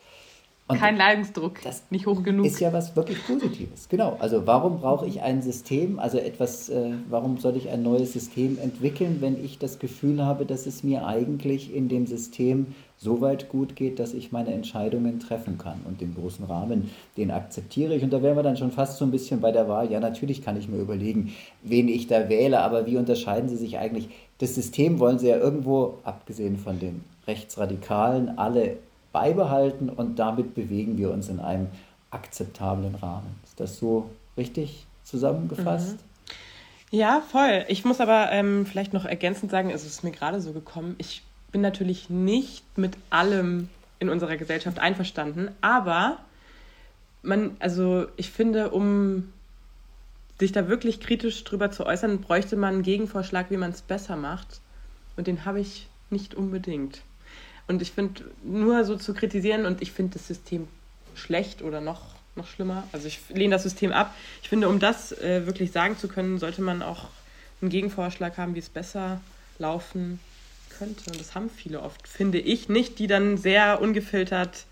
Und 0.72 0.78
Kein 0.78 0.96
Leidensdruck, 0.96 1.62
das 1.62 1.84
nicht 1.90 2.06
hoch 2.06 2.22
genug. 2.22 2.46
Ist 2.46 2.60
ja 2.60 2.72
was 2.72 2.96
wirklich 2.96 3.24
Positives. 3.26 3.88
Genau. 3.88 4.16
Also 4.18 4.46
warum 4.46 4.80
brauche 4.80 5.06
ich 5.06 5.22
ein 5.22 5.42
System, 5.42 5.98
also 5.98 6.18
etwas, 6.18 6.68
äh, 6.68 6.92
warum 7.08 7.38
soll 7.38 7.56
ich 7.56 7.68
ein 7.68 7.82
neues 7.82 8.12
System 8.12 8.58
entwickeln, 8.60 9.18
wenn 9.20 9.42
ich 9.42 9.58
das 9.58 9.78
Gefühl 9.78 10.24
habe, 10.24 10.46
dass 10.46 10.66
es 10.66 10.82
mir 10.82 11.06
eigentlich 11.06 11.74
in 11.74 11.88
dem 11.88 12.06
System 12.06 12.74
so 13.02 13.20
weit 13.20 13.48
gut 13.48 13.74
geht, 13.74 13.98
dass 13.98 14.14
ich 14.14 14.30
meine 14.30 14.52
Entscheidungen 14.52 15.18
treffen 15.18 15.58
kann. 15.58 15.80
Und 15.84 16.00
den 16.00 16.14
großen 16.14 16.44
Rahmen, 16.44 16.90
den 17.16 17.32
akzeptiere 17.32 17.94
ich. 17.94 18.04
Und 18.04 18.12
da 18.12 18.22
wären 18.22 18.36
wir 18.36 18.44
dann 18.44 18.56
schon 18.56 18.70
fast 18.70 18.98
so 18.98 19.04
ein 19.04 19.10
bisschen 19.10 19.40
bei 19.40 19.50
der 19.50 19.68
Wahl. 19.68 19.90
Ja, 19.90 19.98
natürlich 19.98 20.42
kann 20.42 20.56
ich 20.56 20.68
mir 20.68 20.78
überlegen, 20.78 21.32
wen 21.62 21.88
ich 21.88 22.06
da 22.06 22.28
wähle, 22.28 22.60
aber 22.60 22.86
wie 22.86 22.96
unterscheiden 22.96 23.48
sie 23.48 23.56
sich 23.56 23.78
eigentlich? 23.78 24.08
Das 24.38 24.54
System 24.54 25.00
wollen 25.00 25.18
sie 25.18 25.28
ja 25.28 25.36
irgendwo, 25.36 25.98
abgesehen 26.04 26.56
von 26.56 26.78
den 26.78 27.02
Rechtsradikalen, 27.26 28.38
alle 28.38 28.78
beibehalten 29.12 29.88
und 29.88 30.18
damit 30.18 30.54
bewegen 30.54 30.98
wir 30.98 31.10
uns 31.10 31.28
in 31.28 31.40
einem 31.40 31.68
akzeptablen 32.10 32.94
Rahmen. 32.94 33.34
Ist 33.44 33.60
das 33.60 33.78
so 33.78 34.10
richtig 34.36 34.86
zusammengefasst? 35.04 35.96
Mhm. 35.96 36.98
Ja, 36.98 37.22
voll. 37.26 37.64
Ich 37.68 37.84
muss 37.84 38.00
aber 38.00 38.30
ähm, 38.32 38.66
vielleicht 38.66 38.92
noch 38.92 39.06
ergänzend 39.06 39.50
sagen, 39.50 39.70
es 39.70 39.86
ist 39.86 40.04
mir 40.04 40.10
gerade 40.10 40.40
so 40.40 40.52
gekommen, 40.52 40.94
ich 40.98 41.22
bin 41.50 41.60
natürlich 41.60 42.10
nicht 42.10 42.64
mit 42.76 42.96
allem 43.10 43.68
in 43.98 44.08
unserer 44.08 44.36
Gesellschaft 44.36 44.78
einverstanden, 44.78 45.50
aber 45.60 46.18
man, 47.22 47.56
also 47.60 48.06
ich 48.16 48.30
finde, 48.30 48.70
um 48.70 49.32
sich 50.38 50.52
da 50.52 50.68
wirklich 50.68 51.00
kritisch 51.00 51.44
drüber 51.44 51.70
zu 51.70 51.86
äußern, 51.86 52.20
bräuchte 52.20 52.56
man 52.56 52.74
einen 52.74 52.82
Gegenvorschlag, 52.82 53.50
wie 53.50 53.56
man 53.56 53.70
es 53.70 53.80
besser 53.80 54.16
macht. 54.16 54.60
Und 55.16 55.26
den 55.26 55.44
habe 55.44 55.60
ich 55.60 55.88
nicht 56.10 56.34
unbedingt. 56.34 57.02
Und 57.68 57.82
ich 57.82 57.92
finde, 57.92 58.24
nur 58.42 58.84
so 58.84 58.96
zu 58.96 59.14
kritisieren 59.14 59.66
und 59.66 59.82
ich 59.82 59.92
finde 59.92 60.14
das 60.14 60.26
System 60.26 60.68
schlecht 61.14 61.62
oder 61.62 61.80
noch, 61.80 62.00
noch 62.34 62.46
schlimmer, 62.46 62.84
also 62.92 63.06
ich 63.06 63.20
lehne 63.28 63.54
das 63.54 63.62
System 63.62 63.92
ab. 63.92 64.14
Ich 64.42 64.48
finde, 64.48 64.68
um 64.68 64.78
das 64.78 65.12
äh, 65.12 65.46
wirklich 65.46 65.72
sagen 65.72 65.96
zu 65.96 66.08
können, 66.08 66.38
sollte 66.38 66.62
man 66.62 66.82
auch 66.82 67.08
einen 67.60 67.70
Gegenvorschlag 67.70 68.36
haben, 68.38 68.54
wie 68.54 68.60
es 68.60 68.68
besser 68.68 69.20
laufen 69.58 70.18
könnte. 70.78 71.10
Und 71.10 71.20
das 71.20 71.34
haben 71.34 71.50
viele 71.50 71.80
oft, 71.82 72.08
finde 72.08 72.38
ich 72.38 72.68
nicht, 72.68 72.98
die 72.98 73.06
dann 73.06 73.36
sehr 73.36 73.80
ungefiltert 73.80 74.66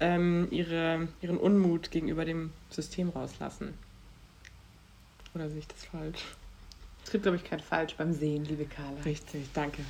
ähm, 0.00 0.48
ihre, 0.50 1.08
ihren 1.20 1.36
Unmut 1.36 1.90
gegenüber 1.90 2.24
dem 2.24 2.50
System 2.70 3.10
rauslassen. 3.10 3.74
Oder 5.34 5.48
sehe 5.48 5.60
ich 5.60 5.68
das 5.68 5.84
falsch? 5.84 6.24
Es 7.04 7.10
gibt, 7.10 7.22
glaube 7.24 7.36
ich, 7.36 7.44
kein 7.44 7.60
Falsch 7.60 7.94
beim 7.96 8.12
Sehen, 8.12 8.44
liebe 8.44 8.64
Carla. 8.64 9.00
Richtig, 9.04 9.42
danke. 9.52 9.82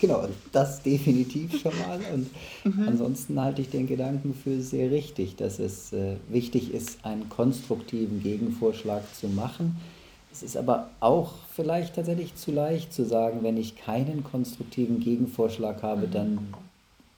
Genau, 0.00 0.26
das 0.52 0.82
definitiv 0.82 1.60
schon 1.60 1.72
mal. 1.78 2.00
Und 2.12 2.30
mhm. 2.64 2.88
ansonsten 2.88 3.40
halte 3.40 3.62
ich 3.62 3.70
den 3.70 3.86
Gedanken 3.86 4.34
für 4.34 4.60
sehr 4.60 4.90
richtig, 4.90 5.36
dass 5.36 5.58
es 5.58 5.92
äh, 5.92 6.16
wichtig 6.28 6.74
ist, 6.74 7.04
einen 7.04 7.28
konstruktiven 7.28 8.22
Gegenvorschlag 8.22 9.02
zu 9.14 9.28
machen. 9.28 9.76
Es 10.32 10.42
ist 10.42 10.56
aber 10.56 10.90
auch 11.00 11.34
vielleicht 11.54 11.96
tatsächlich 11.96 12.34
zu 12.36 12.52
leicht 12.52 12.92
zu 12.92 13.04
sagen, 13.04 13.42
wenn 13.42 13.56
ich 13.56 13.76
keinen 13.76 14.24
konstruktiven 14.24 15.00
Gegenvorschlag 15.00 15.82
habe, 15.82 16.06
mhm. 16.06 16.10
dann 16.12 16.54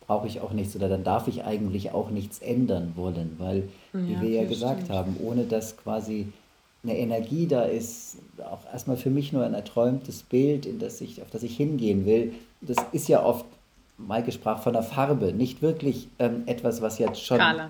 brauche 0.06 0.26
ich 0.26 0.40
auch 0.40 0.52
nichts 0.52 0.74
oder 0.74 0.88
dann 0.88 1.04
darf 1.04 1.28
ich 1.28 1.44
eigentlich 1.44 1.92
auch 1.92 2.10
nichts 2.10 2.40
ändern 2.40 2.92
wollen, 2.96 3.36
weil, 3.38 3.68
wie 3.92 4.14
ja, 4.14 4.20
wir 4.20 4.30
ja 4.30 4.44
gesagt 4.44 4.82
stimmt. 4.84 4.90
haben, 4.90 5.16
ohne 5.22 5.44
dass 5.44 5.76
quasi 5.76 6.26
eine 6.84 6.98
Energie 6.98 7.46
da 7.46 7.62
ist, 7.62 8.16
auch 8.38 8.64
erstmal 8.72 8.96
für 8.96 9.10
mich 9.10 9.32
nur 9.32 9.44
ein 9.44 9.54
erträumtes 9.54 10.22
Bild, 10.22 10.66
in 10.66 10.78
das 10.78 11.00
ich, 11.00 11.22
auf 11.22 11.30
das 11.30 11.42
ich 11.42 11.56
hingehen 11.56 12.06
will. 12.06 12.34
Das 12.60 12.76
ist 12.92 13.08
ja 13.08 13.22
oft, 13.22 13.44
Maike 13.98 14.32
sprach 14.32 14.62
von 14.62 14.72
der 14.72 14.82
Farbe, 14.82 15.32
nicht 15.32 15.62
wirklich 15.62 16.08
ähm, 16.18 16.42
etwas, 16.46 16.82
was 16.82 16.98
jetzt 16.98 17.24
schon 17.24 17.38
Carla. 17.38 17.68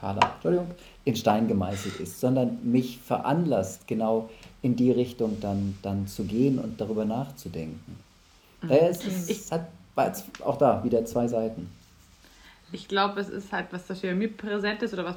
Carla, 0.00 0.32
Entschuldigung, 0.34 0.70
in 1.04 1.16
Stein 1.16 1.46
gemeißelt 1.46 2.00
ist, 2.00 2.20
sondern 2.20 2.58
mich 2.62 2.98
veranlasst, 2.98 3.86
genau 3.86 4.30
in 4.62 4.76
die 4.76 4.90
Richtung 4.90 5.38
dann, 5.40 5.76
dann 5.82 6.06
zu 6.06 6.24
gehen 6.24 6.58
und 6.58 6.80
darüber 6.80 7.04
nachzudenken. 7.04 7.98
Mhm. 8.62 8.68
Daher 8.68 8.90
ist 8.90 9.06
es, 9.06 9.28
ich, 9.28 9.52
hat 9.52 9.66
auch 10.42 10.56
da 10.56 10.82
wieder 10.82 11.04
zwei 11.04 11.28
Seiten. 11.28 11.70
Ich 12.72 12.88
glaube, 12.88 13.20
es 13.20 13.28
ist 13.28 13.52
halt, 13.52 13.66
was 13.70 13.86
da 13.86 13.94
für 13.94 14.14
mir 14.14 14.28
präsent 14.28 14.82
ist 14.82 14.94
oder 14.94 15.04
was 15.04 15.16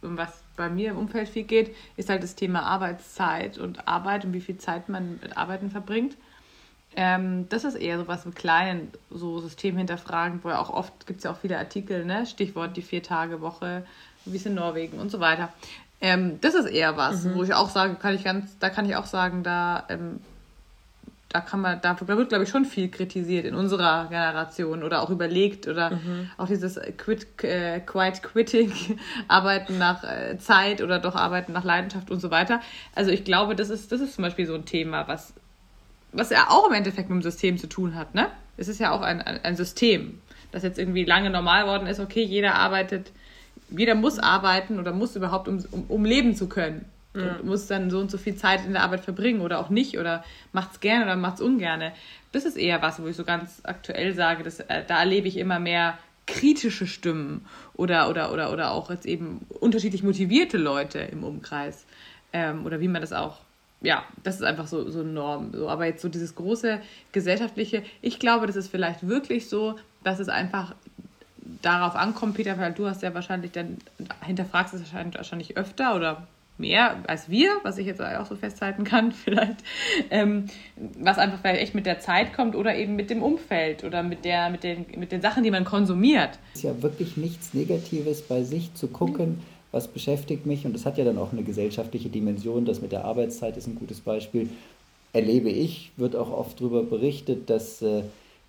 um 0.00 0.16
was 0.16 0.43
bei 0.56 0.68
mir 0.68 0.90
im 0.90 0.98
Umfeld 0.98 1.28
viel 1.28 1.44
geht, 1.44 1.74
ist 1.96 2.08
halt 2.08 2.22
das 2.22 2.34
Thema 2.34 2.62
Arbeitszeit 2.62 3.58
und 3.58 3.88
Arbeit 3.88 4.24
und 4.24 4.32
wie 4.32 4.40
viel 4.40 4.58
Zeit 4.58 4.88
man 4.88 5.18
mit 5.22 5.36
Arbeiten 5.36 5.70
verbringt. 5.70 6.16
Ähm, 6.96 7.48
das 7.48 7.64
ist 7.64 7.74
eher 7.74 7.98
so 7.98 8.06
was 8.06 8.24
im 8.24 8.34
Kleinen, 8.34 8.92
so 9.10 9.40
System 9.40 9.76
hinterfragen, 9.76 10.40
wo 10.44 10.50
ja 10.50 10.60
auch 10.60 10.70
oft 10.70 11.06
gibt 11.06 11.18
es 11.18 11.24
ja 11.24 11.32
auch 11.32 11.38
viele 11.38 11.58
Artikel, 11.58 12.04
ne? 12.04 12.24
Stichwort 12.26 12.76
die 12.76 12.82
Vier-Tage-Woche, 12.82 13.84
wie 14.24 14.36
es 14.36 14.46
in 14.46 14.54
Norwegen 14.54 14.98
und 14.98 15.10
so 15.10 15.18
weiter. 15.18 15.52
Ähm, 16.00 16.38
das 16.40 16.54
ist 16.54 16.66
eher 16.66 16.96
was, 16.96 17.24
mhm. 17.24 17.34
wo 17.34 17.42
ich 17.42 17.54
auch 17.54 17.68
sage, 17.68 17.96
kann 17.96 18.14
ich 18.14 18.24
ganz, 18.24 18.58
da 18.58 18.70
kann 18.70 18.86
ich 18.86 18.94
auch 18.94 19.06
sagen, 19.06 19.42
da 19.42 19.84
ähm, 19.88 20.20
da 21.34 21.40
kann 21.40 21.60
man, 21.60 21.80
da 21.80 21.96
wird, 22.06 22.28
glaube 22.28 22.44
ich, 22.44 22.50
schon 22.50 22.64
viel 22.64 22.88
kritisiert 22.88 23.44
in 23.44 23.56
unserer 23.56 24.06
Generation 24.08 24.84
oder 24.84 25.02
auch 25.02 25.10
überlegt 25.10 25.66
oder 25.66 25.90
mhm. 25.90 26.30
auch 26.36 26.46
dieses 26.46 26.78
Quit, 26.96 27.42
äh, 27.42 27.80
Quiet 27.80 28.22
Quitting, 28.22 28.70
Arbeiten 29.28 29.76
nach 29.76 30.04
äh, 30.04 30.38
Zeit 30.38 30.80
oder 30.80 31.00
doch 31.00 31.16
Arbeiten 31.16 31.52
nach 31.52 31.64
Leidenschaft 31.64 32.12
und 32.12 32.20
so 32.20 32.30
weiter. 32.30 32.60
Also 32.94 33.10
ich 33.10 33.24
glaube, 33.24 33.56
das 33.56 33.68
ist, 33.68 33.90
das 33.90 34.00
ist 34.00 34.14
zum 34.14 34.22
Beispiel 34.22 34.46
so 34.46 34.54
ein 34.54 34.64
Thema, 34.64 35.08
was, 35.08 35.32
was 36.12 36.30
ja 36.30 36.50
auch 36.50 36.68
im 36.68 36.74
Endeffekt 36.74 37.10
mit 37.10 37.20
dem 37.20 37.22
System 37.22 37.58
zu 37.58 37.66
tun 37.66 37.96
hat, 37.96 38.14
ne? 38.14 38.28
Es 38.56 38.68
ist 38.68 38.78
ja 38.78 38.92
auch 38.92 39.00
ein, 39.00 39.20
ein 39.20 39.56
System, 39.56 40.20
das 40.52 40.62
jetzt 40.62 40.78
irgendwie 40.78 41.04
lange 41.04 41.30
normal 41.30 41.66
worden 41.66 41.88
ist, 41.88 41.98
okay, 41.98 42.22
jeder 42.22 42.54
arbeitet, 42.54 43.10
jeder 43.70 43.96
muss 43.96 44.20
arbeiten 44.20 44.78
oder 44.78 44.92
muss 44.92 45.16
überhaupt, 45.16 45.48
um, 45.48 45.64
um, 45.72 45.84
um 45.88 46.04
leben 46.04 46.36
zu 46.36 46.48
können. 46.48 46.84
Ja. 47.14 47.36
Und 47.36 47.44
muss 47.44 47.68
dann 47.68 47.90
so 47.90 48.00
und 48.00 48.10
so 48.10 48.18
viel 48.18 48.34
Zeit 48.34 48.64
in 48.66 48.72
der 48.72 48.82
Arbeit 48.82 49.00
verbringen 49.00 49.40
oder 49.40 49.60
auch 49.60 49.70
nicht 49.70 49.98
oder 49.98 50.24
macht 50.52 50.72
es 50.72 50.80
gerne 50.80 51.04
oder 51.04 51.16
macht 51.16 51.36
es 51.36 51.40
ungerne. 51.42 51.92
Das 52.32 52.44
ist 52.44 52.56
eher 52.56 52.82
was, 52.82 53.00
wo 53.00 53.06
ich 53.06 53.14
so 53.14 53.24
ganz 53.24 53.60
aktuell 53.62 54.14
sage, 54.14 54.42
dass, 54.42 54.58
äh, 54.60 54.82
da 54.86 54.98
erlebe 54.98 55.28
ich 55.28 55.36
immer 55.36 55.60
mehr 55.60 55.96
kritische 56.26 56.86
Stimmen 56.86 57.46
oder, 57.74 58.08
oder, 58.10 58.32
oder, 58.32 58.52
oder 58.52 58.70
auch 58.72 58.90
jetzt 58.90 59.06
eben 59.06 59.46
unterschiedlich 59.60 60.02
motivierte 60.02 60.56
Leute 60.56 60.98
im 60.98 61.22
Umkreis. 61.22 61.84
Ähm, 62.32 62.66
oder 62.66 62.80
wie 62.80 62.88
man 62.88 63.00
das 63.00 63.12
auch, 63.12 63.38
ja, 63.80 64.02
das 64.22 64.36
ist 64.36 64.42
einfach 64.42 64.66
so, 64.66 64.90
so 64.90 65.00
eine 65.00 65.10
Norm. 65.10 65.52
So, 65.52 65.68
aber 65.68 65.86
jetzt 65.86 66.02
so 66.02 66.08
dieses 66.08 66.34
große 66.34 66.80
gesellschaftliche, 67.12 67.84
ich 68.02 68.18
glaube, 68.18 68.46
das 68.46 68.56
ist 68.56 68.68
vielleicht 68.68 69.06
wirklich 69.06 69.48
so, 69.48 69.76
dass 70.02 70.18
es 70.18 70.28
einfach 70.28 70.74
darauf 71.62 71.94
ankommt, 71.94 72.34
Peter, 72.34 72.58
weil 72.58 72.72
du 72.72 72.86
hast 72.86 73.02
ja 73.02 73.14
wahrscheinlich 73.14 73.52
dann 73.52 73.78
hinterfragst 74.24 74.74
es 74.74 74.92
wahrscheinlich 74.92 75.56
öfter 75.56 75.94
oder 75.94 76.26
mehr 76.58 77.02
als 77.08 77.28
wir, 77.28 77.50
was 77.62 77.78
ich 77.78 77.86
jetzt 77.86 78.00
auch 78.00 78.26
so 78.26 78.36
festhalten 78.36 78.84
kann, 78.84 79.12
vielleicht, 79.24 79.56
ähm, 80.10 80.46
was 80.98 81.18
einfach 81.18 81.40
vielleicht 81.40 81.62
echt 81.62 81.74
mit 81.74 81.86
der 81.86 82.00
Zeit 82.00 82.32
kommt 82.32 82.54
oder 82.54 82.76
eben 82.76 82.96
mit 82.96 83.10
dem 83.10 83.22
Umfeld 83.22 83.84
oder 83.84 84.02
mit, 84.02 84.24
der, 84.24 84.50
mit, 84.50 84.62
den, 84.62 84.86
mit 84.96 85.12
den 85.12 85.20
Sachen, 85.20 85.42
die 85.42 85.50
man 85.50 85.64
konsumiert. 85.64 86.38
Es 86.52 86.60
ist 86.60 86.64
ja 86.64 86.82
wirklich 86.82 87.16
nichts 87.16 87.54
Negatives 87.54 88.22
bei 88.22 88.42
sich 88.42 88.74
zu 88.74 88.88
gucken, 88.88 89.40
was 89.72 89.88
beschäftigt 89.88 90.46
mich. 90.46 90.64
Und 90.64 90.72
das 90.72 90.86
hat 90.86 90.98
ja 90.98 91.04
dann 91.04 91.18
auch 91.18 91.32
eine 91.32 91.42
gesellschaftliche 91.42 92.08
Dimension, 92.08 92.64
das 92.64 92.80
mit 92.80 92.92
der 92.92 93.04
Arbeitszeit 93.04 93.56
ist 93.56 93.66
ein 93.66 93.74
gutes 93.74 94.00
Beispiel, 94.00 94.48
erlebe 95.12 95.50
ich, 95.50 95.92
wird 95.96 96.16
auch 96.16 96.30
oft 96.30 96.60
darüber 96.60 96.82
berichtet, 96.82 97.50
dass 97.50 97.82
äh, 97.82 98.02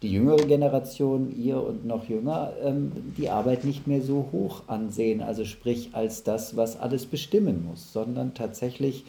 die 0.05 0.11
jüngere 0.11 0.45
Generation, 0.45 1.35
ihr 1.35 1.59
und 1.61 1.83
noch 1.83 2.07
jünger, 2.07 2.53
ähm, 2.63 2.91
die 3.17 3.29
Arbeit 3.29 3.65
nicht 3.65 3.87
mehr 3.87 4.03
so 4.03 4.29
hoch 4.31 4.61
ansehen, 4.67 5.23
also 5.23 5.45
sprich 5.45 5.89
als 5.93 6.21
das, 6.21 6.55
was 6.55 6.79
alles 6.79 7.07
bestimmen 7.07 7.65
muss, 7.67 7.91
sondern 7.91 8.35
tatsächlich 8.35 9.03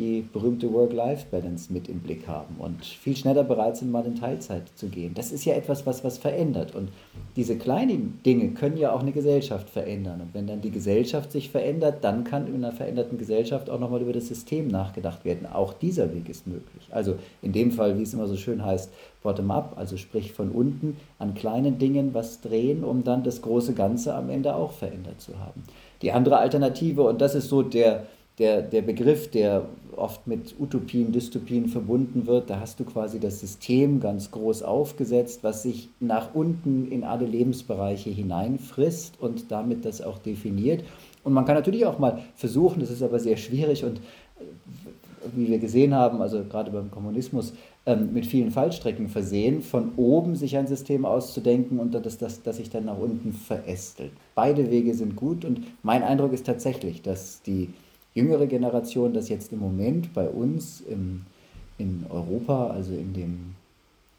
die 0.00 0.22
berühmte 0.22 0.72
Work-Life-Balance 0.72 1.70
mit 1.70 1.86
im 1.88 2.00
Blick 2.00 2.26
haben 2.26 2.56
und 2.58 2.86
viel 2.86 3.14
schneller 3.14 3.44
bereit 3.44 3.76
sind, 3.76 3.92
mal 3.92 4.06
in 4.06 4.14
Teilzeit 4.14 4.62
zu 4.74 4.88
gehen. 4.88 5.12
Das 5.12 5.30
ist 5.30 5.44
ja 5.44 5.52
etwas, 5.52 5.84
was 5.84 6.02
was 6.02 6.16
verändert. 6.16 6.74
Und 6.74 6.88
diese 7.36 7.58
kleinen 7.58 8.18
Dinge 8.24 8.48
können 8.52 8.78
ja 8.78 8.92
auch 8.92 9.00
eine 9.00 9.12
Gesellschaft 9.12 9.68
verändern. 9.68 10.22
Und 10.22 10.32
wenn 10.32 10.46
dann 10.46 10.62
die 10.62 10.70
Gesellschaft 10.70 11.30
sich 11.30 11.50
verändert, 11.50 12.02
dann 12.02 12.24
kann 12.24 12.46
in 12.46 12.64
einer 12.64 12.72
veränderten 12.72 13.18
Gesellschaft 13.18 13.68
auch 13.68 13.78
nochmal 13.78 14.00
über 14.00 14.14
das 14.14 14.28
System 14.28 14.68
nachgedacht 14.68 15.26
werden. 15.26 15.46
Auch 15.46 15.74
dieser 15.74 16.14
Weg 16.14 16.30
ist 16.30 16.46
möglich. 16.46 16.88
Also 16.90 17.16
in 17.42 17.52
dem 17.52 17.70
Fall, 17.70 17.98
wie 17.98 18.02
es 18.02 18.14
immer 18.14 18.26
so 18.26 18.36
schön 18.36 18.64
heißt, 18.64 18.90
bottom-up, 19.22 19.74
also 19.76 19.98
sprich 19.98 20.32
von 20.32 20.50
unten 20.50 20.96
an 21.18 21.34
kleinen 21.34 21.78
Dingen 21.78 22.14
was 22.14 22.40
drehen, 22.40 22.84
um 22.84 23.04
dann 23.04 23.22
das 23.22 23.42
große 23.42 23.74
Ganze 23.74 24.14
am 24.14 24.30
Ende 24.30 24.54
auch 24.54 24.72
verändert 24.72 25.20
zu 25.20 25.38
haben. 25.38 25.62
Die 26.00 26.12
andere 26.12 26.38
Alternative, 26.38 27.02
und 27.02 27.20
das 27.20 27.34
ist 27.34 27.50
so 27.50 27.62
der, 27.62 28.06
der, 28.38 28.62
der 28.62 28.82
Begriff, 28.82 29.30
der 29.30 29.66
oft 29.96 30.26
mit 30.26 30.54
Utopien, 30.58 31.12
Dystopien 31.12 31.68
verbunden 31.68 32.26
wird, 32.26 32.48
da 32.48 32.60
hast 32.60 32.80
du 32.80 32.84
quasi 32.84 33.20
das 33.20 33.40
System 33.40 34.00
ganz 34.00 34.30
groß 34.30 34.62
aufgesetzt, 34.62 35.40
was 35.42 35.62
sich 35.62 35.90
nach 36.00 36.34
unten 36.34 36.90
in 36.90 37.04
alle 37.04 37.26
Lebensbereiche 37.26 38.10
hineinfrisst 38.10 39.20
und 39.20 39.50
damit 39.50 39.84
das 39.84 40.00
auch 40.00 40.18
definiert. 40.18 40.84
Und 41.22 41.34
man 41.34 41.44
kann 41.44 41.54
natürlich 41.54 41.84
auch 41.84 41.98
mal 41.98 42.22
versuchen, 42.34 42.80
das 42.80 42.90
ist 42.90 43.02
aber 43.02 43.18
sehr 43.18 43.36
schwierig 43.36 43.84
und 43.84 44.00
wie 45.34 45.48
wir 45.48 45.58
gesehen 45.58 45.94
haben, 45.94 46.22
also 46.22 46.42
gerade 46.44 46.70
beim 46.70 46.90
Kommunismus, 46.90 47.52
ähm, 47.86 48.12
mit 48.12 48.26
vielen 48.26 48.50
Fallstrecken 48.50 49.08
versehen, 49.08 49.62
von 49.62 49.92
oben 49.96 50.34
sich 50.34 50.56
ein 50.56 50.66
System 50.66 51.04
auszudenken 51.04 51.78
und 51.78 51.94
das, 51.94 52.18
das, 52.18 52.42
das 52.42 52.56
sich 52.56 52.70
dann 52.70 52.86
nach 52.86 52.98
unten 52.98 53.32
verästelt. 53.32 54.12
Beide 54.34 54.70
Wege 54.70 54.94
sind 54.94 55.16
gut 55.16 55.44
und 55.44 55.60
mein 55.82 56.02
Eindruck 56.02 56.32
ist 56.32 56.46
tatsächlich, 56.46 57.02
dass 57.02 57.42
die 57.42 57.68
jüngere 58.14 58.46
Generation, 58.46 59.12
das 59.12 59.28
jetzt 59.28 59.52
im 59.52 59.60
Moment 59.60 60.12
bei 60.14 60.28
uns 60.28 60.80
im, 60.80 61.22
in 61.78 62.04
Europa, 62.08 62.68
also 62.68 62.92
in 62.92 63.12
dem, 63.12 63.54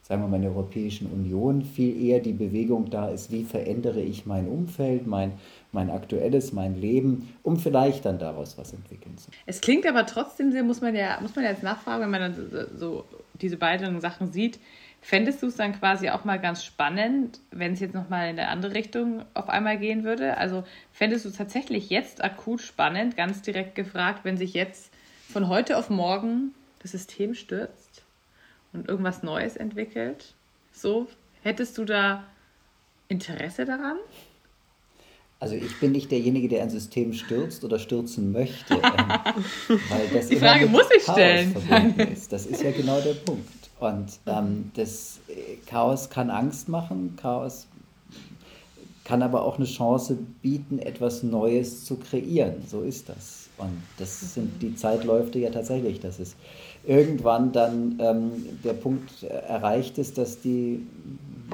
sagen 0.02 0.24
wir 0.24 0.28
mal, 0.28 0.38
in 0.38 0.44
der 0.44 0.52
Europäischen 0.52 1.08
Union, 1.12 1.64
viel 1.64 2.02
eher 2.02 2.20
die 2.20 2.34
Bewegung 2.34 2.90
da 2.90 3.10
ist, 3.10 3.32
wie 3.32 3.44
verändere 3.44 4.02
ich 4.02 4.26
mein 4.26 4.48
Umfeld, 4.48 5.08
mein, 5.08 5.34
mein 5.72 5.90
aktuelles, 5.90 6.54
mein 6.54 6.80
Leben, 6.80 7.30
um 7.44 7.58
vielleicht 7.58 8.06
dann 8.06 8.20
daraus 8.20 8.58
was 8.58 8.74
entwickeln 8.74 9.18
zu 9.18 9.32
können. 9.32 9.44
Es 9.46 9.62
klingt 9.62 9.86
aber 9.86 10.06
trotzdem 10.06 10.52
sehr, 10.52 10.64
muss 10.64 10.82
man 10.82 10.96
ja, 10.96 11.20
muss 11.22 11.36
man 11.36 11.46
jetzt 11.46 11.64
nachfragen, 11.64 12.04
wenn 12.04 12.12
man 12.12 12.22
dann 12.22 12.68
so 12.78 13.04
diese 13.42 13.58
beiden 13.58 14.00
Sachen 14.02 14.32
sieht, 14.32 14.60
Fändest 15.04 15.42
du 15.42 15.48
es 15.48 15.56
dann 15.56 15.78
quasi 15.78 16.10
auch 16.10 16.26
mal 16.26 16.40
ganz 16.40 16.64
spannend, 16.64 17.40
wenn 17.50 17.74
es 17.74 17.80
jetzt 17.80 17.96
nochmal 17.96 18.30
in 18.30 18.38
eine 18.38 18.50
andere 18.50 18.76
Richtung 18.76 19.26
auf 19.34 19.50
einmal 19.50 19.80
gehen 19.80 20.04
würde? 20.04 20.38
Also 20.38 20.64
fändest 20.94 21.26
du 21.26 21.30
es 21.30 21.36
tatsächlich 21.36 21.90
jetzt 21.90 22.24
akut 22.24 22.62
spannend, 22.62 23.18
ganz 23.18 23.42
direkt 23.42 23.74
gefragt, 23.74 24.24
wenn 24.24 24.38
sich 24.38 24.54
jetzt 24.54 24.92
von 25.28 25.48
heute 25.48 25.78
auf 25.78 25.90
morgen 25.90 26.54
das 26.84 26.92
System 26.92 27.34
stürzt 27.34 28.04
und 28.74 28.88
irgendwas 28.88 29.24
Neues 29.24 29.58
entwickelt? 29.58 30.36
So, 30.72 31.08
hättest 31.42 31.80
du 31.80 31.86
da 31.86 32.24
Interesse 33.08 33.66
daran? 33.66 33.98
Also 35.40 35.56
ich 35.56 35.80
bin 35.80 35.92
nicht 35.92 36.12
derjenige, 36.12 36.48
der 36.48 36.62
ein 36.62 36.70
System 36.70 37.14
stürzt 37.14 37.64
oder 37.64 37.80
stürzen 37.80 38.32
möchte. 38.32 38.80
Ähm, 39.70 39.80
weil 39.90 40.08
das 40.14 40.28
Die 40.28 40.36
Frage 40.36 40.68
muss 40.68 40.86
ich 40.96 41.04
Chaos 41.04 41.16
stellen. 41.18 42.00
Ist. 42.12 42.32
Das 42.32 42.46
ist 42.46 42.62
ja 42.62 42.72
genau 42.72 43.00
der 43.02 43.14
Punkt. 43.14 43.61
Und 43.82 44.20
ähm, 44.28 44.72
das 44.76 45.20
äh, 45.28 45.56
Chaos 45.66 46.12
kann 46.12 46.30
Angst 46.30 46.70
machen, 46.70 47.16
Chaos 47.20 47.66
kann 49.04 49.24
aber 49.24 49.44
auch 49.44 49.58
eine 49.58 49.66
Chance 49.66 50.20
bieten, 50.44 50.78
etwas 50.78 51.24
Neues 51.24 51.84
zu 51.84 51.96
kreieren. 51.96 52.62
So 52.68 52.82
ist 52.82 53.10
das. 53.10 53.50
Und 53.58 53.82
das 53.98 54.36
sind 54.36 54.62
die 54.62 54.76
Zeitläufe 54.76 55.40
ja 55.40 55.50
tatsächlich, 55.50 56.00
dass 56.00 56.20
es 56.20 56.36
irgendwann 56.86 57.52
dann 57.52 57.98
ähm, 58.00 58.32
der 58.64 58.74
Punkt 58.74 59.24
erreicht 59.24 59.98
ist, 59.98 60.20
dass 60.20 60.40
die 60.40 60.86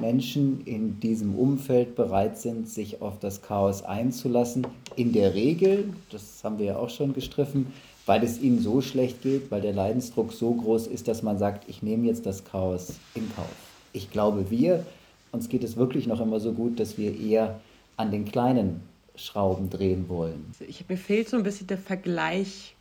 Menschen 0.01 0.61
in 0.65 0.99
diesem 0.99 1.33
Umfeld 1.33 1.95
bereit 1.95 2.37
sind, 2.37 2.67
sich 2.67 3.01
auf 3.01 3.19
das 3.19 3.41
Chaos 3.41 3.83
einzulassen. 3.83 4.67
In 4.97 5.13
der 5.13 5.33
Regel, 5.33 5.93
das 6.11 6.43
haben 6.43 6.59
wir 6.59 6.65
ja 6.65 6.75
auch 6.75 6.89
schon 6.89 7.13
gestriffen, 7.13 7.67
weil 8.07 8.23
es 8.23 8.39
ihnen 8.39 8.59
so 8.59 8.81
schlecht 8.81 9.21
geht, 9.21 9.51
weil 9.51 9.61
der 9.61 9.73
Leidensdruck 9.73 10.33
so 10.33 10.53
groß 10.53 10.87
ist, 10.87 11.07
dass 11.07 11.21
man 11.21 11.37
sagt, 11.37 11.69
ich 11.69 11.83
nehme 11.83 12.07
jetzt 12.07 12.25
das 12.25 12.45
Chaos 12.45 12.95
in 13.13 13.29
Kauf. 13.35 13.45
Ich 13.93 14.09
glaube, 14.09 14.49
wir, 14.49 14.85
uns 15.31 15.49
geht 15.49 15.63
es 15.63 15.75
wirklich 15.75 16.07
noch 16.07 16.21
immer 16.21 16.39
so 16.39 16.53
gut, 16.53 16.79
dass 16.79 16.97
wir 16.97 17.19
eher 17.19 17.59
an 17.97 18.09
den 18.09 18.25
kleinen 18.25 18.81
Schrauben 19.15 19.69
drehen 19.69 20.07
wollen. 20.07 20.53
Ich, 20.65 20.87
mir 20.87 20.97
fehlt 20.97 21.27
so 21.27 21.37
ein 21.37 21.43
bisschen 21.43 21.67
der 21.67 21.77
Vergleich. 21.77 22.75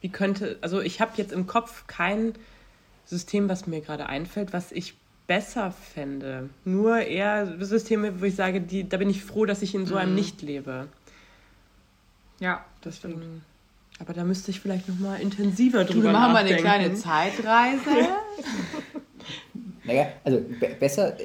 Wie 0.00 0.10
könnte, 0.10 0.58
also 0.60 0.80
ich 0.80 1.00
habe 1.00 1.12
jetzt 1.16 1.32
im 1.32 1.46
Kopf 1.46 1.86
kein 1.88 2.34
System, 3.04 3.48
was 3.48 3.66
mir 3.66 3.80
gerade 3.80 4.06
einfällt, 4.06 4.52
was 4.52 4.70
ich 4.70 4.94
besser 5.26 5.72
fände. 5.72 6.50
Nur 6.64 6.98
eher 6.98 7.64
Systeme, 7.64 8.20
wo 8.20 8.24
ich 8.24 8.36
sage, 8.36 8.60
die, 8.60 8.88
da 8.88 8.96
bin 8.96 9.10
ich 9.10 9.24
froh, 9.24 9.44
dass 9.44 9.62
ich 9.62 9.74
in 9.74 9.86
so 9.86 9.96
einem 9.96 10.10
mhm. 10.10 10.16
nicht 10.16 10.42
lebe. 10.42 10.86
Ja, 12.38 12.64
das 12.82 12.98
stimmt. 12.98 13.24
Aber 13.98 14.12
da 14.12 14.24
müsste 14.24 14.50
ich 14.50 14.60
vielleicht 14.60 14.88
noch 14.88 14.98
mal 14.98 15.16
intensiver 15.16 15.84
drüber 15.84 16.12
nachdenken. 16.12 16.12
Wir 16.12 16.12
machen 16.12 16.32
mal 16.32 16.44
eine 16.44 16.56
kleine 16.56 16.94
Zeitreise. 16.94 17.80
Naja, 19.86 20.08
also 20.24 20.40
besser, 20.80 21.16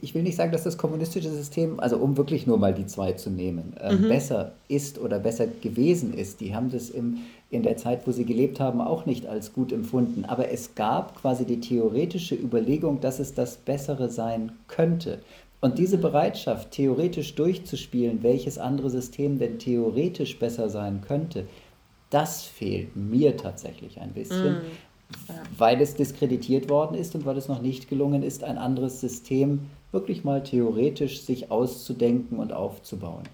ich 0.00 0.14
will 0.14 0.22
nicht 0.22 0.36
sagen, 0.36 0.50
dass 0.50 0.64
das 0.64 0.76
kommunistische 0.76 1.30
System, 1.30 1.78
also 1.78 1.98
um 1.98 2.16
wirklich 2.16 2.46
nur 2.46 2.58
mal 2.58 2.74
die 2.74 2.86
zwei 2.86 3.12
zu 3.12 3.30
nehmen, 3.30 3.74
äh, 3.80 3.94
mhm. 3.94 4.08
besser 4.08 4.52
ist 4.66 4.98
oder 4.98 5.20
besser 5.20 5.46
gewesen 5.46 6.12
ist. 6.12 6.40
Die 6.40 6.54
haben 6.54 6.70
das 6.70 6.90
im, 6.90 7.18
in 7.50 7.62
der 7.62 7.76
Zeit, 7.76 8.06
wo 8.06 8.12
sie 8.12 8.24
gelebt 8.24 8.58
haben, 8.58 8.80
auch 8.80 9.06
nicht 9.06 9.26
als 9.26 9.52
gut 9.52 9.72
empfunden. 9.72 10.24
Aber 10.24 10.50
es 10.50 10.74
gab 10.74 11.20
quasi 11.20 11.44
die 11.44 11.60
theoretische 11.60 12.34
Überlegung, 12.34 13.00
dass 13.00 13.20
es 13.20 13.34
das 13.34 13.56
Bessere 13.56 14.10
sein 14.10 14.52
könnte. 14.66 15.20
Und 15.60 15.78
diese 15.78 15.98
mhm. 15.98 16.02
Bereitschaft, 16.02 16.72
theoretisch 16.72 17.36
durchzuspielen, 17.36 18.22
welches 18.22 18.58
andere 18.58 18.90
System 18.90 19.38
denn 19.38 19.60
theoretisch 19.60 20.38
besser 20.40 20.68
sein 20.70 21.02
könnte, 21.06 21.46
das 22.10 22.44
fehlt 22.44 22.96
mir 22.96 23.36
tatsächlich 23.36 24.00
ein 24.00 24.12
bisschen. 24.12 24.54
Mhm 24.54 24.60
weil 25.56 25.80
es 25.80 25.94
diskreditiert 25.94 26.68
worden 26.68 26.94
ist 26.94 27.14
und 27.14 27.24
weil 27.24 27.36
es 27.36 27.48
noch 27.48 27.62
nicht 27.62 27.88
gelungen 27.88 28.22
ist, 28.22 28.44
ein 28.44 28.58
anderes 28.58 29.00
System 29.00 29.70
wirklich 29.90 30.24
mal 30.24 30.42
theoretisch 30.42 31.22
sich 31.22 31.50
auszudenken 31.50 32.38
und 32.38 32.52
aufzubauen. 32.52 33.24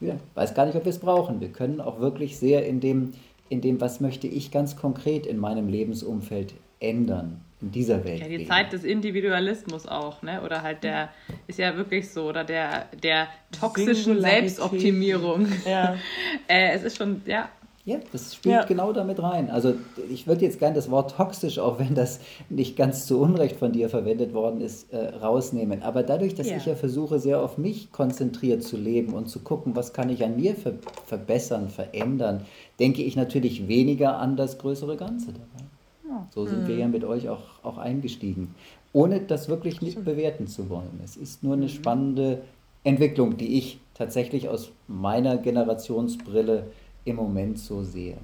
Ich 0.00 0.10
weiß 0.34 0.54
gar 0.54 0.66
nicht, 0.66 0.74
ob 0.74 0.84
wir 0.84 0.90
es 0.90 0.98
brauchen. 0.98 1.40
Wir 1.40 1.50
können 1.50 1.80
auch 1.80 2.00
wirklich 2.00 2.38
sehr 2.38 2.66
in 2.66 2.80
dem, 2.80 3.12
in 3.50 3.60
dem, 3.60 3.80
was 3.80 4.00
möchte 4.00 4.26
ich 4.26 4.50
ganz 4.50 4.76
konkret 4.76 5.26
in 5.26 5.38
meinem 5.38 5.68
Lebensumfeld 5.68 6.54
ändern, 6.80 7.40
in 7.60 7.70
dieser 7.70 8.04
Welt. 8.04 8.20
Ja, 8.20 8.26
die 8.26 8.38
leben. 8.38 8.50
Zeit 8.50 8.72
des 8.72 8.82
Individualismus 8.82 9.86
auch, 9.86 10.22
ne? 10.22 10.42
Oder 10.42 10.62
halt 10.62 10.82
der, 10.82 11.10
ist 11.46 11.60
ja 11.60 11.76
wirklich 11.76 12.10
so, 12.10 12.24
oder 12.24 12.42
der, 12.42 12.86
der 13.00 13.28
toxischen 13.60 14.20
Selbstoptimierung. 14.20 15.46
Ja. 15.64 15.94
äh, 16.48 16.72
es 16.72 16.82
ist 16.82 16.96
schon, 16.96 17.22
ja, 17.26 17.48
ja, 17.84 17.98
das 18.12 18.36
spielt 18.36 18.54
ja. 18.54 18.64
genau 18.64 18.92
damit 18.92 19.20
rein. 19.20 19.50
Also 19.50 19.74
ich 20.08 20.28
würde 20.28 20.44
jetzt 20.44 20.60
gerne 20.60 20.76
das 20.76 20.88
Wort 20.88 21.16
toxisch, 21.16 21.58
auch 21.58 21.80
wenn 21.80 21.96
das 21.96 22.20
nicht 22.48 22.76
ganz 22.76 23.06
zu 23.06 23.20
Unrecht 23.20 23.56
von 23.56 23.72
dir 23.72 23.88
verwendet 23.88 24.34
worden 24.34 24.60
ist, 24.60 24.92
äh, 24.92 25.16
rausnehmen. 25.16 25.82
Aber 25.82 26.04
dadurch, 26.04 26.36
dass 26.36 26.48
ja. 26.48 26.58
ich 26.58 26.66
ja 26.66 26.76
versuche, 26.76 27.18
sehr 27.18 27.42
auf 27.42 27.58
mich 27.58 27.90
konzentriert 27.90 28.62
zu 28.62 28.76
leben 28.76 29.14
und 29.14 29.28
zu 29.28 29.40
gucken, 29.40 29.74
was 29.74 29.92
kann 29.92 30.10
ich 30.10 30.24
an 30.24 30.36
mir 30.36 30.54
ver 30.54 30.74
verbessern, 31.06 31.70
verändern, 31.70 32.42
denke 32.78 33.02
ich 33.02 33.16
natürlich 33.16 33.66
weniger 33.66 34.16
an 34.18 34.36
das 34.36 34.58
größere 34.58 34.96
Ganze 34.96 35.32
dabei. 35.32 35.64
Ja. 36.08 36.28
So 36.32 36.46
sind 36.46 36.62
mhm. 36.62 36.68
wir 36.68 36.76
ja 36.76 36.88
mit 36.88 37.02
euch 37.02 37.28
auch, 37.28 37.64
auch 37.64 37.78
eingestiegen. 37.78 38.54
Ohne 38.92 39.20
das 39.22 39.48
wirklich 39.48 39.82
nicht 39.82 40.04
bewerten 40.04 40.46
zu 40.46 40.70
wollen. 40.70 41.00
Es 41.02 41.16
ist 41.16 41.42
nur 41.42 41.54
eine 41.54 41.64
mhm. 41.64 41.70
spannende 41.70 42.42
Entwicklung, 42.84 43.36
die 43.38 43.58
ich 43.58 43.80
tatsächlich 43.94 44.48
aus 44.48 44.70
meiner 44.86 45.36
Generationsbrille 45.36 46.66
im 47.04 47.16
Moment 47.16 47.58
so 47.58 47.82
sehe. 47.82 48.18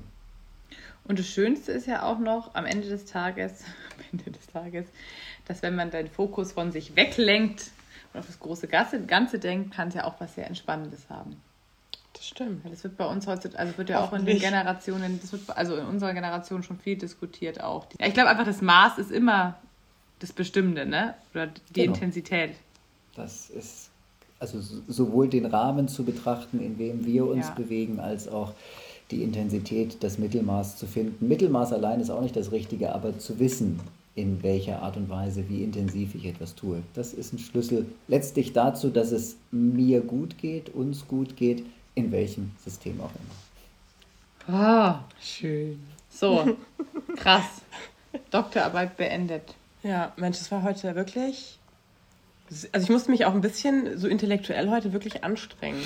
Und 1.04 1.18
das 1.18 1.26
Schönste 1.26 1.72
ist 1.72 1.86
ja 1.86 2.02
auch 2.02 2.18
noch 2.18 2.54
am 2.54 2.66
Ende 2.66 2.88
des 2.88 3.06
Tages, 3.06 3.64
am 3.96 4.04
Ende 4.12 4.30
des 4.30 4.46
Tages, 4.46 4.86
dass 5.46 5.62
wenn 5.62 5.74
man 5.74 5.90
den 5.90 6.08
Fokus 6.08 6.52
von 6.52 6.70
sich 6.70 6.96
weglenkt 6.96 7.70
und 8.12 8.20
auf 8.20 8.26
das 8.26 8.38
große 8.38 8.68
Ganze 8.68 9.38
denkt, 9.38 9.74
kann 9.74 9.88
es 9.88 9.94
ja 9.94 10.04
auch 10.04 10.20
was 10.20 10.34
sehr 10.34 10.46
Entspannendes 10.46 11.08
haben. 11.08 11.40
Das 12.12 12.26
stimmt. 12.26 12.64
Das 12.68 12.82
wird 12.84 12.96
bei 12.96 13.06
uns 13.06 13.26
heute, 13.26 13.56
also 13.58 13.78
wird 13.78 13.90
ja 13.90 14.00
auch 14.00 14.12
in 14.12 14.26
den 14.26 14.38
Generationen, 14.38 15.20
das 15.20 15.32
wird 15.32 15.56
also 15.56 15.76
in 15.76 15.86
unserer 15.86 16.14
Generation 16.14 16.62
schon 16.62 16.78
viel 16.78 16.96
diskutiert 16.96 17.62
auch. 17.62 17.86
Ja, 17.98 18.06
ich 18.06 18.14
glaube 18.14 18.28
einfach, 18.28 18.44
das 18.44 18.60
Maß 18.60 18.98
ist 18.98 19.10
immer 19.10 19.58
das 20.18 20.32
Bestimmende, 20.32 20.84
ne? 20.84 21.14
Oder 21.32 21.46
die 21.46 21.72
genau. 21.72 21.94
Intensität. 21.94 22.56
Das 23.14 23.50
ist 23.50 23.87
also 24.40 24.58
sowohl 24.86 25.28
den 25.28 25.46
Rahmen 25.46 25.88
zu 25.88 26.04
betrachten, 26.04 26.60
in 26.60 26.78
dem 26.78 27.04
wir 27.04 27.26
uns 27.26 27.48
ja. 27.48 27.54
bewegen, 27.54 28.00
als 28.00 28.28
auch 28.28 28.52
die 29.10 29.22
Intensität, 29.22 30.02
das 30.02 30.18
Mittelmaß 30.18 30.76
zu 30.76 30.86
finden. 30.86 31.26
Mittelmaß 31.26 31.72
allein 31.72 32.00
ist 32.00 32.10
auch 32.10 32.20
nicht 32.20 32.36
das 32.36 32.52
Richtige, 32.52 32.94
aber 32.94 33.18
zu 33.18 33.38
wissen, 33.38 33.80
in 34.14 34.42
welcher 34.42 34.82
Art 34.82 34.96
und 34.96 35.08
Weise, 35.08 35.48
wie 35.48 35.62
intensiv 35.62 36.14
ich 36.14 36.26
etwas 36.26 36.54
tue. 36.54 36.82
Das 36.94 37.14
ist 37.14 37.32
ein 37.32 37.38
Schlüssel 37.38 37.86
letztlich 38.08 38.52
dazu, 38.52 38.90
dass 38.90 39.12
es 39.12 39.36
mir 39.50 40.00
gut 40.00 40.38
geht, 40.38 40.74
uns 40.74 41.06
gut 41.06 41.36
geht, 41.36 41.64
in 41.94 42.10
welchem 42.12 42.50
System 42.64 43.00
auch 43.00 43.10
immer. 44.46 44.58
Ah, 44.58 45.04
schön. 45.20 45.78
So, 46.10 46.56
krass. 47.16 47.62
Doktorarbeit 48.30 48.96
beendet. 48.96 49.54
Ja, 49.82 50.12
Mensch, 50.16 50.38
es 50.38 50.50
war 50.50 50.62
heute 50.62 50.94
wirklich 50.94 51.58
also 52.72 52.84
ich 52.84 52.90
musste 52.90 53.10
mich 53.10 53.24
auch 53.24 53.34
ein 53.34 53.40
bisschen 53.40 53.98
so 53.98 54.08
intellektuell 54.08 54.70
heute 54.70 54.92
wirklich 54.92 55.24
anstrengen. 55.24 55.82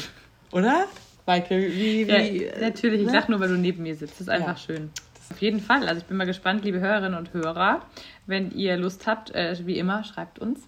Oder? 0.53 0.87
Maike, 1.27 1.57
wie, 1.57 2.07
wie 2.07 2.45
ja, 2.45 2.59
Natürlich, 2.61 3.01
ich 3.01 3.07
ne? 3.07 3.13
lache 3.13 3.31
nur, 3.31 3.41
weil 3.41 3.49
du 3.49 3.57
neben 3.57 3.83
mir 3.83 3.95
sitzt. 3.95 4.15
Das 4.15 4.23
ist 4.23 4.29
einfach 4.29 4.57
ja. 4.69 4.75
schön. 4.77 4.91
Auf 5.31 5.41
jeden 5.41 5.61
Fall. 5.61 5.89
Also 5.89 6.01
ich 6.01 6.07
bin 6.07 6.17
mal 6.17 6.27
gespannt, 6.27 6.65
liebe 6.65 6.81
Hörerinnen 6.81 7.19
und 7.19 7.33
Hörer. 7.33 7.83
Wenn 8.27 8.51
ihr 8.53 8.77
Lust 8.77 9.07
habt, 9.07 9.35
äh, 9.35 9.57
wie 9.65 9.79
immer, 9.79 10.05
schreibt 10.05 10.39
uns. 10.39 10.61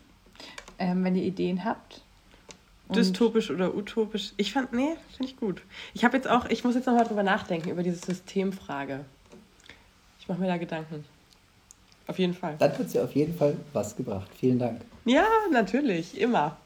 Ähm, 0.78 1.04
wenn 1.04 1.16
ihr 1.16 1.24
Ideen 1.24 1.64
habt. 1.64 2.02
Dystopisch 2.94 3.50
oder 3.50 3.74
utopisch. 3.74 4.32
Ich 4.36 4.52
fand, 4.52 4.72
nee, 4.72 4.96
finde 5.16 5.32
ich 5.32 5.36
gut. 5.36 5.62
Ich 5.94 6.04
habe 6.04 6.16
jetzt 6.16 6.28
auch, 6.28 6.46
ich 6.46 6.64
muss 6.64 6.74
jetzt 6.74 6.86
nochmal 6.86 7.06
drüber 7.06 7.22
nachdenken, 7.22 7.70
über 7.70 7.82
diese 7.82 7.96
Systemfrage. 7.96 9.04
Ich 10.20 10.28
mache 10.28 10.40
mir 10.40 10.46
da 10.46 10.56
Gedanken. 10.58 11.04
Auf 12.06 12.18
jeden 12.18 12.34
Fall. 12.34 12.56
Dann 12.58 12.76
wird 12.78 12.90
sie 12.90 13.00
auf 13.00 13.14
jeden 13.14 13.34
Fall 13.34 13.56
was 13.72 13.96
gebracht. 13.96 14.30
Vielen 14.38 14.58
Dank. 14.58 14.82
Ja, 15.06 15.26
natürlich, 15.50 16.20
immer. 16.20 16.56